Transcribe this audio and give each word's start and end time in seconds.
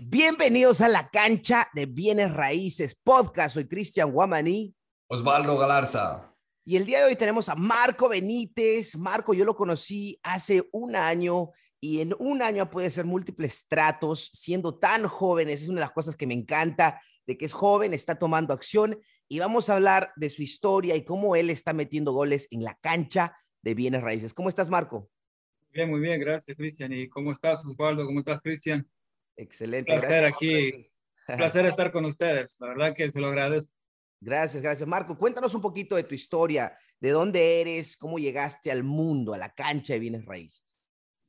Bienvenidos 0.00 0.80
a 0.80 0.88
la 0.88 1.10
cancha 1.10 1.68
de 1.74 1.84
Bienes 1.84 2.32
Raíces 2.32 2.94
Podcast. 2.94 3.52
Soy 3.52 3.68
Cristian 3.68 4.10
Guamaní. 4.10 4.74
Osvaldo 5.06 5.58
Galarza. 5.58 6.34
Y 6.64 6.76
el 6.76 6.86
día 6.86 7.00
de 7.00 7.04
hoy 7.04 7.16
tenemos 7.16 7.50
a 7.50 7.56
Marco 7.56 8.08
Benítez. 8.08 8.96
Marco, 8.96 9.34
yo 9.34 9.44
lo 9.44 9.54
conocí 9.54 10.18
hace 10.22 10.66
un 10.72 10.96
año 10.96 11.50
y 11.78 12.00
en 12.00 12.14
un 12.18 12.40
año 12.40 12.70
puede 12.70 12.88
ser 12.88 13.04
múltiples 13.04 13.66
tratos, 13.68 14.30
siendo 14.32 14.78
tan 14.78 15.06
jóvenes. 15.06 15.60
Es 15.60 15.68
una 15.68 15.80
de 15.80 15.86
las 15.86 15.92
cosas 15.92 16.16
que 16.16 16.26
me 16.26 16.32
encanta, 16.32 16.98
de 17.26 17.36
que 17.36 17.44
es 17.44 17.52
joven, 17.52 17.92
está 17.92 18.18
tomando 18.18 18.54
acción 18.54 18.98
y 19.28 19.40
vamos 19.40 19.68
a 19.68 19.74
hablar 19.74 20.14
de 20.16 20.30
su 20.30 20.40
historia 20.40 20.96
y 20.96 21.04
cómo 21.04 21.36
él 21.36 21.50
está 21.50 21.74
metiendo 21.74 22.12
goles 22.12 22.48
en 22.50 22.64
la 22.64 22.78
cancha 22.80 23.36
de 23.60 23.74
Bienes 23.74 24.00
Raíces. 24.00 24.32
¿Cómo 24.32 24.48
estás, 24.48 24.70
Marco? 24.70 25.10
Bien, 25.70 25.90
muy 25.90 26.00
bien, 26.00 26.18
gracias, 26.18 26.56
Cristian. 26.56 26.94
¿Y 26.94 27.10
cómo 27.10 27.30
estás, 27.30 27.66
Osvaldo? 27.66 28.06
¿Cómo 28.06 28.20
estás, 28.20 28.40
Cristian? 28.40 28.88
Excelente. 29.36 29.92
Un 29.92 30.00
placer 30.00 30.24
aquí. 30.24 30.90
Un 31.28 31.36
placer 31.36 31.66
estar 31.66 31.92
con 31.92 32.04
ustedes. 32.04 32.56
La 32.60 32.68
verdad 32.68 32.94
que 32.94 33.10
se 33.10 33.20
lo 33.20 33.28
agradezco. 33.28 33.72
Gracias, 34.20 34.62
gracias. 34.62 34.88
Marco, 34.88 35.18
cuéntanos 35.18 35.54
un 35.54 35.60
poquito 35.60 35.96
de 35.96 36.04
tu 36.04 36.14
historia, 36.14 36.76
de 37.00 37.10
dónde 37.10 37.60
eres, 37.60 37.96
cómo 37.96 38.18
llegaste 38.18 38.70
al 38.70 38.84
mundo, 38.84 39.34
a 39.34 39.38
la 39.38 39.52
cancha 39.52 39.94
de 39.94 39.98
bienes 39.98 40.24
raíces. 40.24 40.62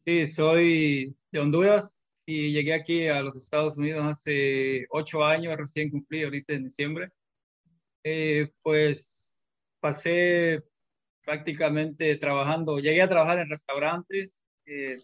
Sí, 0.05 0.27
soy 0.27 1.17
de 1.31 1.39
Honduras 1.39 1.97
y 2.25 2.51
llegué 2.51 2.73
aquí 2.73 3.07
a 3.07 3.21
los 3.21 3.35
Estados 3.35 3.77
Unidos 3.77 4.03
hace 4.05 4.85
ocho 4.91 5.23
años, 5.23 5.57
recién 5.57 5.89
cumplí 5.89 6.23
ahorita 6.23 6.53
en 6.53 6.65
diciembre. 6.65 7.09
Eh, 8.03 8.51
pues 8.61 9.35
pasé 9.79 10.61
prácticamente 11.25 12.15
trabajando, 12.17 12.79
llegué 12.79 13.01
a 13.01 13.09
trabajar 13.09 13.39
en 13.39 13.49
restaurantes, 13.49 14.43
eh, 14.65 14.97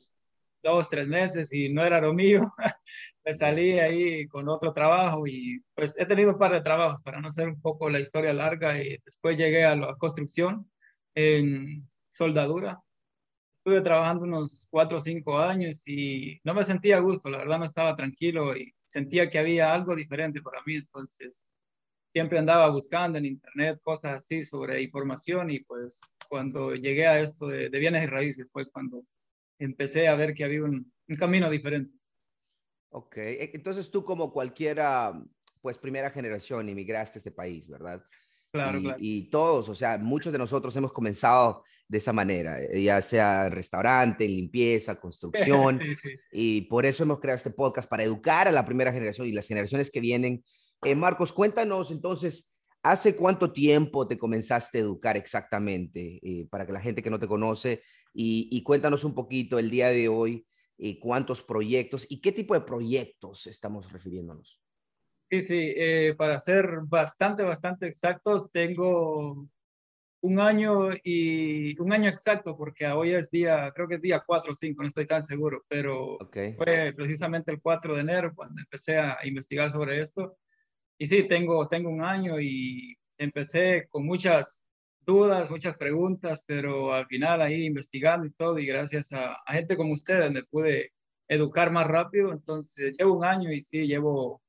dos, 0.64 0.90
tres 0.90 1.08
meses 1.08 1.54
y 1.54 1.70
no 1.70 1.84
era 1.84 2.02
lo 2.02 2.14
mío. 2.14 2.54
Me 3.26 3.34
salí 3.34 3.80
ahí 3.80 4.28
con 4.28 4.50
otro 4.50 4.74
trabajo 4.74 5.28
y 5.28 5.62
pues 5.76 5.98
he 6.00 6.06
tenido 6.06 6.32
un 6.32 6.38
par 6.40 6.52
de 6.52 6.62
trabajos 6.62 7.02
para 7.04 7.22
no 7.22 7.28
hacer 7.28 7.50
un 7.50 7.62
poco 7.62 7.90
la 7.90 8.00
historia 8.00 8.34
larga 8.34 8.82
y 8.82 8.98
después 9.06 9.38
llegué 9.38 9.66
a 9.66 9.76
la 9.76 9.96
construcción 9.98 10.70
en 11.16 11.82
soldadura. 12.10 12.82
Estuve 13.60 13.82
trabajando 13.82 14.24
unos 14.24 14.68
cuatro 14.70 14.98
o 14.98 15.02
cinco 15.02 15.38
años 15.38 15.84
y 15.88 16.40
no 16.44 16.54
me 16.54 16.64
sentía 16.64 16.98
a 16.98 17.02
gusto, 17.02 17.30
la 17.30 17.40
verdad 17.40 17.60
no 17.60 17.66
estaba 17.66 17.96
tranquilo 17.96 18.56
y 18.56 18.74
sentía 18.88 19.30
que 19.30 19.40
había 19.40 19.74
algo 19.74 19.96
diferente 19.96 20.42
para 20.42 20.62
mí, 20.66 20.76
entonces 20.78 21.46
siempre 22.12 22.40
andaba 22.40 22.70
buscando 22.70 23.18
en 23.18 23.26
internet 23.26 23.80
cosas 23.84 24.20
así 24.20 24.44
sobre 24.44 24.82
información 24.82 25.52
y 25.52 25.60
pues 25.60 26.02
cuando 26.30 26.74
llegué 26.76 27.08
a 27.08 27.20
esto 27.20 27.48
de, 27.48 27.70
de 27.70 27.80
bienes 27.80 28.04
y 28.04 28.08
raíces 28.08 28.50
fue 28.52 28.70
cuando 28.72 29.04
empecé 29.60 30.08
a 30.08 30.16
ver 30.16 30.34
que 30.34 30.44
había 30.44 30.64
un, 30.64 30.92
un 31.08 31.16
camino 31.16 31.50
diferente. 31.50 31.94
Ok, 32.92 33.18
e, 33.18 33.52
entonces 33.54 33.92
tú 33.92 34.04
como 34.04 34.32
cualquiera, 34.32 35.14
pues 35.62 35.78
primera 35.78 36.10
generación, 36.10 36.70
inmigraste 36.70 37.18
a 37.18 37.22
este 37.22 37.32
país, 37.32 37.68
¿verdad? 37.68 38.04
Claro, 38.52 38.80
y, 38.80 38.82
claro. 38.82 38.98
y 39.00 39.30
todos, 39.30 39.70
o 39.70 39.76
sea, 39.76 39.98
muchos 39.98 40.34
de 40.34 40.40
nosotros 40.40 40.76
hemos 40.76 40.92
comenzado 40.92 41.64
de 41.88 41.98
esa 41.98 42.14
manera, 42.14 42.62
eh, 42.62 42.84
ya 42.84 43.02
sea 43.02 43.50
restaurante, 43.50 44.28
limpieza, 44.28 45.00
construcción, 45.00 45.78
sí, 45.80 45.96
sí. 45.96 46.10
y 46.32 46.62
por 46.62 46.86
eso 46.86 47.04
hemos 47.04 47.20
creado 47.20 47.38
este 47.38 47.52
podcast 47.52 47.90
para 47.90 48.04
educar 48.04 48.48
a 48.48 48.52
la 48.52 48.66
primera 48.66 48.92
generación 48.92 49.28
y 49.28 49.32
las 49.32 49.48
generaciones 49.48 49.92
que 49.92 50.00
vienen. 50.00 50.44
Eh, 50.84 50.96
Marcos, 50.96 51.32
cuéntanos 51.32 51.92
entonces, 51.92 52.56
¿hace 52.84 53.16
cuánto 53.16 53.52
tiempo 53.52 54.08
te 54.08 54.18
comenzaste 54.18 54.80
a 54.80 54.82
educar 54.82 55.18
exactamente 55.18 56.20
eh, 56.22 56.48
para 56.50 56.66
que 56.66 56.74
la 56.74 56.82
gente 56.82 57.04
que 57.04 57.10
no 57.10 57.20
te 57.20 57.28
conoce 57.28 57.82
y, 58.14 58.50
y 58.52 58.64
cuéntanos 58.64 59.04
un 59.04 59.14
poquito 59.14 59.60
el 59.60 59.70
día 59.70 59.90
de 59.90 60.08
hoy 60.08 60.48
eh, 60.78 61.00
cuántos 61.00 61.42
proyectos 61.42 62.06
y 62.10 62.22
qué 62.22 62.32
tipo 62.32 62.54
de 62.54 62.62
proyectos 62.62 63.48
estamos 63.48 63.92
refiriéndonos? 63.92 64.62
Sí, 65.30 65.42
sí, 65.44 65.74
eh, 65.76 66.16
para 66.18 66.40
ser 66.40 66.80
bastante, 66.86 67.44
bastante 67.44 67.86
exactos, 67.86 68.50
tengo 68.52 69.48
un 70.22 70.40
año 70.40 70.90
y 71.04 71.80
un 71.80 71.94
año 71.94 72.10
exacto, 72.10 72.58
porque 72.58 72.88
hoy 72.88 73.12
es 73.12 73.30
día, 73.30 73.72
creo 73.76 73.88
que 73.88 73.96
es 73.96 74.02
día 74.02 74.24
4 74.26 74.54
o 74.54 74.56
5, 74.56 74.82
no 74.82 74.88
estoy 74.88 75.06
tan 75.06 75.22
seguro, 75.22 75.64
pero 75.68 76.18
Okay. 76.20 76.56
fue 76.58 76.94
precisamente 76.96 77.52
el 77.52 77.62
4 77.62 77.96
de 77.96 78.02
enero 78.02 78.34
cuando 78.36 78.60
empecé 78.60 78.98
a 78.98 79.18
investigar 79.24 79.70
sobre 79.70 80.02
esto. 80.02 80.38
Y 81.00 81.08
sí, 81.08 81.24
tengo, 81.28 81.68
tengo 81.70 81.90
un 81.90 82.04
año 82.04 82.42
y 82.42 82.98
empecé 83.18 83.88
con 83.90 84.06
muchas 84.06 84.62
dudas, 85.06 85.50
muchas 85.50 85.78
preguntas, 85.78 86.44
pero 86.46 86.94
al 86.94 87.08
final 87.08 87.42
ahí 87.42 87.66
investigando 87.66 88.28
y 88.28 88.32
todo, 88.32 88.60
y 88.60 88.66
gracias 88.66 89.14
a, 89.14 89.38
gente 89.48 89.78
como 89.78 89.94
ustedes 89.94 90.30
me 90.32 90.44
pude 90.44 90.92
educar 91.30 91.72
más 91.72 91.88
rápido. 91.88 92.34
Entonces, 92.34 92.96
llevo 92.98 93.18
un 93.18 93.26
año 93.26 93.52
y 93.52 93.62
sí, 93.62 93.88
llevo 93.88 94.42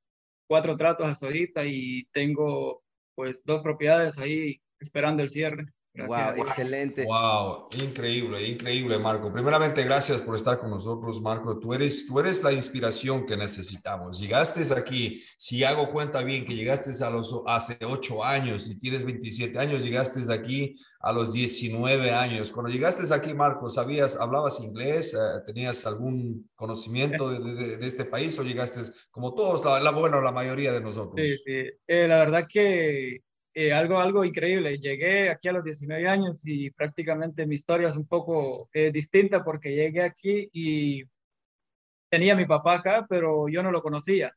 cuatro 0.48 0.76
tratos 0.76 1.06
hasta 1.08 1.26
ahorita 1.26 1.64
y 1.64 2.04
tengo 2.12 2.82
pues 3.14 3.44
dos 3.44 3.62
propiedades 3.62 4.18
ahí 4.18 4.60
esperando 4.80 5.22
el 5.22 5.30
cierre. 5.30 5.66
Gracias. 5.92 6.36
Wow, 6.36 6.46
excelente. 6.46 7.04
Wow, 7.04 7.68
increíble, 7.72 8.46
increíble, 8.46 8.98
Marco. 9.00 9.32
Primeramente, 9.32 9.82
gracias 9.82 10.20
por 10.20 10.36
estar 10.36 10.56
con 10.58 10.70
nosotros, 10.70 11.20
Marco. 11.20 11.58
Tú 11.58 11.74
eres, 11.74 12.06
tú 12.06 12.20
eres 12.20 12.44
la 12.44 12.52
inspiración 12.52 13.26
que 13.26 13.36
necesitamos. 13.36 14.20
Llegaste 14.20 14.62
aquí, 14.72 15.20
si 15.36 15.64
hago 15.64 15.88
cuenta 15.88 16.22
bien, 16.22 16.44
que 16.44 16.54
llegaste 16.54 16.92
a 17.04 17.10
los, 17.10 17.34
hace 17.44 17.76
ocho 17.84 18.24
años, 18.24 18.66
si 18.66 18.78
tienes 18.78 19.04
27 19.04 19.58
años, 19.58 19.82
llegaste 19.82 20.20
aquí 20.32 20.76
a 21.00 21.12
los 21.12 21.32
19 21.32 22.12
años. 22.12 22.52
Cuando 22.52 22.70
llegaste 22.70 23.12
aquí, 23.12 23.34
Marco, 23.34 23.68
¿sabías, 23.68 24.16
hablabas 24.16 24.60
inglés? 24.60 25.14
Eh, 25.14 25.40
¿Tenías 25.44 25.84
algún 25.86 26.48
conocimiento 26.54 27.30
de, 27.30 27.54
de, 27.54 27.76
de, 27.78 27.86
este 27.86 28.04
país 28.04 28.38
o 28.38 28.44
llegaste 28.44 28.80
como 29.10 29.34
todos, 29.34 29.64
la, 29.64 29.80
la, 29.80 29.90
bueno, 29.90 30.20
la 30.20 30.30
mayoría 30.30 30.70
de 30.70 30.80
nosotros? 30.80 31.14
Sí, 31.16 31.36
sí. 31.36 31.70
Eh, 31.88 32.06
la 32.06 32.18
verdad 32.18 32.46
que 32.48 33.22
eh, 33.54 33.72
algo, 33.72 33.98
algo 33.98 34.24
increíble. 34.24 34.78
Llegué 34.78 35.30
aquí 35.30 35.48
a 35.48 35.52
los 35.52 35.64
19 35.64 36.08
años 36.08 36.42
y 36.46 36.70
prácticamente 36.70 37.46
mi 37.46 37.56
historia 37.56 37.88
es 37.88 37.96
un 37.96 38.06
poco 38.06 38.68
eh, 38.72 38.90
distinta 38.92 39.42
porque 39.44 39.74
llegué 39.74 40.02
aquí 40.02 40.48
y 40.52 41.02
tenía 42.08 42.34
a 42.34 42.36
mi 42.36 42.46
papá 42.46 42.76
acá, 42.76 43.06
pero 43.08 43.48
yo 43.48 43.62
no 43.62 43.72
lo 43.72 43.82
conocía. 43.82 44.32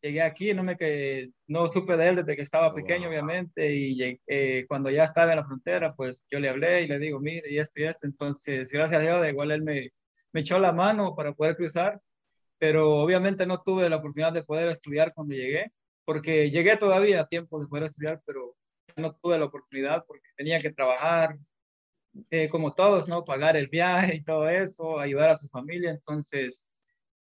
Llegué 0.00 0.22
aquí, 0.22 0.54
no, 0.54 0.62
me, 0.62 0.76
que, 0.76 1.30
no 1.48 1.66
supe 1.66 1.96
de 1.96 2.08
él 2.08 2.16
desde 2.16 2.36
que 2.36 2.42
estaba 2.42 2.74
pequeño, 2.74 3.04
wow. 3.04 3.10
obviamente, 3.10 3.74
y 3.74 3.96
llegué, 3.96 4.20
eh, 4.28 4.64
cuando 4.68 4.90
ya 4.90 5.04
estaba 5.04 5.32
en 5.32 5.38
la 5.38 5.44
frontera, 5.46 5.94
pues 5.94 6.24
yo 6.30 6.38
le 6.40 6.48
hablé 6.48 6.82
y 6.82 6.88
le 6.88 6.98
digo, 7.00 7.20
mire, 7.20 7.50
y 7.50 7.58
esto 7.58 7.80
y 7.80 7.84
esto. 7.84 8.06
Entonces, 8.06 8.70
gracias 8.70 9.00
a 9.00 9.02
Dios, 9.02 9.26
igual 9.28 9.50
él 9.52 9.62
me, 9.62 9.90
me 10.32 10.40
echó 10.42 10.58
la 10.60 10.72
mano 10.72 11.14
para 11.16 11.32
poder 11.32 11.56
cruzar, 11.56 12.00
pero 12.58 12.96
obviamente 13.00 13.46
no 13.46 13.62
tuve 13.62 13.88
la 13.90 13.96
oportunidad 13.96 14.32
de 14.32 14.44
poder 14.44 14.68
estudiar 14.68 15.12
cuando 15.14 15.34
llegué 15.34 15.72
porque 16.08 16.50
llegué 16.50 16.74
todavía 16.78 17.20
a 17.20 17.28
tiempo 17.28 17.60
de 17.60 17.66
poder 17.66 17.84
estudiar, 17.84 18.22
pero 18.24 18.56
no 18.96 19.14
tuve 19.16 19.38
la 19.38 19.44
oportunidad 19.44 20.06
porque 20.06 20.26
tenía 20.38 20.58
que 20.58 20.72
trabajar, 20.72 21.36
eh, 22.30 22.48
como 22.48 22.72
todos, 22.72 23.06
¿no? 23.08 23.26
Pagar 23.26 23.58
el 23.58 23.68
viaje 23.68 24.14
y 24.14 24.24
todo 24.24 24.48
eso, 24.48 24.98
ayudar 24.98 25.28
a 25.28 25.36
su 25.36 25.50
familia. 25.50 25.90
Entonces, 25.90 26.66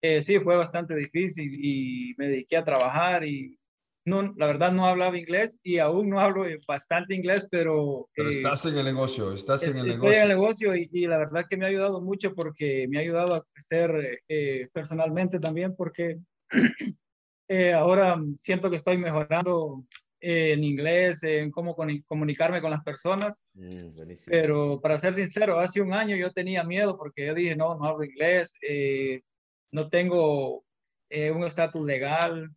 eh, 0.00 0.22
sí, 0.22 0.38
fue 0.38 0.54
bastante 0.54 0.94
difícil 0.94 1.50
y 1.60 2.14
me 2.18 2.28
dediqué 2.28 2.56
a 2.56 2.64
trabajar 2.64 3.24
y 3.24 3.58
no, 4.04 4.32
la 4.36 4.46
verdad 4.46 4.70
no 4.70 4.86
hablaba 4.86 5.18
inglés 5.18 5.58
y 5.64 5.78
aún 5.78 6.08
no 6.08 6.20
hablo 6.20 6.44
bastante 6.68 7.16
inglés, 7.16 7.48
pero... 7.50 8.08
Pero 8.14 8.30
estás 8.30 8.64
en 8.66 8.78
el 8.78 8.84
negocio, 8.84 9.32
estás 9.32 9.66
en 9.66 9.76
el 9.76 9.86
negocio. 9.86 10.08
Estoy 10.08 10.22
en 10.22 10.30
el 10.30 10.36
negocio 10.36 10.76
y, 10.76 10.88
y, 10.92 11.08
la 11.08 11.18
verdad 11.18 11.46
que 11.50 11.56
me 11.56 11.64
ha 11.64 11.68
ayudado 11.68 12.00
mucho 12.00 12.32
porque 12.32 12.86
me 12.88 12.98
ha 12.98 13.00
ayudado 13.00 13.34
a 13.34 13.44
crecer 13.52 14.22
eh, 14.28 14.68
personalmente 14.72 15.40
también 15.40 15.74
porque 15.74 16.20
eh, 17.48 17.72
ahora 17.72 18.20
siento 18.38 18.70
que 18.70 18.76
estoy 18.76 18.98
mejorando 18.98 19.84
eh, 20.20 20.52
en 20.52 20.64
inglés, 20.64 21.22
en 21.22 21.50
cómo 21.50 21.74
comunicarme 22.06 22.60
con 22.60 22.70
las 22.70 22.82
personas. 22.82 23.42
Mm, 23.54 23.88
Pero 24.26 24.80
para 24.80 24.98
ser 24.98 25.14
sincero, 25.14 25.58
hace 25.58 25.80
un 25.80 25.92
año 25.92 26.16
yo 26.16 26.32
tenía 26.32 26.62
miedo 26.64 26.96
porque 26.98 27.26
yo 27.26 27.34
dije, 27.34 27.56
no, 27.56 27.76
no 27.76 27.84
hablo 27.84 28.04
inglés, 28.04 28.52
eh, 28.62 29.22
no 29.70 29.88
tengo 29.88 30.64
eh, 31.08 31.30
un 31.30 31.44
estatus 31.44 31.84
legal 31.84 32.50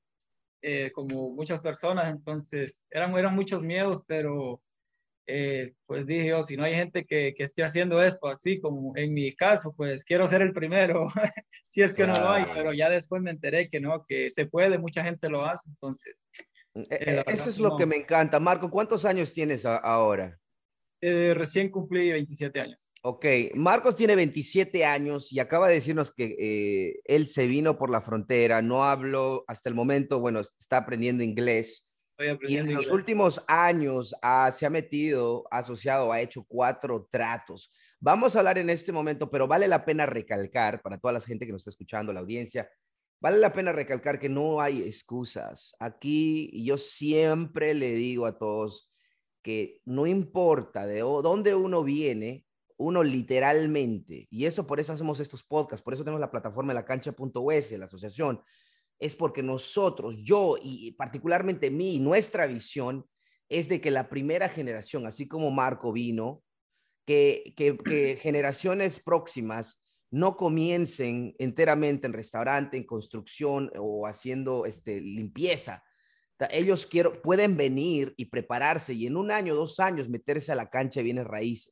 eh, 0.61 0.91
como 0.93 1.31
muchas 1.31 1.61
personas, 1.61 2.09
entonces 2.09 2.85
eran, 2.89 3.17
eran 3.17 3.35
muchos 3.35 3.63
miedos, 3.63 4.03
pero 4.05 4.61
eh, 5.33 5.73
pues 5.85 6.05
dije 6.05 6.27
yo, 6.27 6.45
si 6.45 6.57
no 6.57 6.63
hay 6.63 6.75
gente 6.75 7.05
que, 7.05 7.33
que, 7.33 7.43
esté 7.43 7.63
haciendo 7.63 8.03
esto 8.03 8.27
así 8.27 8.59
como 8.59 8.95
en 8.97 9.13
mi 9.13 9.33
caso, 9.33 9.73
pues 9.75 10.03
quiero 10.03 10.27
ser 10.27 10.41
el 10.41 10.51
primero, 10.51 11.07
si 11.65 11.81
es 11.81 11.93
que 11.93 12.03
claro. 12.03 12.19
no 12.19 12.25
lo 12.25 12.31
hay, 12.31 12.45
pero 12.53 12.73
ya 12.73 12.89
después 12.89 13.21
me 13.21 13.31
enteré 13.31 13.69
que 13.69 13.79
no, 13.79 14.03
que 14.03 14.29
se 14.29 14.45
puede, 14.45 14.77
mucha 14.77 15.03
gente 15.03 15.29
lo 15.29 15.45
hace, 15.45 15.69
entonces. 15.69 16.15
Eh, 16.89 17.23
Eso 17.27 17.49
es 17.49 17.59
lo 17.59 17.69
no. 17.69 17.77
que 17.77 17.85
me 17.85 17.97
encanta. 17.97 18.39
Marco, 18.39 18.69
¿cuántos 18.69 19.05
años 19.05 19.33
tienes 19.33 19.65
a, 19.65 19.77
ahora? 19.77 20.37
Eh, 21.03 21.33
recién 21.33 21.69
cumplí 21.69 22.11
27 22.11 22.59
años. 22.59 22.93
Ok, 23.01 23.25
Marcos 23.55 23.95
tiene 23.95 24.15
27 24.15 24.85
años 24.85 25.31
y 25.33 25.39
acaba 25.39 25.67
de 25.67 25.75
decirnos 25.75 26.13
que 26.13 26.35
eh, 26.37 26.99
él 27.05 27.25
se 27.25 27.47
vino 27.47 27.77
por 27.77 27.89
la 27.89 28.01
frontera, 28.01 28.61
no 28.61 28.85
habló 28.85 29.43
hasta 29.47 29.67
el 29.69 29.75
momento, 29.75 30.19
bueno, 30.19 30.41
está 30.41 30.77
aprendiendo 30.77 31.23
inglés. 31.23 31.90
Y 32.47 32.57
en 32.57 32.73
los 32.73 32.89
últimos 32.89 33.43
años 33.47 34.15
ah, 34.21 34.51
se 34.51 34.65
ha 34.65 34.69
metido, 34.69 35.45
asociado, 35.51 36.11
ha 36.11 36.21
hecho 36.21 36.43
cuatro 36.47 37.07
tratos. 37.09 37.71
Vamos 37.99 38.35
a 38.35 38.39
hablar 38.39 38.57
en 38.57 38.69
este 38.69 38.91
momento, 38.91 39.29
pero 39.29 39.47
vale 39.47 39.67
la 39.67 39.85
pena 39.85 40.05
recalcar 40.05 40.81
para 40.81 40.97
toda 40.97 41.13
la 41.13 41.21
gente 41.21 41.45
que 41.45 41.51
nos 41.51 41.61
está 41.61 41.69
escuchando, 41.69 42.11
la 42.11 42.19
audiencia, 42.19 42.69
vale 43.19 43.37
la 43.37 43.53
pena 43.53 43.71
recalcar 43.71 44.19
que 44.19 44.29
no 44.29 44.59
hay 44.61 44.81
excusas. 44.81 45.75
Aquí 45.79 46.49
yo 46.63 46.77
siempre 46.77 47.73
le 47.73 47.93
digo 47.93 48.25
a 48.25 48.37
todos 48.37 48.91
que 49.41 49.81
no 49.85 50.07
importa 50.07 50.85
de 50.85 50.99
dónde 50.99 51.55
uno 51.55 51.83
viene, 51.83 52.45
uno 52.77 53.03
literalmente, 53.03 54.27
y 54.31 54.45
eso 54.45 54.65
por 54.65 54.79
eso 54.79 54.93
hacemos 54.93 55.19
estos 55.19 55.43
podcasts, 55.43 55.83
por 55.83 55.93
eso 55.93 56.03
tenemos 56.03 56.19
la 56.19 56.31
plataforma 56.31 56.73
de 56.73 56.79
la 56.79 56.85
cancha.us, 56.85 57.71
la 57.73 57.85
asociación, 57.85 58.41
es 59.01 59.15
porque 59.15 59.41
nosotros, 59.41 60.15
yo 60.19 60.57
y 60.61 60.91
particularmente 60.91 61.71
mí, 61.71 61.97
nuestra 61.97 62.45
visión 62.45 63.05
es 63.49 63.67
de 63.67 63.81
que 63.81 63.91
la 63.91 64.07
primera 64.07 64.47
generación, 64.47 65.07
así 65.07 65.27
como 65.27 65.49
Marco 65.49 65.91
vino, 65.91 66.43
que, 67.05 67.53
que, 67.57 68.17
generaciones 68.21 68.99
próximas 68.99 69.83
no 70.11 70.37
comiencen 70.37 71.35
enteramente 71.39 72.05
en 72.05 72.13
restaurante, 72.13 72.77
en 72.77 72.85
construcción 72.85 73.71
o 73.77 74.05
haciendo 74.05 74.65
este, 74.65 75.01
limpieza, 75.01 75.83
ellos 76.51 76.85
quiero, 76.85 77.21
pueden 77.21 77.55
venir 77.57 78.13
y 78.17 78.25
prepararse 78.25 78.93
y 78.93 79.05
en 79.05 79.15
un 79.15 79.31
año, 79.31 79.55
dos 79.55 79.79
años 79.79 80.09
meterse 80.09 80.51
a 80.51 80.55
la 80.55 80.69
cancha 80.69 80.99
de 80.99 81.03
bienes 81.03 81.27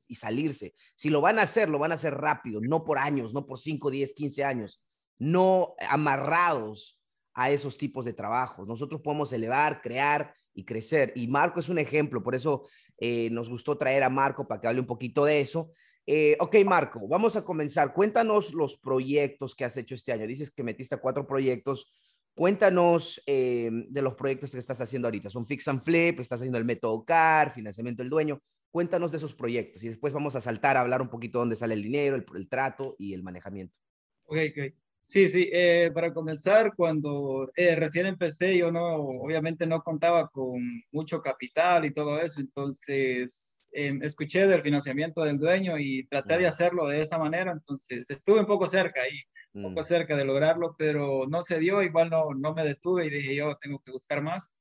y 0.07 0.15
salirse. 0.15 0.73
Si 0.95 1.09
lo 1.09 1.21
van 1.21 1.39
a 1.39 1.43
hacer, 1.43 1.69
lo 1.69 1.79
van 1.79 1.91
a 1.91 1.95
hacer 1.95 2.13
rápido, 2.13 2.59
no 2.61 2.83
por 2.83 2.97
años, 2.97 3.33
no 3.33 3.45
por 3.45 3.59
5, 3.59 3.89
10, 3.89 4.13
15 4.13 4.43
años, 4.43 4.81
no 5.17 5.73
amarrados 5.89 6.98
a 7.39 7.51
esos 7.51 7.77
tipos 7.77 8.05
de 8.05 8.13
trabajos. 8.13 8.67
Nosotros 8.67 9.01
podemos 9.01 9.31
elevar, 9.33 9.81
crear 9.81 10.33
y 10.53 10.65
crecer. 10.65 11.13
Y 11.15 11.27
Marco 11.27 11.59
es 11.59 11.69
un 11.69 11.79
ejemplo, 11.79 12.21
por 12.21 12.35
eso 12.35 12.67
eh, 12.97 13.29
nos 13.31 13.49
gustó 13.49 13.77
traer 13.77 14.03
a 14.03 14.09
Marco 14.09 14.47
para 14.47 14.59
que 14.59 14.67
hable 14.67 14.81
un 14.81 14.87
poquito 14.87 15.25
de 15.25 15.39
eso. 15.39 15.71
Eh, 16.05 16.35
ok, 16.39 16.55
Marco, 16.65 17.07
vamos 17.07 17.35
a 17.35 17.43
comenzar. 17.43 17.93
Cuéntanos 17.93 18.53
los 18.53 18.77
proyectos 18.77 19.55
que 19.55 19.65
has 19.65 19.77
hecho 19.77 19.95
este 19.95 20.11
año. 20.11 20.27
Dices 20.27 20.51
que 20.51 20.63
metiste 20.63 20.97
cuatro 20.97 21.25
proyectos 21.27 21.93
Cuéntanos 22.39 23.21
eh, 23.25 23.69
de 23.89 24.01
los 24.01 24.15
proyectos 24.15 24.53
que 24.53 24.59
estás 24.59 24.79
haciendo 24.79 25.09
ahorita. 25.09 25.29
Son 25.29 25.45
Fix 25.45 25.67
and 25.67 25.81
Flip, 25.81 26.21
estás 26.21 26.39
haciendo 26.39 26.57
el 26.57 26.63
método 26.63 27.03
CAR, 27.03 27.51
financiamiento 27.51 28.01
del 28.01 28.09
dueño. 28.09 28.41
Cuéntanos 28.71 29.11
de 29.11 29.17
esos 29.17 29.33
proyectos 29.33 29.83
y 29.83 29.89
después 29.89 30.13
vamos 30.13 30.37
a 30.37 30.41
saltar 30.41 30.77
a 30.77 30.79
hablar 30.79 31.01
un 31.01 31.09
poquito 31.09 31.39
de 31.39 31.41
dónde 31.41 31.55
sale 31.57 31.73
el 31.73 31.83
dinero, 31.83 32.15
el, 32.15 32.47
trato 32.47 32.95
y 32.97 33.13
el 33.13 33.23
manejamiento. 33.23 33.77
Ok, 34.23 34.37
ok. 34.51 34.73
Sí, 35.01 35.27
sí, 35.29 35.49
eh, 35.51 35.91
para 35.93 36.13
comenzar, 36.13 36.73
cuando 36.75 37.49
eh, 37.55 37.75
recién 37.75 38.05
empecé, 38.05 38.57
yo 38.57 38.71
no, 38.71 38.95
obviamente 38.95 39.65
no 39.65 39.81
contaba 39.81 40.27
con 40.29 40.61
mucho 40.91 41.21
capital 41.21 41.85
y 41.85 41.93
todo 41.93 42.19
eso, 42.19 42.41
entonces 42.41 43.69
em, 43.71 44.03
escuché 44.03 44.45
del 44.45 44.61
financiamiento 44.61 45.23
del 45.23 45.39
dueño 45.39 45.79
y 45.79 46.05
traté 46.07 46.37
de 46.37 46.47
hacerlo 46.47 46.87
de 46.87 47.01
esa 47.01 47.17
manera, 47.17 47.51
entonces 47.51 48.09
estuve 48.09 48.41
un 48.41 48.45
poco 48.45 48.67
cerca 48.67 49.01
ahí 49.01 49.19
un 49.53 49.63
poco 49.63 49.81
mm. 49.81 49.83
cerca 49.83 50.15
de 50.15 50.25
lograrlo, 50.25 50.75
pero 50.77 51.25
no 51.27 51.41
se 51.41 51.59
dio, 51.59 51.81
igual 51.81 52.09
no, 52.09 52.33
no 52.35 52.53
me 52.53 52.63
detuve 52.63 53.07
y 53.07 53.09
dije 53.09 53.35
yo 53.35 53.57
tengo 53.61 53.79
que 53.79 53.91
buscar 53.91 54.21
más. 54.21 54.53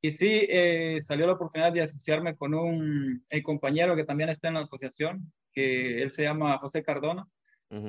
Y 0.00 0.10
sí, 0.10 0.46
eh, 0.48 0.98
salió 1.00 1.26
la 1.26 1.34
oportunidad 1.34 1.72
de 1.72 1.82
asociarme 1.82 2.36
con 2.36 2.54
un 2.54 3.24
compañero 3.44 3.94
que 3.94 4.04
también 4.04 4.30
está 4.30 4.48
en 4.48 4.54
la 4.54 4.60
asociación, 4.60 5.32
que 5.52 6.02
él 6.02 6.10
se 6.10 6.24
llama 6.24 6.58
José 6.58 6.82
Cardona. 6.82 7.26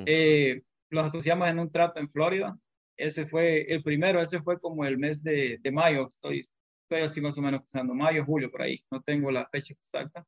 Eh, 0.06 0.62
los 0.94 1.06
asociamos 1.06 1.48
en 1.48 1.58
un 1.58 1.70
trato 1.70 2.00
en 2.00 2.10
Florida. 2.10 2.56
Ese 2.96 3.26
fue 3.26 3.62
el 3.72 3.82
primero, 3.82 4.20
ese 4.20 4.40
fue 4.40 4.58
como 4.60 4.84
el 4.84 4.98
mes 4.98 5.22
de, 5.22 5.58
de 5.60 5.72
mayo, 5.72 6.06
estoy, 6.06 6.46
estoy 6.84 7.02
así 7.02 7.20
más 7.20 7.36
o 7.38 7.42
menos 7.42 7.60
pensando, 7.62 7.94
mayo, 7.94 8.24
julio, 8.24 8.50
por 8.50 8.62
ahí, 8.62 8.84
no 8.90 9.02
tengo 9.02 9.30
la 9.30 9.48
fecha 9.48 9.74
exacta. 9.74 10.24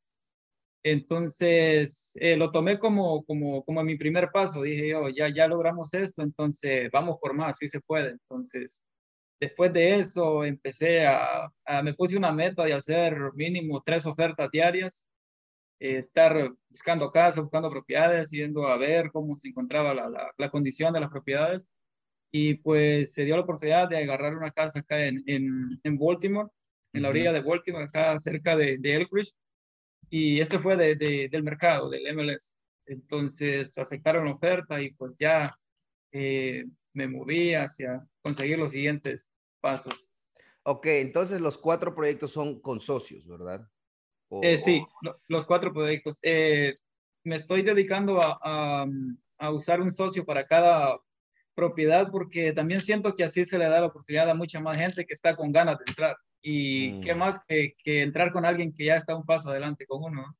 Entonces, 0.82 2.12
eh, 2.20 2.36
lo 2.36 2.52
tomé 2.52 2.78
como, 2.78 3.24
como, 3.24 3.64
como 3.64 3.82
mi 3.82 3.96
primer 3.96 4.30
paso. 4.32 4.62
Dije 4.62 4.88
yo, 4.90 5.08
ya, 5.08 5.28
ya 5.34 5.48
logramos 5.48 5.92
esto, 5.94 6.22
entonces 6.22 6.88
vamos 6.92 7.18
por 7.20 7.34
más, 7.34 7.58
si 7.58 7.66
se 7.66 7.80
puede. 7.80 8.10
Entonces, 8.10 8.84
después 9.40 9.72
de 9.72 9.98
eso, 9.98 10.44
empecé 10.44 11.06
a, 11.06 11.50
me 11.82 11.92
puse 11.94 12.16
una 12.16 12.30
meta 12.32 12.64
de 12.64 12.74
hacer 12.74 13.16
mínimo 13.34 13.82
tres 13.84 14.06
ofertas 14.06 14.48
diarias, 14.52 15.04
eh, 15.80 15.98
estar 15.98 16.52
buscando 16.68 17.10
casas, 17.10 17.42
buscando 17.42 17.70
propiedades, 17.70 18.30
yendo 18.30 18.66
a 18.66 18.76
ver 18.76 19.10
cómo 19.12 19.34
se 19.36 19.48
encontraba 19.48 19.94
la, 19.94 20.32
la, 20.36 20.50
condición 20.50 20.92
de 20.92 21.00
las 21.00 21.10
propiedades. 21.10 21.66
Y 22.32 22.54
pues 22.54 23.14
se 23.14 23.24
dio 23.24 23.36
la 23.36 23.42
oportunidad 23.42 23.88
de 23.88 23.98
agarrar 23.98 24.36
una 24.36 24.50
casa 24.50 24.80
acá 24.80 25.04
en, 25.06 25.22
en, 25.26 25.80
en 25.82 25.98
Baltimore, 25.98 26.50
en 26.92 27.02
la 27.02 27.08
orilla 27.08 27.32
de 27.32 27.40
Baltimore, 27.40 27.84
acá 27.84 28.18
cerca 28.18 28.56
de, 28.56 28.78
de 28.78 28.94
Elkridge 28.94 29.34
y 30.10 30.40
ese 30.40 30.58
fue 30.58 30.76
de, 30.76 31.28
del 31.30 31.42
mercado, 31.42 31.88
del 31.88 32.14
MLS. 32.14 32.54
Entonces 32.86 33.76
aceptaron 33.78 34.26
la 34.26 34.32
oferta 34.32 34.80
y 34.80 34.92
pues 34.92 35.12
ya 35.18 35.58
eh, 36.12 36.64
me 36.92 37.08
moví 37.08 37.54
hacia 37.54 38.06
conseguir 38.22 38.58
los 38.58 38.70
siguientes 38.70 39.30
pasos. 39.60 40.08
Ok, 40.62 40.86
entonces 40.86 41.40
los 41.40 41.58
cuatro 41.58 41.94
proyectos 41.94 42.32
son 42.32 42.60
con 42.60 42.80
socios, 42.80 43.26
¿verdad? 43.26 43.68
Eh, 44.42 44.58
sí, 44.58 44.84
los 45.28 45.46
cuatro 45.46 45.72
proyectos. 45.72 46.18
Eh, 46.22 46.74
me 47.24 47.36
estoy 47.36 47.62
dedicando 47.62 48.20
a, 48.20 48.38
a, 48.42 48.86
a, 49.38 49.50
usar 49.50 49.80
un 49.80 49.90
socio 49.90 50.24
para 50.24 50.44
cada 50.44 50.98
propiedad 51.54 52.10
porque 52.10 52.52
también 52.52 52.80
siento 52.80 53.14
que 53.14 53.24
así 53.24 53.44
se 53.44 53.58
le 53.58 53.68
da 53.68 53.80
la 53.80 53.86
oportunidad 53.86 54.30
a 54.30 54.34
mucha 54.34 54.60
más 54.60 54.76
gente 54.76 55.06
que 55.06 55.14
está 55.14 55.34
con 55.34 55.52
ganas 55.52 55.78
de 55.78 55.84
entrar. 55.88 56.16
Y 56.42 57.00
qué 57.00 57.14
mm. 57.14 57.18
más 57.18 57.40
que, 57.46 57.74
que, 57.82 58.02
entrar 58.02 58.32
con 58.32 58.44
alguien 58.44 58.72
que 58.72 58.84
ya 58.84 58.96
está 58.96 59.16
un 59.16 59.24
paso 59.24 59.50
adelante 59.50 59.86
con 59.86 60.04
uno. 60.04 60.36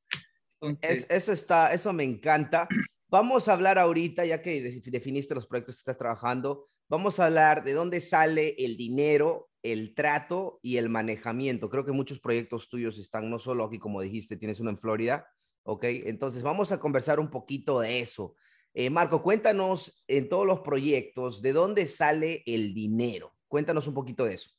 Entonces... 0.53 1.09
eso 1.09 1.33
está, 1.33 1.73
eso 1.73 1.91
me 1.91 2.03
encanta. 2.03 2.67
Vamos 3.09 3.47
a 3.47 3.53
hablar 3.53 3.77
ahorita, 3.79 4.25
ya 4.25 4.41
que 4.41 4.61
definiste 4.85 5.35
los 5.35 5.47
proyectos 5.47 5.75
que 5.75 5.79
estás 5.79 5.97
trabajando, 5.97 6.67
vamos 6.89 7.19
a 7.19 7.25
hablar 7.25 7.63
de 7.63 7.73
dónde 7.73 8.01
sale 8.01 8.55
el 8.57 8.75
dinero, 8.77 9.49
el 9.71 9.93
trato 9.93 10.59
y 10.61 10.77
el 10.77 10.89
manejamiento. 10.89 11.69
Creo 11.69 11.85
que 11.85 11.91
muchos 11.91 12.19
proyectos 12.19 12.69
tuyos 12.69 12.97
están 12.97 13.29
no 13.29 13.39
solo 13.39 13.65
aquí, 13.65 13.79
como 13.79 14.01
dijiste, 14.01 14.37
tienes 14.37 14.59
uno 14.59 14.69
en 14.69 14.77
Florida, 14.77 15.27
¿ok? 15.63 15.83
Entonces 15.83 16.43
vamos 16.43 16.71
a 16.71 16.79
conversar 16.79 17.19
un 17.19 17.29
poquito 17.29 17.79
de 17.79 17.99
eso. 17.99 18.35
Eh, 18.73 18.89
Marco, 18.89 19.23
cuéntanos 19.23 20.03
en 20.07 20.29
todos 20.29 20.45
los 20.45 20.59
proyectos, 20.59 21.41
¿de 21.41 21.53
dónde 21.53 21.87
sale 21.87 22.43
el 22.45 22.73
dinero? 22.73 23.33
Cuéntanos 23.47 23.87
un 23.87 23.93
poquito 23.93 24.25
de 24.25 24.35
eso. 24.35 24.51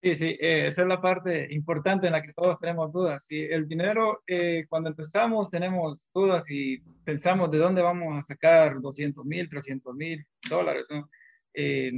Sí, 0.00 0.14
sí, 0.14 0.26
eh, 0.40 0.68
esa 0.68 0.82
es 0.82 0.88
la 0.88 1.00
parte 1.00 1.48
importante 1.52 2.06
en 2.06 2.12
la 2.12 2.22
que 2.22 2.32
todos 2.32 2.60
tenemos 2.60 2.92
dudas. 2.92 3.24
Sí, 3.24 3.40
el 3.40 3.66
dinero, 3.66 4.22
eh, 4.28 4.64
cuando 4.68 4.90
empezamos 4.90 5.50
tenemos 5.50 6.08
dudas 6.14 6.48
y 6.50 6.78
pensamos 7.04 7.50
de 7.50 7.58
dónde 7.58 7.82
vamos 7.82 8.16
a 8.16 8.22
sacar 8.22 8.80
200 8.80 9.24
mil, 9.24 9.48
300 9.48 9.94
mil 9.96 10.24
dólares, 10.48 10.84
¿no? 10.88 11.08
Eh, 11.54 11.92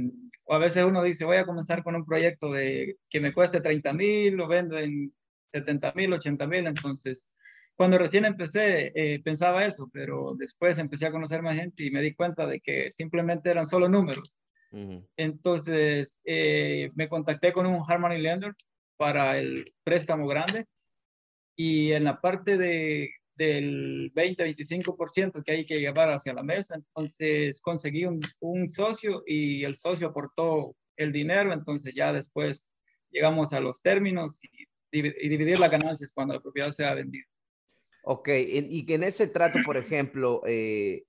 o 0.45 0.53
a 0.53 0.59
veces 0.59 0.83
uno 0.83 1.03
dice, 1.03 1.25
voy 1.25 1.37
a 1.37 1.45
comenzar 1.45 1.83
con 1.83 1.95
un 1.95 2.05
proyecto 2.05 2.51
de 2.51 2.97
que 3.09 3.19
me 3.19 3.33
cueste 3.33 3.61
30 3.61 3.93
mil, 3.93 4.35
lo 4.35 4.47
vendo 4.47 4.77
en 4.77 5.13
70 5.49 5.93
mil, 5.93 6.13
80 6.13 6.47
mil, 6.47 6.67
entonces... 6.67 7.27
Cuando 7.73 7.97
recién 7.97 8.25
empecé 8.25 8.93
pensaba 9.23 9.65
eso, 9.65 9.89
pero 9.91 10.35
después 10.37 10.77
empecé 10.77 11.07
a 11.07 11.11
conocer 11.11 11.41
más 11.41 11.55
gente 11.55 11.83
y 11.83 11.89
me 11.89 12.01
di 12.01 12.13
cuenta 12.13 12.45
de 12.45 12.59
que 12.59 12.91
simplemente 12.91 13.49
eran 13.49 13.65
solo 13.65 13.89
números. 13.89 14.37
Entonces, 15.17 16.21
eh, 16.23 16.89
me 16.95 17.09
contacté 17.09 17.51
con 17.51 17.65
un 17.65 17.83
Harmony 17.85 18.19
Lender 18.19 18.53
para 18.95 19.37
el 19.37 19.73
préstamo 19.83 20.27
grande 20.27 20.65
y 21.55 21.91
en 21.91 22.05
la 22.05 22.21
parte 22.21 22.57
de, 22.57 23.11
del 23.45 24.11
20-25% 24.13 25.43
que 25.43 25.51
hay 25.51 25.65
que 25.65 25.79
llevar 25.79 26.11
hacia 26.11 26.33
la 26.33 26.43
mesa, 26.43 26.75
entonces 26.75 27.61
conseguí 27.61 28.05
un, 28.05 28.21
un, 28.39 28.69
socio 28.69 29.23
y 29.25 29.63
el 29.63 29.75
socio 29.75 30.07
aportó 30.07 30.75
el 30.95 31.11
dinero, 31.11 31.53
entonces 31.53 31.93
ya 31.95 32.13
después 32.13 32.69
llegamos 33.09 33.53
a 33.53 33.59
los 33.59 33.81
términos 33.81 34.39
y, 34.43 34.67
y 34.91 35.29
dividir 35.29 35.59
las 35.59 35.71
ganancias 35.71 36.11
cuando 36.13 36.35
la 36.35 36.41
propiedad 36.41 36.71
sea 36.71 36.93
vendida. 36.93 37.25
Ok, 38.03 38.29
y 38.29 38.85
que 38.85 38.95
en 38.95 39.03
ese 39.03 39.27
trato, 39.27 39.59
por 39.65 39.77
ejemplo, 39.77 40.41
eh, 40.45 41.05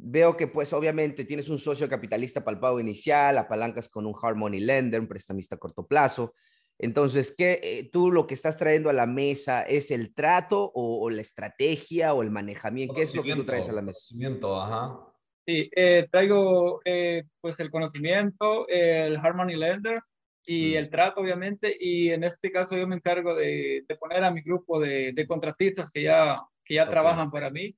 Veo 0.00 0.36
que 0.36 0.46
pues 0.46 0.72
obviamente 0.72 1.24
tienes 1.24 1.48
un 1.48 1.58
socio 1.58 1.88
capitalista 1.88 2.44
para 2.44 2.54
el 2.54 2.60
pago 2.60 2.78
inicial, 2.78 3.36
apalancas 3.36 3.88
con 3.88 4.06
un 4.06 4.14
hard 4.20 4.36
money 4.36 4.60
lender, 4.60 5.00
un 5.00 5.08
prestamista 5.08 5.56
a 5.56 5.58
corto 5.58 5.86
plazo. 5.86 6.34
Entonces, 6.78 7.34
¿qué, 7.36 7.60
eh, 7.62 7.90
tú 7.92 8.12
lo 8.12 8.26
que 8.26 8.34
estás 8.34 8.56
trayendo 8.56 8.88
a 8.90 8.92
la 8.92 9.06
mesa 9.06 9.62
es 9.62 9.90
el 9.90 10.14
trato 10.14 10.70
o, 10.74 11.10
la 11.10 11.20
estrategia 11.20 12.14
o 12.14 12.22
el 12.22 12.30
manejamiento? 12.30 12.94
¿Qué 12.94 13.02
es 13.02 13.14
lo 13.14 13.22
que 13.22 13.34
tú 13.34 13.44
traes 13.44 13.68
a 13.68 13.72
la 13.72 13.82
mesa? 13.82 13.98
Conocimiento, 14.08 14.60
ajá. 14.60 14.98
Sí, 15.46 15.70
eh, 15.74 16.06
traigo 16.10 16.80
eh, 16.84 17.24
pues 17.40 17.58
el 17.60 17.70
conocimiento, 17.70 18.68
el 18.68 19.16
hard 19.16 19.34
money 19.34 19.56
lender 19.56 20.00
y 20.44 20.72
mm. 20.72 20.76
el 20.76 20.90
trato, 20.90 21.20
obviamente. 21.20 21.76
Y 21.78 22.10
en 22.10 22.22
este 22.22 22.52
caso 22.52 22.76
yo 22.76 22.86
me 22.86 22.96
encargo 22.96 23.34
de, 23.34 23.84
poner 23.98 24.22
a 24.24 24.30
mi 24.30 24.42
grupo 24.42 24.78
de, 24.78 25.26
contratistas 25.26 25.90
que 25.90 26.02
ya, 26.02 26.40
que 26.64 26.74
ya 26.74 26.88
trabajan 26.88 27.30
para 27.30 27.50
mí 27.50 27.74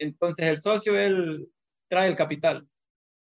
entonces 0.00 0.46
el 0.46 0.60
socio, 0.60 0.98
él 0.98 1.48
trae 1.88 2.08
el 2.08 2.16
capital. 2.16 2.66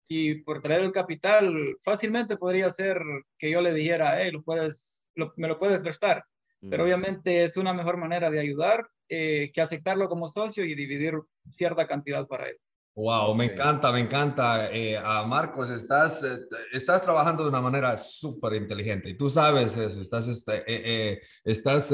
Y 0.09 0.35
por 0.41 0.61
traer 0.61 0.81
el 0.81 0.91
capital, 0.91 1.77
fácilmente 1.83 2.35
podría 2.35 2.69
ser 2.69 2.99
que 3.37 3.49
yo 3.49 3.61
le 3.61 3.73
dijera, 3.73 4.21
hey, 4.21 4.31
lo 4.31 4.43
puedes, 4.43 5.02
me 5.15 5.47
lo 5.47 5.59
puedes 5.59 5.81
prestar. 5.81 6.23
Pero 6.69 6.85
obviamente 6.85 7.43
es 7.43 7.57
una 7.57 7.73
mejor 7.73 7.97
manera 7.97 8.29
de 8.29 8.39
ayudar 8.39 8.87
eh, 9.09 9.51
que 9.53 9.59
aceptarlo 9.59 10.07
como 10.07 10.29
socio 10.29 10.63
y 10.63 10.75
dividir 10.75 11.19
cierta 11.49 11.85
cantidad 11.85 12.25
para 12.25 12.47
él. 12.47 12.57
Wow, 12.95 13.33
me 13.33 13.45
encanta, 13.45 13.91
me 13.91 14.01
encanta. 14.01 14.71
Eh, 14.71 14.95
a 14.95 15.25
Marcos, 15.25 15.71
estás, 15.71 16.23
eh, 16.23 16.39
estás 16.71 17.01
trabajando 17.01 17.41
de 17.41 17.49
una 17.49 17.59
manera 17.59 17.97
súper 17.97 18.53
inteligente 18.53 19.09
y 19.09 19.17
tú 19.17 19.29
sabes 19.29 19.75
eso, 19.77 19.99
estás, 19.99 20.27
este, 20.27 20.63
eh, 20.67 21.19
estás 21.43 21.91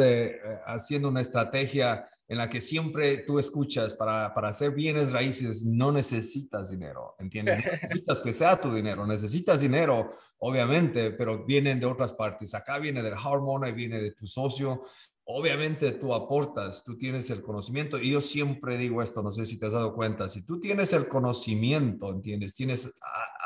haciendo 0.65 1.07
una 1.07 1.21
estrategia 1.21 2.05
en 2.29 2.37
la 2.37 2.47
que 2.47 2.61
siempre 2.61 3.17
tú 3.17 3.39
escuchas, 3.39 3.95
para, 3.95 4.33
para 4.35 4.49
hacer 4.49 4.71
bienes 4.71 5.11
raíces 5.11 5.65
no 5.65 5.91
necesitas 5.91 6.69
dinero, 6.69 7.15
¿entiendes? 7.17 7.57
necesitas 7.71 8.21
que 8.21 8.31
sea 8.31 8.61
tu 8.61 8.71
dinero, 8.71 9.05
necesitas 9.07 9.61
dinero, 9.61 10.11
obviamente, 10.37 11.09
pero 11.11 11.43
vienen 11.43 11.79
de 11.79 11.87
otras 11.87 12.13
partes. 12.13 12.53
Acá 12.53 12.77
viene 12.77 13.01
del 13.01 13.15
hard 13.15 13.41
money, 13.41 13.73
viene 13.73 13.99
de 13.99 14.11
tu 14.11 14.27
socio, 14.27 14.83
obviamente 15.25 15.91
tú 15.93 16.13
aportas, 16.13 16.83
tú 16.83 16.97
tienes 16.97 17.29
el 17.31 17.41
conocimiento 17.41 17.99
y 17.99 18.11
yo 18.11 18.21
siempre 18.21 18.77
digo 18.77 19.01
esto, 19.01 19.23
no 19.23 19.31
sé 19.31 19.45
si 19.45 19.57
te 19.57 19.65
has 19.65 19.73
dado 19.73 19.93
cuenta, 19.95 20.29
si 20.29 20.45
tú 20.45 20.59
tienes 20.59 20.93
el 20.93 21.07
conocimiento, 21.07 22.11
¿entiendes? 22.11 22.53
Tienes 22.53 22.99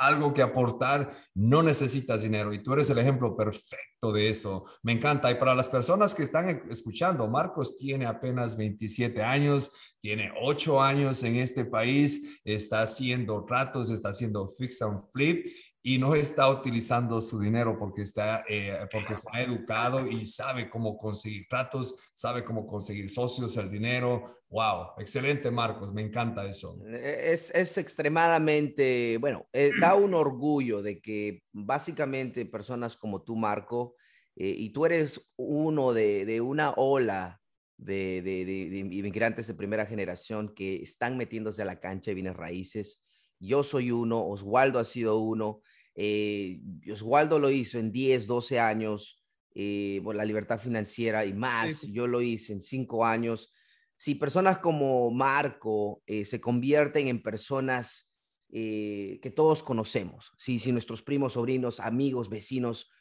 algo 0.06 0.34
que 0.34 0.42
aportar, 0.42 1.10
no 1.34 1.64
necesitas 1.64 2.24
dinero 2.24 2.54
y 2.54 2.62
tú 2.62 2.74
eres 2.74 2.90
el 2.90 2.98
ejemplo 2.98 3.36
perfecto 3.36 4.12
de 4.12 4.30
eso. 4.30 4.66
Me 4.82 4.92
encanta. 4.92 5.32
Y 5.32 5.36
para 5.36 5.56
las 5.56 5.70
personas 5.70 6.14
que 6.14 6.24
están 6.24 6.64
escuchando, 6.70 7.28
Marcos 7.28 7.76
tiene 7.76 8.06
apenas 8.06 8.58
27 8.58 9.24
años, 9.24 9.72
tiene 10.02 10.32
8 10.42 10.82
años 10.82 11.24
en 11.24 11.38
este 11.38 11.66
país, 11.66 12.42
está 12.44 12.82
haciendo 12.82 13.46
tratos, 13.46 13.90
está 13.90 14.10
haciendo 14.10 14.48
fix 14.48 14.82
and 14.82 15.02
flip 15.12 15.46
y 15.86 15.98
no 15.98 16.16
está 16.16 16.50
utilizando 16.50 17.20
su 17.20 17.38
dinero 17.38 17.78
porque, 17.78 18.04
está, 18.04 18.46
eh, 18.48 18.88
porque 18.90 19.18
se 19.18 19.28
ha 19.34 19.42
educado 19.42 20.08
y 20.08 20.26
sabe 20.26 20.70
cómo 20.70 20.96
conseguir 20.96 21.46
tratos, 21.50 21.96
sabe 22.14 22.46
cómo 22.46 22.66
conseguir 22.66 23.10
socios, 23.10 23.58
el 23.58 23.70
dinero. 23.70 24.38
¡Wow! 24.50 24.94
Excelente, 24.98 25.52
Marcos, 25.52 25.94
me 25.94 26.02
encanta 26.02 26.46
eso. 26.46 26.80
Es, 26.88 27.52
es 27.52 27.78
extremadamente, 27.78 29.18
bueno, 29.20 29.46
eh, 29.52 29.72
da 29.82 29.94
un 29.96 30.14
orgullo 30.14 30.82
de 30.82 31.02
que 31.02 31.44
básicamente 31.52 32.46
personas 32.46 32.96
como 32.96 33.22
tú, 33.22 33.36
Marco, 33.36 33.98
eh, 34.38 34.56
y 34.58 34.70
tú 34.70 34.86
eres 34.86 35.34
uno 35.36 35.92
de, 35.92 36.26
de 36.26 36.40
una 36.40 36.72
ola 36.72 37.42
de, 37.78 38.22
de, 38.22 38.46
de, 38.46 38.78
inmigrantes 38.78 39.48
de 39.48 39.54
primera 39.54 39.86
generación 39.86 40.54
que 40.56 40.78
están 40.78 41.18
metiéndose 41.18 41.62
a 41.62 41.66
la 41.66 41.82
cancha 41.82 42.12
de 42.12 42.16
bienes 42.16 42.38
raíces. 42.38 43.06
Yo 43.40 43.64
soy 43.64 43.92
uno, 43.92 44.26
Oswaldo 44.26 44.80
ha 44.80 44.86
sido 44.86 45.20
uno, 45.20 45.62
eh, 45.96 46.62
Oswaldo 46.92 47.40
lo 47.40 47.50
hizo 47.50 47.80
en 47.80 47.92
10, 47.92 48.28
12 48.28 48.60
años 48.60 49.24
eh, 49.56 50.02
por 50.04 50.16
la 50.16 50.26
libertad 50.26 50.60
financiera 50.60 51.26
y 51.26 51.34
más. 51.34 51.82
Yo 51.84 52.08
lo 52.08 52.22
hice 52.22 52.54
en 52.54 52.62
5 52.62 53.06
años. 53.06 53.54
Si 53.96 54.16
personas 54.16 54.58
como 54.58 55.12
Marco 55.12 56.02
eh, 56.06 56.26
se 56.26 56.42
convierten 56.42 57.08
en 57.08 57.22
personas 57.22 58.10
que 58.56 59.34
todos 59.36 59.64
conocemos, 59.64 60.32
si, 60.38 60.60
si 60.60 60.72
nuestros 60.72 61.02
primos, 61.02 61.34
sobrinos, 61.34 61.80
amigos, 61.80 62.30
vecinos 62.30 62.92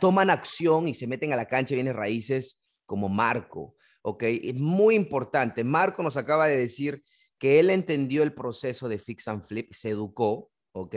toman 0.00 0.28
acción 0.28 0.86
y 0.86 0.92
se 0.92 1.06
meten 1.06 1.32
a 1.32 1.36
la 1.36 1.46
cancha 1.46 1.72
y 1.72 1.76
vienen 1.76 1.94
raíces 1.94 2.62
como 2.84 3.08
Marco, 3.08 3.74
¿ok? 4.02 4.22
Es 4.24 4.54
muy 4.54 4.94
importante. 4.94 5.64
Marco 5.64 6.02
nos 6.02 6.18
acaba 6.18 6.46
de 6.46 6.58
decir 6.58 7.02
que 7.38 7.58
él 7.58 7.70
entendió 7.70 8.22
el 8.22 8.34
proceso 8.34 8.86
de 8.90 8.98
fix 8.98 9.28
and 9.28 9.44
flip, 9.44 9.72
se 9.72 9.88
educó, 9.88 10.50
¿ok? 10.72 10.94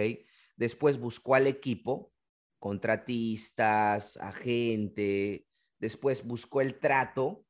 Después 0.59 0.99
buscó 0.99 1.35
al 1.35 1.47
equipo, 1.47 2.11
contratistas, 2.59 4.17
agente, 4.17 5.47
después 5.79 6.27
buscó 6.27 6.59
el 6.59 6.77
trato 6.79 7.45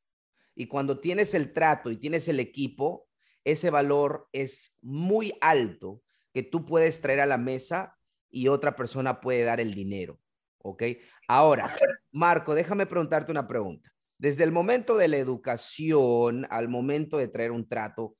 y 0.54 0.68
cuando 0.68 1.00
tienes 1.00 1.34
el 1.34 1.52
trato 1.52 1.90
y 1.90 1.98
tienes 1.98 2.28
el 2.28 2.40
equipo, 2.40 3.10
ese 3.44 3.72
valor 3.72 4.30
es 4.32 4.78
muy 4.84 5.34
alto 5.42 6.04
que 6.34 6.44
tú 6.44 6.68
puedes 6.68 7.02
traer 7.02 7.22
a 7.22 7.26
la 7.26 7.40
mesa 7.40 7.98
y 8.30 8.48
otra 8.48 8.76
persona 8.76 9.20
puede 9.20 9.44
dar 9.44 9.60
el 9.60 9.74
dinero. 9.74 10.20
¿Ok? 10.62 10.84
Ahora, 11.28 11.76
Marco, 12.12 12.54
déjame 12.54 12.86
preguntarte 12.86 13.32
una 13.32 13.48
pregunta. 13.48 13.92
Desde 14.20 14.44
el 14.44 14.52
momento 14.52 14.98
de 14.98 15.08
la 15.08 15.18
educación 15.18 16.46
al 16.52 16.68
momento 16.68 17.18
de 17.18 17.30
traer 17.30 17.52
un 17.52 17.68
trato, 17.68 18.18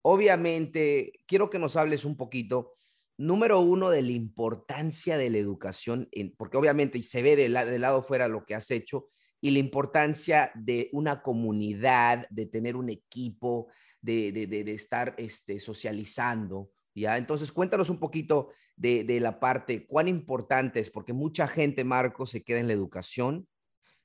obviamente 0.00 1.12
quiero 1.26 1.48
que 1.48 1.60
nos 1.60 1.76
hables 1.76 2.04
un 2.04 2.16
poquito 2.16 2.74
número 3.16 3.60
uno, 3.60 3.90
de 3.90 4.02
la 4.02 4.12
importancia 4.12 5.16
de 5.16 5.30
la 5.30 5.38
educación, 5.38 6.08
porque 6.36 6.56
obviamente 6.56 7.02
se 7.02 7.22
ve 7.22 7.36
de, 7.36 7.48
lado 7.48 8.02
fuera 8.02 8.28
lo 8.28 8.44
que 8.44 8.54
has 8.54 8.70
hecho, 8.70 9.08
y 9.40 9.50
la 9.50 9.58
importancia 9.58 10.52
de 10.54 10.88
una 10.92 11.22
comunidad, 11.22 12.28
de 12.30 12.46
tener 12.46 12.76
un 12.76 12.88
equipo, 12.88 13.68
de, 14.00 14.64
estar 14.68 15.14
este, 15.18 15.58
socializando. 15.60 16.70
¿ya? 16.94 17.18
Entonces, 17.18 17.50
cuéntanos 17.50 17.90
un 17.90 17.98
poquito 17.98 18.50
de, 18.76 19.18
la 19.20 19.40
parte, 19.40 19.86
cuán 19.86 20.08
importante 20.08 20.80
es, 20.80 20.90
porque 20.90 21.12
mucha 21.12 21.48
gente, 21.48 21.84
Marco, 21.84 22.26
se 22.26 22.42
queda 22.42 22.60
en 22.60 22.68
la 22.68 22.72
educación 22.72 23.48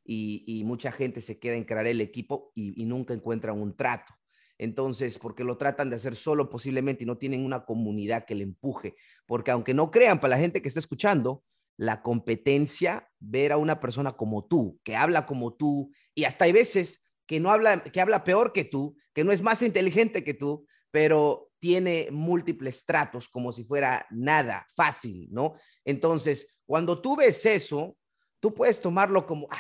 y, 0.04 0.64
mucha 0.66 0.92
gente 0.92 1.22
se 1.22 1.40
queda 1.40 1.56
en 1.56 1.66
crear 1.66 1.86
el 1.86 2.02
equipo 2.02 2.52
y, 2.56 2.82
y 2.82 2.86
nunca 2.86 3.14
encuentran 3.14 3.62
un 3.62 3.76
trato. 3.76 4.17
Entonces, 4.58 5.20
porque 5.20 5.44
lo 5.44 5.58
tratan 5.58 5.90
de 5.90 5.98
hacer 5.98 6.16
solo 6.16 6.50
posiblemente 6.50 7.04
y 7.04 7.08
no 7.08 7.18
tienen 7.18 7.46
una 7.46 7.66
comunidad 7.66 8.26
que 8.26 8.36
le 8.36 8.44
empuje. 8.44 8.96
Porque 9.26 9.52
aunque 9.52 9.74
no 9.74 9.92
crean, 9.92 10.20
para 10.20 10.36
la 10.36 10.42
gente 10.42 10.62
que 10.62 10.68
está 10.68 10.80
escuchando, 10.80 11.44
la 11.78 12.02
competencia, 12.02 13.08
ver 13.20 13.52
a 13.52 13.58
una 13.58 13.80
persona 13.80 14.14
como 14.14 14.46
tú, 14.46 14.80
que 14.84 14.96
habla 14.96 15.28
como 15.28 15.54
tú, 15.54 15.92
y 16.16 16.24
hasta 16.24 16.46
hay 16.46 16.52
veces 16.52 17.04
que 17.28 17.40
no 17.40 17.52
habla, 17.52 17.84
que 17.84 18.02
habla 18.02 18.24
peor 18.24 18.52
que 18.52 18.64
tú, 18.64 18.98
que 19.14 19.24
no 19.24 19.32
es 19.32 19.44
más 19.44 19.62
inteligente 19.62 20.24
que 20.24 20.34
tú, 20.34 20.66
pero 20.90 21.52
tiene 21.60 22.08
múltiples 22.12 22.86
tratos 22.86 23.30
como 23.30 23.52
si 23.52 23.64
fuera 23.64 24.08
nada 24.10 24.66
fácil, 24.76 25.28
¿no? 25.32 25.56
Entonces, 25.86 26.58
cuando 26.66 27.02
tú 27.02 27.16
ves 27.16 27.46
eso, 27.46 27.96
tú 28.40 28.54
puedes 28.54 28.82
tomarlo 28.82 29.26
como, 29.28 29.48
Ay, 29.52 29.60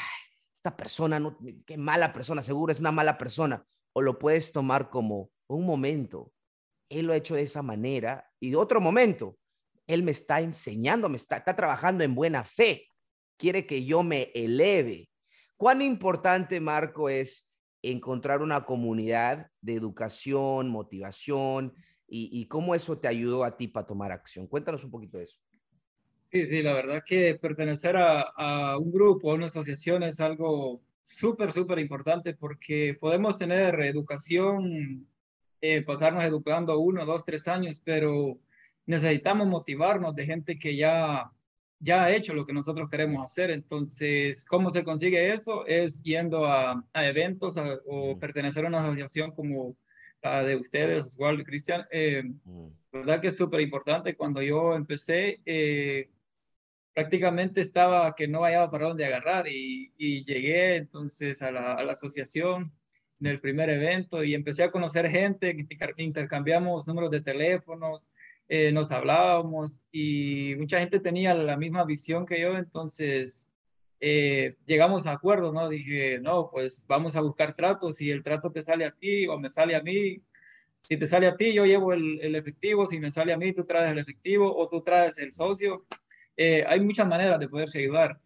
esta 0.53 0.75
persona, 0.75 1.19
no, 1.19 1.37
qué 1.65 1.77
mala 1.77 2.13
persona, 2.13 2.41
seguro 2.41 2.71
es 2.71 2.79
una 2.79 2.91
mala 2.91 3.17
persona 3.17 3.63
o 3.97 4.01
lo 4.03 4.19
puedes 4.19 4.51
tomar 4.51 4.91
como 4.91 5.31
un 5.47 5.65
momento. 5.65 6.31
Él 6.87 7.07
lo 7.07 7.13
ha 7.13 7.17
hecho 7.17 7.33
de 7.33 7.41
esa 7.41 7.63
manera 7.63 8.29
y 8.39 8.53
otro 8.53 8.79
momento, 8.79 9.39
él 9.87 10.03
me 10.03 10.11
está 10.11 10.39
enseñando, 10.39 11.09
me 11.09 11.17
está, 11.17 11.43
trabajando 11.43 12.03
en 12.03 12.13
buena 12.13 12.43
fe, 12.43 12.89
quiere 13.37 13.65
que 13.65 13.85
yo 13.85 14.03
me 14.03 14.29
eleve. 14.35 15.09
¿Cuán 15.55 15.81
importante, 15.81 16.59
Marco, 16.59 17.09
es 17.09 17.51
encontrar 17.81 18.43
una 18.43 18.65
comunidad 18.65 19.47
de 19.61 19.73
educación, 19.73 20.69
motivación 20.69 21.73
y, 22.07 22.47
cómo 22.49 22.75
eso 22.75 22.99
te 22.99 23.07
ayudó 23.07 23.43
a 23.43 23.57
ti 23.57 23.67
para 23.67 23.87
tomar 23.87 24.11
acción? 24.11 24.45
Cuéntanos 24.45 24.83
un 24.83 24.91
poquito 24.91 25.17
de 25.17 25.23
eso. 25.23 25.39
Sí, 26.31 26.45
sí, 26.45 26.61
la 26.61 26.73
verdad 26.73 27.01
que 27.03 27.33
pertenecer 27.33 27.97
a, 27.97 28.21
a 28.21 28.77
un 28.77 28.91
grupo, 28.91 29.31
a 29.31 29.33
una 29.33 29.47
asociación 29.47 30.03
es 30.03 30.19
algo 30.19 30.83
súper, 31.07 31.53
súper 31.53 31.79
importante 31.79 32.33
porque 32.33 32.97
podemos 32.99 33.37
tener 33.37 33.79
educación, 33.79 35.07
eh, 35.61 35.81
pasarnos 35.81 36.23
educando 36.25 36.77
uno, 36.79 37.05
dos, 37.05 37.23
tres 37.23 37.47
años, 37.47 37.81
pero 37.83 38.37
necesitamos 38.85 39.47
motivarnos 39.47 40.13
de 40.15 40.25
gente 40.25 40.59
que 40.59 40.75
ya, 40.75 41.31
ya 41.79 42.03
ha 42.03 42.11
hecho 42.11 42.33
lo 42.33 42.45
que 42.45 42.51
nosotros 42.51 42.89
queremos 42.89 43.25
hacer. 43.25 43.51
Entonces, 43.51 44.45
¿cómo 44.45 44.69
se 44.69 44.83
consigue 44.83 45.33
eso? 45.33 45.65
Es 45.65 46.03
yendo 46.03 46.45
a, 46.45 46.83
eventos 46.93 47.55
o 47.85 48.19
pertenecer 48.19 48.65
a 48.65 48.67
una 48.67 48.81
asociación 48.81 49.31
como 49.31 49.77
la 50.21 50.43
de 50.43 50.57
ustedes, 50.57 51.05
Oswald 51.05 51.39
y 51.39 51.43
Cristian. 51.45 51.85
Eh, 51.89 52.23
verdad 52.91 53.21
que 53.21 53.27
es 53.27 53.37
súper 53.37 53.61
importante. 53.61 54.15
Cuando 54.15 54.41
yo 54.41 54.75
empecé, 54.75 55.39
eh, 55.45 56.09
prácticamente 56.97 57.61
estaba 57.61 58.15
que 58.15 58.27
no 58.27 58.41
hallaba 58.41 58.71
para 58.71 58.87
dónde 58.87 59.05
agarrar 59.05 59.47
y, 59.47 59.93
llegué 60.25 60.77
entonces 60.77 61.43
a 61.43 61.51
la, 61.51 61.73
asociación 61.91 62.73
en 63.19 63.27
el 63.27 63.39
primer 63.39 63.69
evento 63.69 64.23
y 64.23 64.33
empecé 64.33 64.63
a 64.63 64.71
conocer 64.71 65.07
gente, 65.07 65.55
intercambiamos 65.97 66.87
números 66.87 67.11
de 67.11 67.21
teléfonos, 67.21 68.11
eh, 68.49 68.71
nos 68.71 68.91
hablábamos 68.91 69.83
y 69.91 70.55
mucha 70.57 70.79
gente 70.79 70.99
tenía 70.99 71.35
la 71.35 71.55
misma 71.55 71.85
visión 71.85 72.25
que 72.25 72.41
yo, 72.41 72.57
entonces 72.57 73.47
eh, 73.99 74.55
llegamos 74.65 75.05
a 75.05 75.11
acuerdos, 75.11 75.53
¿no? 75.53 75.69
Dije, 75.69 76.19
no, 76.19 76.49
pues 76.49 76.83
vamos 76.87 77.15
a 77.15 77.21
buscar 77.21 77.55
tratos, 77.55 77.97
si 77.97 78.09
el 78.09 78.23
trato 78.23 78.51
te 78.51 78.63
sale 78.63 78.85
a 78.85 78.91
ti 78.91 79.27
o 79.27 79.37
me 79.37 79.51
sale 79.51 79.75
a 79.75 79.83
mí, 79.83 80.23
si 80.73 80.97
te 80.97 81.05
sale 81.05 81.27
a 81.27 81.37
ti, 81.37 81.53
yo 81.53 81.63
llevo 81.63 81.93
el, 81.93 82.19
el 82.21 82.35
efectivo, 82.35 82.87
si 82.87 82.99
me 82.99 83.11
sale 83.11 83.33
a 83.33 83.37
mí, 83.37 83.53
tú 83.53 83.65
traes 83.65 83.91
el 83.91 83.99
efectivo 83.99 84.51
o 84.51 84.67
tú 84.67 84.81
traes 84.81 85.19
el 85.19 85.31
socio 85.31 85.83
eh, 86.37 86.63
hay 86.67 86.79
muchas 86.79 87.07
maneras 87.07 87.39
de 87.39 87.49
poderse 87.49 87.79
ayudar. 87.79 88.19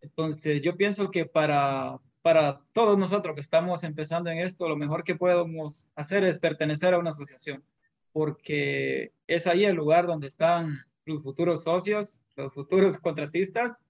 Entonces, 0.00 0.62
yo 0.62 0.76
pienso 0.76 1.10
que 1.10 1.26
para, 1.26 1.98
para 2.22 2.60
todos 2.72 2.96
nosotros 2.96 3.34
que 3.34 3.40
estamos 3.40 3.82
empezando 3.82 4.30
en 4.30 4.38
esto, 4.38 4.68
lo 4.68 4.76
mejor 4.76 5.02
que 5.02 5.16
podemos 5.16 5.88
hacer 5.96 6.24
es 6.24 6.38
pertenecer 6.38 6.94
a 6.94 6.98
una 6.98 7.10
asociación, 7.10 7.64
porque 8.12 9.12
es 9.26 9.46
ahí 9.48 9.64
el 9.64 9.74
lugar 9.74 10.06
donde 10.06 10.28
están 10.28 10.78
los 11.04 11.22
futuros 11.22 11.64
socios, 11.64 12.22
los 12.36 12.54
futuros 12.54 12.96
contratistas 12.98 13.82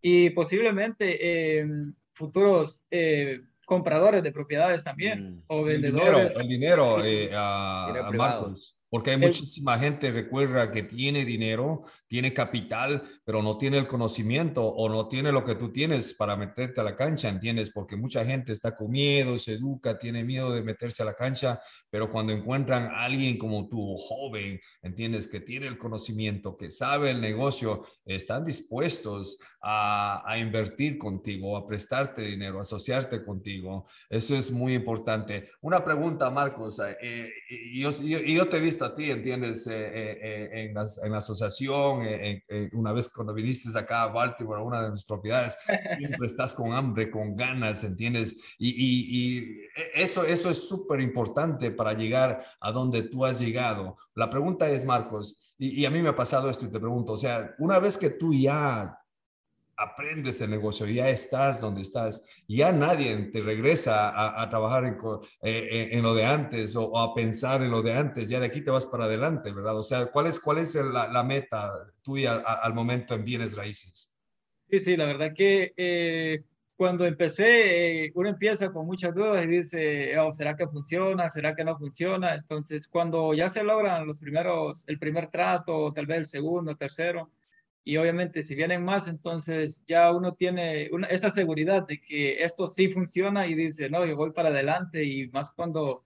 y 0.00 0.30
posiblemente 0.30 1.18
eh, 1.20 1.66
futuros 2.14 2.82
eh, 2.90 3.40
compradores 3.64 4.22
de 4.22 4.32
propiedades 4.32 4.84
también 4.84 5.36
mm. 5.36 5.42
o 5.48 5.64
vendedores. 5.64 6.36
El 6.36 6.48
dinero, 6.48 6.98
a, 7.34 8.10
Marcos. 8.14 8.78
Porque 8.90 9.10
hay 9.10 9.18
muchísima 9.18 9.78
gente, 9.78 10.10
recuerda, 10.10 10.72
que 10.72 10.82
tiene 10.82 11.26
dinero, 11.26 11.82
tiene 12.08 12.32
capital, 12.32 13.02
pero 13.24 13.42
no 13.42 13.58
tiene 13.58 13.78
el 13.78 13.86
conocimiento 13.86 14.66
o 14.66 14.88
no 14.88 15.06
tiene 15.06 15.30
lo 15.30 15.44
que 15.44 15.54
tú 15.54 15.70
tienes 15.70 16.14
para 16.14 16.36
meterte 16.36 16.80
a 16.80 16.84
la 16.84 16.96
cancha, 16.96 17.28
¿entiendes? 17.28 17.70
Porque 17.70 17.96
mucha 17.96 18.24
gente 18.24 18.52
está 18.52 18.74
con 18.74 18.90
miedo, 18.90 19.38
se 19.38 19.54
educa, 19.54 19.98
tiene 19.98 20.24
miedo 20.24 20.52
de 20.52 20.62
meterse 20.62 21.02
a 21.02 21.06
la 21.06 21.14
cancha, 21.14 21.60
pero 21.90 22.10
cuando 22.10 22.32
encuentran 22.32 22.84
a 22.86 23.04
alguien 23.04 23.38
como 23.38 23.68
tú, 23.68 23.94
joven, 23.96 24.58
¿entiendes? 24.82 25.28
Que 25.28 25.40
tiene 25.40 25.66
el 25.66 25.78
conocimiento, 25.78 26.56
que 26.56 26.70
sabe 26.70 27.10
el 27.10 27.20
negocio, 27.20 27.86
están 28.04 28.44
dispuestos 28.44 29.38
a, 29.60 30.22
a 30.24 30.38
invertir 30.38 30.98
contigo, 30.98 31.56
a 31.56 31.66
prestarte 31.66 32.22
dinero, 32.22 32.58
a 32.58 32.62
asociarte 32.62 33.22
contigo. 33.22 33.86
Eso 34.08 34.34
es 34.34 34.50
muy 34.50 34.74
importante. 34.74 35.50
Una 35.60 35.84
pregunta, 35.84 36.30
Marcos. 36.30 36.80
Eh, 37.00 37.30
yo, 37.74 37.90
yo, 37.90 38.48
te 38.48 38.56
he 38.56 38.60
visto 38.60 38.84
a 38.84 38.94
ti, 38.94 39.10
¿entiendes? 39.10 39.66
Eh, 39.66 39.72
eh, 39.72 40.18
eh, 40.52 40.72
en, 41.02 41.12
la, 41.12 41.18
asociación, 41.18 41.97
una 42.72 42.92
vez 42.92 43.08
cuando 43.08 43.34
viniste 43.34 43.76
acá 43.78 44.02
a 44.02 44.08
Baltimore, 44.08 44.60
a 44.60 44.64
una 44.64 44.82
de 44.82 44.90
mis 44.90 45.04
propiedades, 45.04 45.58
siempre 45.98 46.26
estás 46.26 46.54
con 46.54 46.72
hambre, 46.72 47.10
con 47.10 47.36
ganas, 47.36 47.84
¿entiendes? 47.84 48.54
Y, 48.58 48.70
y, 48.70 49.16
y 49.16 49.60
eso, 49.94 50.24
eso 50.24 50.50
es 50.50 50.68
súper 50.68 51.00
importante 51.00 51.70
para 51.70 51.92
llegar 51.92 52.44
a 52.60 52.72
donde 52.72 53.02
tú 53.02 53.24
has 53.24 53.40
llegado. 53.40 53.96
La 54.14 54.30
pregunta 54.30 54.68
es, 54.70 54.84
Marcos, 54.84 55.54
y, 55.58 55.80
y 55.80 55.86
a 55.86 55.90
mí 55.90 56.02
me 56.02 56.10
ha 56.10 56.14
pasado 56.14 56.50
esto 56.50 56.66
y 56.66 56.70
te 56.70 56.80
pregunto, 56.80 57.12
o 57.12 57.16
sea, 57.16 57.54
una 57.58 57.78
vez 57.78 57.98
que 57.98 58.10
tú 58.10 58.32
ya 58.32 58.98
aprendes 59.78 60.40
el 60.40 60.50
negocio, 60.50 60.86
ya 60.86 61.08
estás 61.08 61.60
donde 61.60 61.82
estás, 61.82 62.26
ya 62.48 62.72
nadie 62.72 63.16
te 63.32 63.40
regresa 63.40 64.42
a, 64.42 64.50
trabajar 64.50 64.84
eh, 65.42 65.88
en, 65.92 66.02
lo 66.02 66.14
de 66.14 66.24
antes 66.24 66.74
o, 66.74 66.98
a 66.98 67.14
pensar 67.14 67.62
en 67.62 67.70
lo 67.70 67.80
de 67.80 67.92
antes, 67.92 68.28
ya 68.28 68.40
de 68.40 68.46
aquí 68.46 68.60
te 68.60 68.72
vas 68.72 68.86
para 68.86 69.04
adelante, 69.04 69.52
¿verdad? 69.52 69.76
O 69.78 69.82
sea, 69.84 70.06
¿cuál 70.06 70.26
es, 70.26 70.40
cuál 70.40 70.58
es 70.58 70.74
la, 70.74 71.22
meta 71.22 71.72
tuya 72.02 72.38
al 72.38 72.74
momento 72.74 73.14
en 73.14 73.24
bienes 73.24 73.56
raíces? 73.56 74.16
Sí, 74.68 74.80
sí, 74.80 74.96
la 74.96 75.06
verdad 75.06 75.32
que 75.34 75.72
eh, 75.76 76.42
cuando 76.76 77.04
empecé, 77.06 78.04
eh, 78.04 78.12
uno 78.14 78.28
empieza 78.28 78.72
con 78.72 78.84
muchas 78.86 79.14
dudas 79.14 79.44
y 79.44 79.48
dice, 79.48 80.18
oh, 80.18 80.32
¿será 80.32 80.56
que 80.56 80.66
funciona? 80.66 81.28
¿Será 81.28 81.54
que 81.54 81.64
no 81.64 81.78
funciona? 81.78 82.34
Entonces, 82.34 82.88
cuando 82.88 83.32
ya 83.32 83.48
se 83.48 83.62
logran 83.62 84.06
los 84.06 84.18
primeros, 84.18 84.84
el 84.88 84.98
primer 84.98 85.28
trato, 85.28 85.92
tal 85.92 86.06
vez 86.06 86.18
el 86.18 86.26
segundo, 86.26 86.76
tercero, 86.76 87.30
y 87.88 87.96
obviamente 87.96 88.42
si 88.42 88.54
vienen 88.54 88.84
más, 88.84 89.08
entonces 89.08 89.82
ya 89.86 90.12
uno 90.12 90.34
tiene 90.34 90.90
esa 91.08 91.30
seguridad 91.30 91.86
de 91.86 91.98
que 92.02 92.42
esto 92.42 92.66
sí 92.66 92.88
funciona 92.90 93.46
y 93.46 93.54
dice, 93.54 93.88
no, 93.88 94.04
yo 94.04 94.14
voy 94.14 94.32
para 94.32 94.50
adelante 94.50 95.04
y 95.04 95.28
más 95.28 95.50
cuando 95.52 96.04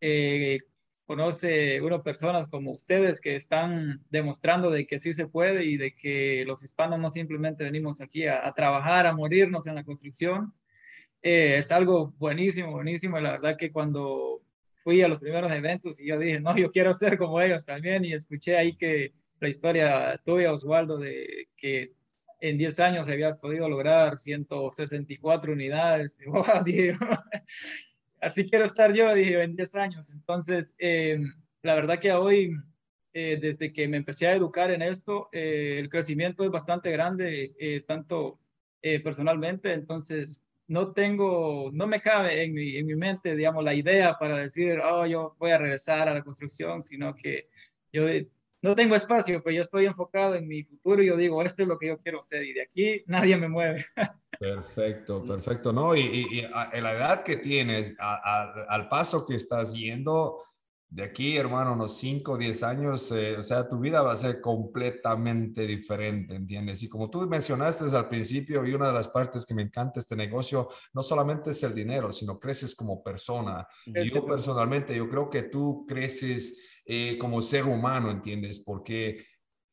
eh, 0.00 0.58
conoce 1.06 1.80
uno 1.80 2.02
personas 2.02 2.48
como 2.48 2.72
ustedes 2.72 3.20
que 3.20 3.36
están 3.36 4.02
demostrando 4.10 4.68
de 4.68 4.84
que 4.84 4.98
sí 4.98 5.12
se 5.12 5.28
puede 5.28 5.64
y 5.64 5.76
de 5.76 5.94
que 5.94 6.42
los 6.44 6.64
hispanos 6.64 6.98
no 6.98 7.08
simplemente 7.08 7.62
venimos 7.62 8.00
aquí 8.00 8.26
a, 8.26 8.50
trabajar, 8.50 9.06
a 9.06 9.14
morirnos 9.14 9.68
en 9.68 9.76
la 9.76 9.84
construcción. 9.84 10.52
Eh, 11.22 11.58
es 11.58 11.70
algo 11.70 12.12
buenísimo, 12.18 12.72
buenísimo. 12.72 13.20
La 13.20 13.38
verdad 13.38 13.56
que 13.56 13.70
cuando 13.70 14.42
fui 14.82 15.02
a 15.02 15.06
los 15.06 15.20
primeros 15.20 15.52
eventos 15.52 16.00
y 16.00 16.06
yo 16.08 16.18
dije, 16.18 16.40
no, 16.40 16.56
yo 16.58 16.72
quiero 16.72 16.92
ser 16.92 17.16
como 17.16 17.40
ellos 17.40 17.64
también 17.64 18.04
y 18.04 18.12
escuché 18.12 18.56
ahí 18.56 18.76
que 18.76 19.12
la 19.42 19.48
historia 19.48 20.20
tuya, 20.24 20.52
Osvaldo, 20.52 20.98
de 20.98 21.48
que 21.56 21.92
en 22.40 22.58
10 22.58 22.80
años 22.80 23.08
habías 23.08 23.38
podido 23.38 23.68
lograr 23.68 24.18
164 24.18 25.52
unidades. 25.52 26.18
así 28.20 28.48
quiero 28.48 28.64
estar 28.64 28.92
yo, 28.92 29.12
dije, 29.14 29.42
en 29.42 29.56
10 29.56 29.74
años. 29.74 30.06
Entonces, 30.12 30.74
eh, 30.78 31.20
la 31.62 31.74
verdad 31.74 31.98
que 31.98 32.12
hoy, 32.12 32.52
eh, 33.12 33.38
desde 33.40 33.72
que 33.72 33.88
me 33.88 33.96
empecé 33.96 34.28
a 34.28 34.34
educar 34.34 34.70
en 34.70 34.82
esto, 34.82 35.28
eh, 35.32 35.76
el 35.78 35.88
crecimiento 35.88 36.44
es 36.44 36.50
bastante 36.50 36.90
grande, 36.90 37.84
tanto 37.86 38.38
personalmente. 38.80 39.72
Entonces, 39.72 40.44
no 40.66 40.92
tengo, 40.92 41.70
no 41.72 41.86
me 41.86 42.00
cabe 42.00 42.44
en 42.44 42.54
mi, 42.54 42.76
en 42.76 42.86
mi 42.86 42.94
mente, 42.94 43.36
digamos, 43.36 43.62
la 43.62 43.74
idea 43.74 44.16
para 44.18 44.38
decir, 44.38 44.80
oh, 44.80 45.06
yo 45.06 45.36
voy 45.38 45.50
a 45.50 45.58
regresar 45.58 46.08
a 46.08 46.14
la 46.14 46.22
construcción, 46.22 46.82
sino 46.82 47.14
que 47.14 47.48
yo 47.92 48.06
no 48.62 48.76
tengo 48.76 48.94
espacio, 48.94 49.42
pues 49.42 49.56
yo 49.56 49.62
estoy 49.62 49.86
enfocado 49.86 50.36
en 50.36 50.46
mi 50.46 50.62
futuro 50.62 51.02
y 51.02 51.06
yo 51.06 51.16
digo, 51.16 51.42
esto 51.42 51.62
es 51.62 51.68
lo 51.68 51.78
que 51.78 51.88
yo 51.88 51.98
quiero 51.98 52.20
hacer 52.20 52.44
y 52.44 52.52
de 52.52 52.62
aquí 52.62 53.02
nadie 53.06 53.36
me 53.36 53.48
mueve. 53.48 53.84
Perfecto, 54.38 55.24
perfecto, 55.24 55.72
¿no? 55.72 55.94
Y, 55.94 56.40
en 56.72 56.82
la 56.82 56.92
edad 56.94 57.22
que 57.22 57.36
tienes, 57.36 57.94
al 58.00 58.88
paso 58.88 59.24
que 59.24 59.36
estás 59.36 59.72
yendo, 59.72 60.42
de 60.92 61.04
aquí, 61.04 61.38
hermano, 61.38 61.72
unos 61.72 61.96
5 61.96 62.32
o 62.32 62.36
10 62.36 62.62
años, 62.64 63.10
eh, 63.12 63.36
o 63.38 63.42
sea, 63.42 63.66
tu 63.66 63.78
vida 63.78 64.02
va 64.02 64.12
a 64.12 64.16
ser 64.16 64.42
completamente 64.42 65.66
diferente, 65.66 66.34
¿entiendes? 66.34 66.82
Y 66.82 66.88
como 66.88 67.08
tú 67.08 67.20
mencionaste 67.26 67.84
al 67.96 68.08
principio, 68.08 68.66
y 68.66 68.74
una 68.74 68.88
de 68.88 68.92
las 68.92 69.08
partes 69.08 69.46
que 69.46 69.54
me 69.54 69.62
encanta 69.62 70.00
este 70.00 70.16
negocio, 70.16 70.68
no 70.92 71.02
solamente 71.02 71.50
es 71.50 71.62
el 71.62 71.74
dinero, 71.74 72.12
sino 72.12 72.38
creces 72.38 72.74
como 72.74 73.02
persona. 73.02 73.66
Y 73.86 74.10
yo 74.10 74.26
personalmente, 74.26 74.94
yo 74.94 75.08
creo 75.08 75.30
que 75.30 75.44
tú 75.44 75.86
creces 75.86 76.71
eh, 76.84 77.16
como 77.18 77.40
ser 77.40 77.64
humano, 77.64 78.10
¿entiendes? 78.10 78.60
Porque 78.60 79.24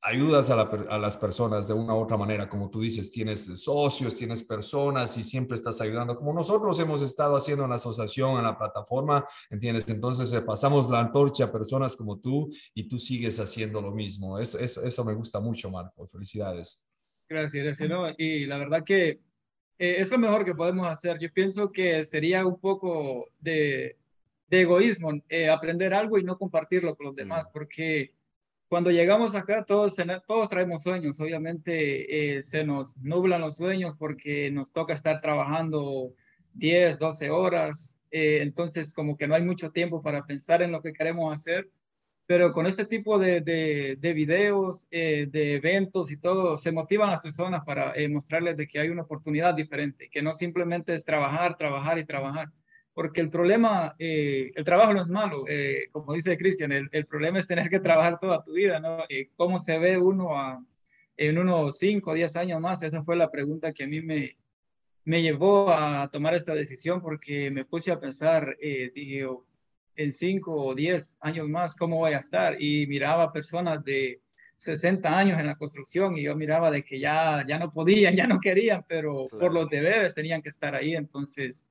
ayudas 0.02 0.50
a, 0.50 0.98
las 0.98 1.18
personas 1.18 1.68
de 1.68 1.74
una 1.74 1.94
u 1.94 1.98
otra 1.98 2.16
manera, 2.16 2.48
como 2.48 2.70
tú 2.70 2.82
dices, 2.82 3.12
tienes 3.12 3.46
socios, 3.62 4.16
tienes 4.16 4.44
personas 4.44 5.18
y 5.18 5.24
siempre 5.24 5.56
estás 5.56 5.82
ayudando, 5.82 6.16
como 6.16 6.34
nosotros 6.34 6.80
hemos 6.80 7.02
estado 7.02 7.36
haciendo 7.36 7.66
en 7.66 7.72
la 7.72 7.76
asociación, 7.76 8.38
en 8.38 8.46
la 8.46 8.58
plataforma, 8.58 9.26
¿entiendes? 9.50 9.90
Entonces 9.90 10.32
eh, 10.32 10.42
pasamos 10.42 10.90
la 10.90 11.02
antorcha 11.02 11.46
a 11.46 11.52
personas 11.52 11.96
como 11.96 12.20
tú 12.20 12.50
y 12.74 12.88
tú 12.88 12.98
sigues 12.98 13.40
haciendo 13.40 13.82
lo 13.82 13.92
mismo. 13.92 14.40
Es, 14.40 14.56
eso 14.56 15.06
me 15.06 15.14
gusta 15.14 15.40
mucho, 15.40 15.70
Marco. 15.70 16.08
Felicidades. 16.08 16.88
Gracias, 17.28 17.64
gracias. 17.64 17.90
¿no? 17.90 18.08
Y 18.18 18.46
la 18.46 18.58
verdad 18.58 18.84
que 18.84 19.20
eh, 19.78 19.96
es 20.00 20.10
lo 20.12 20.18
mejor 20.18 20.46
que 20.46 20.56
podemos 20.56 20.88
hacer. 20.88 21.20
Yo 21.20 21.32
pienso 21.32 21.72
que 21.72 22.06
sería 22.06 22.46
un 22.46 22.60
poco 22.60 23.28
de 23.40 23.99
de 24.50 24.62
egoísmo, 24.62 25.12
eh, 25.30 25.50
aprender 25.50 25.94
algo 25.94 26.18
y 26.18 26.24
no 26.24 26.38
compartirlo 26.38 26.96
con 26.96 27.08
los 27.08 27.16
demás, 27.16 27.48
mm. 27.48 27.52
porque 27.54 28.12
cuando 28.68 28.92
llegamos 28.92 29.34
acá 29.36 29.64
todos, 29.64 29.96
todos 30.28 30.50
traemos 30.50 30.84
sueños, 30.84 31.20
obviamente 31.20 32.38
eh, 32.38 32.44
se 32.44 32.64
nos 32.64 32.98
nublan 32.98 33.42
los 33.42 33.58
sueños 33.58 33.98
porque 33.98 34.52
nos 34.52 34.72
toca 34.72 34.94
estar 34.94 35.22
trabajando 35.22 36.14
10, 36.54 37.00
12 37.00 37.30
horas, 37.32 38.00
eh, 38.12 38.40
entonces 38.42 38.94
como 38.94 39.18
que 39.18 39.28
no 39.28 39.36
hay 39.36 39.44
mucho 39.44 39.72
tiempo 39.72 40.02
para 40.02 40.26
pensar 40.26 40.62
en 40.62 40.72
lo 40.72 40.82
que 40.82 40.94
queremos 40.94 41.34
hacer, 41.34 41.70
pero 42.28 42.54
con 42.54 42.68
este 42.68 42.86
tipo 42.86 43.18
de, 43.18 43.42
de, 43.42 43.98
de 44.00 44.14
videos, 44.14 44.88
de 44.92 45.56
eventos 45.56 46.12
y 46.12 46.18
todo, 46.18 46.60
se 46.60 46.72
motivan 46.72 47.10
las 47.10 47.22
personas 47.22 47.64
para 47.66 47.96
mostrarles 48.08 48.56
de 48.56 48.68
que 48.68 48.80
hay 48.80 48.90
una 48.90 49.02
oportunidad 49.02 49.56
diferente, 49.56 50.10
que 50.12 50.22
no 50.22 50.32
simplemente 50.34 50.94
es 50.94 51.04
trabajar, 51.04 51.58
trabajar 51.58 51.98
y 51.98 52.06
trabajar 52.06 52.52
porque 53.00 53.22
el 53.22 53.30
problema, 53.30 53.96
eh, 53.98 54.52
el 54.54 54.66
trabajo 54.66 54.94
no 54.94 55.02
es 55.02 55.08
malo, 55.08 55.46
eh, 55.48 55.88
como 55.90 56.12
dice 56.12 56.38
Cristian, 56.38 56.74
el, 56.74 56.90
el, 56.92 57.06
problema 57.06 57.40
es 57.40 57.48
tener 57.48 57.70
que 57.70 57.80
trabajar 57.80 58.20
toda 58.20 58.44
tu 58.44 58.52
vida, 58.52 58.82
¿no? 58.82 59.06
Eh, 59.08 59.30
¿Cómo 59.38 59.58
se 59.58 59.80
ve 59.80 59.98
uno 59.98 60.38
a, 60.38 60.62
en 61.16 61.38
unos 61.38 61.78
5 61.78 62.12
o 62.12 62.14
10 62.14 62.36
años 62.36 62.60
más? 62.60 62.84
Esa 62.84 63.02
fue 63.02 63.16
la 63.16 63.32
pregunta 63.32 63.72
que 63.72 63.86
a 63.86 63.88
mí 63.88 64.02
me, 64.02 64.36
me 65.06 65.22
llevó 65.22 65.72
a 65.72 66.10
tomar 66.12 66.34
esta 66.34 66.54
decisión 66.54 67.02
porque 67.02 67.50
me 67.52 67.64
puse 67.64 67.90
a 67.90 68.02
pensar, 68.02 68.58
dije, 68.60 69.24
oh, 69.28 69.46
en 69.96 70.12
5 70.12 70.52
o 70.52 70.76
10 70.76 71.20
años 71.22 71.48
más, 71.48 71.78
¿cómo 71.78 72.00
voy 72.00 72.12
a 72.12 72.18
estar? 72.18 72.62
Y 72.62 72.86
miraba 72.88 73.32
personas 73.32 73.82
de 73.86 74.20
60 74.58 75.08
años 75.08 75.40
en 75.40 75.48
la 75.48 75.56
construcción 75.56 76.18
y 76.18 76.24
yo 76.24 76.36
miraba 76.36 76.70
de 76.70 76.84
que 76.84 77.00
ya, 77.00 77.46
ya 77.48 77.60
no 77.60 77.72
podían, 77.72 78.14
ya 78.18 78.28
no 78.28 78.42
querían, 78.42 78.84
pero 78.90 79.30
por 79.30 79.54
los 79.54 79.70
deberes 79.70 80.14
tenían 80.14 80.42
que 80.42 80.50
estar 80.50 80.76
ahí, 80.76 80.98
entonces 80.98 81.66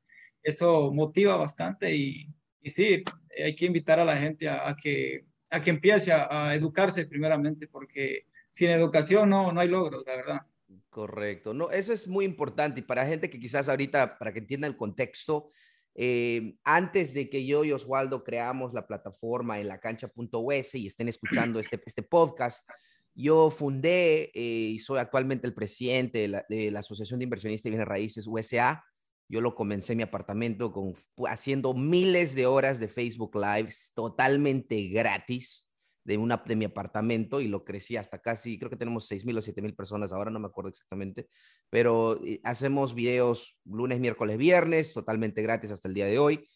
eso 0.49 0.91
motiva 0.93 1.37
bastante 1.37 1.95
y, 1.95 2.27
y 2.63 2.71
sí, 2.71 3.05
hay 3.45 3.55
que 3.55 3.67
invitar 3.67 4.01
a 4.01 4.05
la 4.05 4.17
gente 4.17 4.49
a, 4.49 4.75
que, 4.81 5.27
a 5.51 5.61
que 5.61 5.71
empiece 5.71 6.13
a, 6.13 6.55
educarse 6.55 7.07
primeramente, 7.07 7.69
porque 7.69 8.27
sin 8.49 8.71
educación 8.71 9.29
no, 9.29 9.53
no 9.53 9.61
hay 9.61 9.69
logros, 9.69 10.05
la 10.07 10.17
verdad. 10.17 10.41
Correcto, 10.89 11.55
no, 11.55 11.71
eso 11.71 11.93
es 11.93 12.09
muy 12.09 12.25
importante 12.25 12.81
y 12.81 12.83
para 12.83 13.07
gente 13.07 13.31
que 13.31 13.39
quizás 13.39 13.69
ahorita, 13.69 14.19
para 14.19 14.33
que 14.33 14.41
entienda 14.41 14.67
el 14.67 14.77
contexto, 14.77 15.51
eh, 15.95 16.55
antes 16.65 17.13
de 17.13 17.29
que 17.29 17.45
yo 17.45 17.65
y 17.65 17.73
Oswaldo 17.73 18.25
creamos 18.25 18.73
la 18.73 18.87
plataforma 18.87 19.61
en 19.61 19.69
la 19.69 19.81
cancha.us 19.81 20.75
y 20.75 20.87
estén 20.87 21.09
escuchando 21.09 21.61
este, 21.61 21.81
este 21.85 22.03
podcast, 22.03 22.69
yo 23.15 23.51
fundé 23.51 24.31
eh, 24.35 24.71
y 24.75 24.79
soy 24.79 24.99
actualmente 24.99 25.47
el 25.47 25.55
presidente 25.55 26.19
de 26.19 26.29
la, 26.29 26.47
de 26.49 26.71
la 26.71 26.81
Asociación 26.81 27.19
de 27.19 27.25
Inversionistas 27.25 27.67
y 27.67 27.71
Bienes 27.71 27.89
Raíces 27.89 28.27
USA 28.27 28.83
yo 29.29 29.41
lo 29.41 29.55
comencé 29.55 29.93
en 29.93 29.99
mi 29.99 30.03
apartamento 30.03 30.73
con, 30.73 30.95
haciendo 31.27 31.75
miles 31.75 32.35
de 32.35 32.47
horas 32.47 32.81
de 32.81 32.89
Facebook 32.89 33.37
Lives 33.37 33.93
totalmente 33.95 34.89
gratis 34.89 35.69
de, 36.05 36.17
una, 36.17 36.43
de 36.47 36.57
mi 36.57 36.65
apartamento 36.65 37.41
y 37.41 37.49
lo 37.49 37.65
crecí 37.65 37.97
hasta 37.97 38.21
casi, 38.21 38.59
creo 38.59 38.71
que 38.71 38.77
tenemos 38.77 39.07
6 39.07 39.27
mil 39.27 39.37
o 39.37 39.43
7 39.43 39.61
mil 39.61 39.75
personas 39.75 40.13
ahora, 40.13 40.31
no 40.31 40.41
me 40.41 40.47
acuerdo 40.47 40.71
exactamente, 40.71 41.29
pero 41.69 42.25
eh, 42.25 42.41
hacemos 42.45 42.95
videos 42.95 43.59
lunes, 43.65 44.01
miércoles, 44.01 44.39
viernes, 44.39 44.95
totalmente 44.95 45.43
gratis 45.43 45.71
hasta 45.71 45.89
el 45.89 45.95
día 45.95 46.07
de 46.07 46.19
hoy. 46.19 46.49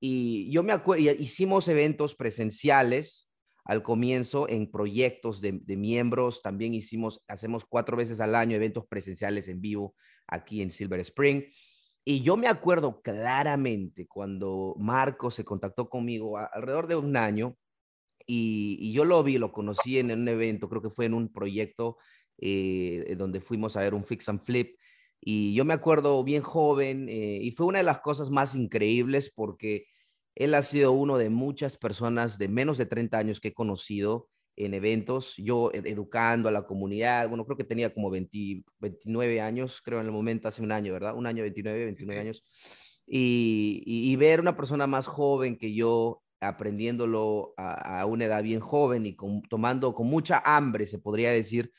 Y 0.00 0.50
yo 0.50 0.62
me 0.62 0.72
acuerdo, 0.72 1.04
hicimos 1.18 1.68
eventos 1.68 2.14
presenciales 2.16 3.30
al 3.64 3.82
comienzo 3.82 4.48
en 4.48 4.70
proyectos 4.70 5.40
de, 5.40 5.52
miembros. 5.76 6.42
También 6.42 6.74
hicimos, 6.74 7.24
hacemos 7.28 7.64
cuatro 7.64 7.96
veces 7.96 8.20
al 8.20 8.34
año 8.34 8.56
eventos 8.56 8.86
presenciales 8.86 9.48
en 9.48 9.60
vivo 9.60 9.94
aquí 10.26 10.62
en 10.62 10.70
Silver 10.70 11.00
Spring. 11.00 11.44
Y 12.08 12.22
yo 12.22 12.36
me 12.36 12.46
acuerdo 12.46 13.02
claramente 13.02 14.06
cuando 14.06 14.76
Marco 14.78 15.32
se 15.32 15.44
contactó 15.44 15.88
conmigo 15.88 16.38
alrededor 16.38 16.86
de 16.86 16.94
un 16.94 17.16
año 17.16 17.56
y, 18.28 18.92
yo 18.92 19.04
lo 19.04 19.24
vi, 19.24 19.38
lo 19.38 19.50
conocí 19.50 19.98
en, 19.98 20.12
un 20.12 20.28
evento, 20.28 20.68
creo 20.68 20.80
que 20.80 20.90
fue 20.90 21.06
en 21.06 21.14
un 21.14 21.32
proyecto 21.32 21.98
eh, 22.38 23.16
donde 23.18 23.40
fuimos 23.40 23.76
a 23.76 23.80
ver 23.80 23.92
un 23.92 24.04
fix 24.04 24.28
and 24.28 24.40
flip. 24.40 24.78
Y 25.20 25.52
yo 25.54 25.64
me 25.64 25.74
acuerdo 25.74 26.22
bien 26.22 26.42
joven 26.44 27.08
eh, 27.08 27.40
y 27.42 27.50
fue 27.50 27.66
una 27.66 27.78
de 27.78 27.84
las 27.84 27.98
cosas 27.98 28.30
más 28.30 28.54
increíbles 28.54 29.32
porque 29.34 29.88
él 30.36 30.54
ha 30.54 30.62
sido 30.62 30.92
uno 30.92 31.18
de 31.18 31.30
muchas 31.30 31.76
personas 31.76 32.38
de 32.38 32.46
menos 32.46 32.78
de 32.78 32.86
30 32.86 33.18
años 33.18 33.40
que 33.40 33.48
he 33.48 33.54
conocido 33.54 34.28
en 34.56 34.74
eventos, 34.74 35.34
yo 35.36 35.70
educando 35.72 36.48
a 36.48 36.52
la 36.52 36.66
comunidad, 36.66 37.28
bueno, 37.28 37.44
creo 37.44 37.56
que 37.56 37.64
tenía 37.64 37.92
como 37.92 38.10
29 38.10 39.40
años, 39.40 39.82
creo 39.82 40.00
en 40.00 40.06
el 40.06 40.12
momento, 40.12 40.48
hace 40.48 40.62
un 40.62 40.72
año, 40.72 40.92
¿verdad? 40.92 41.14
Un 41.14 41.26
año, 41.26 41.42
29, 41.42 41.84
29 41.84 42.20
años. 42.20 42.42
Y, 43.06 43.82
y, 43.86 44.16
ver 44.16 44.40
una 44.40 44.56
persona 44.56 44.86
más 44.86 45.06
joven 45.06 45.58
que 45.58 45.74
yo, 45.74 46.22
aprendiéndolo 46.40 47.54
a, 47.56 48.04
una 48.06 48.24
edad 48.24 48.42
bien 48.42 48.60
joven 48.60 49.06
y 49.06 49.16
tomando 49.48 49.94
con 49.94 50.08
mucha 50.08 50.42
hambre, 50.44 50.86
se 50.86 50.98
podría 50.98 51.30
decir. 51.30 51.70